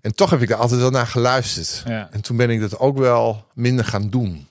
[0.00, 1.82] En toch heb ik daar altijd wel naar geluisterd.
[1.86, 2.08] Ja.
[2.10, 4.48] En toen ben ik dat ook wel minder gaan doen.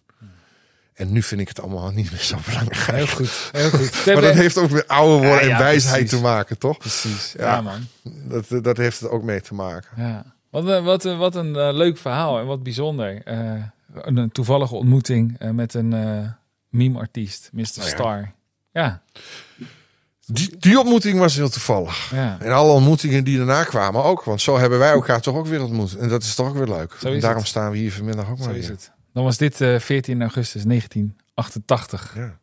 [0.93, 2.75] En nu vind ik het allemaal niet meer zo belangrijk.
[2.95, 3.49] Heel goed.
[3.51, 4.05] Heel goed.
[4.13, 6.17] Maar dat heeft ook met ouder worden Ja, en wijsheid precies.
[6.17, 6.77] te maken, toch?
[6.77, 7.33] Precies.
[7.37, 7.61] Ja, Ja.
[7.61, 7.87] man.
[8.03, 9.89] Dat, dat heeft het ook mee te maken.
[10.03, 10.25] Ja.
[10.49, 13.21] Wat, een- wat, een- wat een eh, leuk verhaal en wat bijzonder.
[13.23, 13.51] Eh,
[13.93, 16.29] een, toevallige ontmoeting eh, met een eh
[16.69, 17.59] meme-artiest, Mr.
[17.73, 17.81] ja.
[17.83, 18.31] Star.
[18.71, 19.01] Ja,
[20.25, 22.11] Die, die ontmoeting was heel toevallig.
[22.13, 22.37] ja.
[22.39, 24.23] En alle ontmoetingen die daarna kwamen ook.
[24.23, 25.95] Want zo hebben wij elkaar toch ook weer ontmoet.
[25.97, 26.95] En dat is toch ook weer leuk.
[26.99, 27.47] Zo is En daarom het.
[27.47, 28.75] staan we hier vanmiddag ook Zo maar is weer.
[28.75, 28.91] het.
[29.13, 32.15] Dan was dit eh 14 augustus 1988.
[32.15, 32.39] Ja.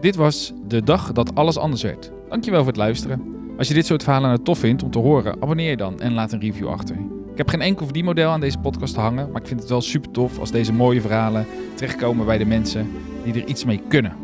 [0.00, 2.10] Dit was de dag dat alles anders werd.
[2.28, 3.22] Dankjewel voor het luisteren.
[3.58, 6.12] Als je dit soort verhalen nou tof vindt om te horen, abonneer je dan en
[6.12, 6.96] laat een review achter.
[7.32, 9.80] Ik heb geen enkel verdienmodel aan deze podcast te hangen, maar ik vind het wel
[9.80, 12.90] super tof als deze mooie verhalen terechtkomen bij de mensen
[13.24, 14.16] die er iets mee kunnen.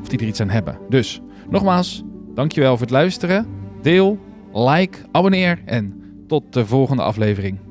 [0.00, 0.78] Of die er iets aan hebben.
[0.88, 1.20] Dus,
[1.50, 2.02] nogmaals,
[2.34, 3.46] dankjewel voor het luisteren.
[3.82, 4.18] Deel,
[4.52, 7.65] like, abonneer en tot de volgende aflevering.